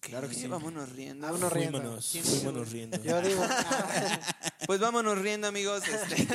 Claro 0.00 0.28
que 0.28 0.34
sí. 0.34 0.46
Vámonos 0.46 0.90
riendo. 0.92 1.26
Vámonos 1.26 1.52
riendo. 1.52 1.78
Fuímonos, 1.78 2.08
¿Quién 2.10 2.24
fuímonos 2.24 2.70
riendo. 2.70 3.02
Yo 3.02 3.20
digo, 3.20 3.42
Pues 4.66 4.80
vámonos 4.80 5.18
riendo, 5.18 5.46
amigos. 5.46 5.82
Este, 5.86 6.28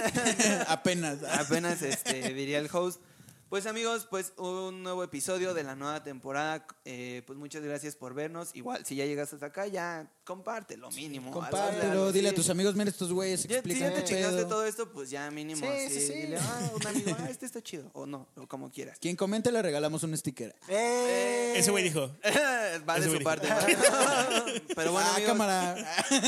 Apenas. 0.68 1.24
apenas 1.24 1.82
este, 1.82 2.34
diría 2.34 2.60
el 2.60 2.70
host. 2.72 3.02
Pues 3.50 3.66
amigos, 3.66 4.08
pues 4.10 4.34
un 4.38 4.84
nuevo 4.84 5.04
episodio 5.04 5.54
de 5.54 5.64
la 5.64 5.76
nueva 5.76 6.04
temporada. 6.04 6.68
Eh, 6.84 7.24
pues 7.26 7.40
muchas 7.40 7.64
gracias 7.64 7.96
por 7.96 8.14
vernos. 8.14 8.54
Igual, 8.54 8.86
si 8.86 8.96
ya 8.96 9.06
llegaste 9.06 9.38
hasta 9.38 9.48
acá, 9.48 9.68
ya 9.68 10.12
comparte 10.26 10.76
lo 10.76 10.90
mínimo. 10.92 11.32
Compártelo, 11.32 11.92
algo, 11.92 12.12
dile 12.12 12.30
a 12.30 12.34
tus 12.36 12.50
amigos, 12.50 12.76
mira 12.76 12.90
estos 12.90 13.14
güeyes, 13.14 13.44
Ya, 13.48 13.62
si 13.62 13.80
ya 13.80 13.94
te 13.94 14.04
chingaste 14.04 14.46
todo 14.46 14.66
esto, 14.66 14.92
pues 14.92 15.10
ya 15.10 15.30
mínimo. 15.32 15.66
Sí, 15.66 15.90
Sí, 15.90 16.00
sí, 16.02 16.08
sí. 16.08 16.14
Dile, 16.14 16.38
ah, 16.40 16.72
un 16.74 16.88
amigo, 16.88 17.16
ah, 17.20 17.28
este 17.30 17.46
está 17.46 17.62
chido. 17.62 17.90
O 17.94 18.06
no, 18.06 18.28
o 18.36 18.48
como 18.48 18.72
quieras. 18.72 18.98
Quien 19.00 19.16
comente 19.16 19.52
le 19.52 19.62
regalamos 19.62 20.04
un 20.04 20.18
sticker. 20.18 20.56
¡eh! 20.68 21.54
Ese 21.56 21.72
güey 21.72 21.84
dijo. 21.84 22.12
Va 22.90 23.00
de 23.00 23.10
su 23.18 23.24
parte. 23.24 23.48
Pero 24.76 24.92
bueno, 24.92 25.08
ah, 25.08 25.16
amigos, 25.16 25.32
cámara. 25.32 25.76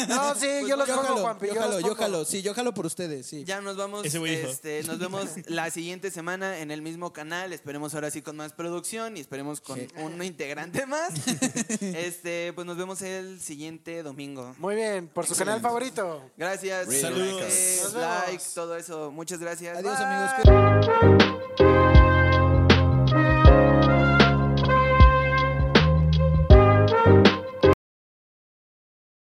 No, 0.08 0.36
sí, 0.36 0.48
yo 0.68 0.76
los 0.78 0.88
yo 0.88 0.96
pongo, 0.96 1.08
jalo, 1.08 1.22
Juanpi. 1.22 1.48
yo 1.48 1.54
Yo, 1.56 1.60
jalo, 1.62 1.80
yo 1.80 1.88
pongo. 1.88 1.96
jalo. 1.96 2.26
Sí, 2.26 2.42
yo 2.42 2.54
jalo 2.54 2.74
por 2.74 2.86
ustedes, 2.86 3.26
sí. 3.26 3.44
ya 3.44 3.60
nos 3.62 3.76
vamos. 3.76 4.06
Ese 4.06 4.20
güey 4.20 4.38
dijo. 4.38 4.50
Este, 4.50 4.84
nos 4.84 5.00
vemos 5.00 5.26
la 5.48 5.70
siguiente 5.72 6.12
semana 6.12 6.60
en 6.60 6.72
el 6.72 6.82
mismo 6.82 7.12
canal. 7.14 7.52
Esperemos 7.54 7.94
ahora 7.96 8.12
sí 8.12 8.22
con 8.22 8.38
más 8.38 8.54
producción 8.54 9.18
y 9.18 9.20
esperemos 9.20 9.60
con 9.62 9.78
Sí. 9.80 9.88
un 9.98 10.24
integrante 10.24 10.86
más. 10.86 11.12
Este, 11.82 12.54
pues 12.54 12.66
nos 12.68 12.78
vemos 12.78 13.02
el 13.02 13.40
siguiente 13.42 13.87
domingo. 14.04 14.56
Muy 14.58 14.76
bien, 14.76 15.08
por 15.08 15.26
su 15.26 15.36
canal 15.36 15.62
favorito. 15.62 16.22
Gracias. 16.38 16.94
Saludos. 16.94 17.94
Vemos. 17.94 18.28
likes, 18.28 18.44
todo 18.54 18.76
eso. 18.76 19.12
Muchas 19.12 19.40
gracias. 19.40 19.78
Adiós, 19.78 19.98
Bye. 19.98 20.06
amigos. 20.06 21.87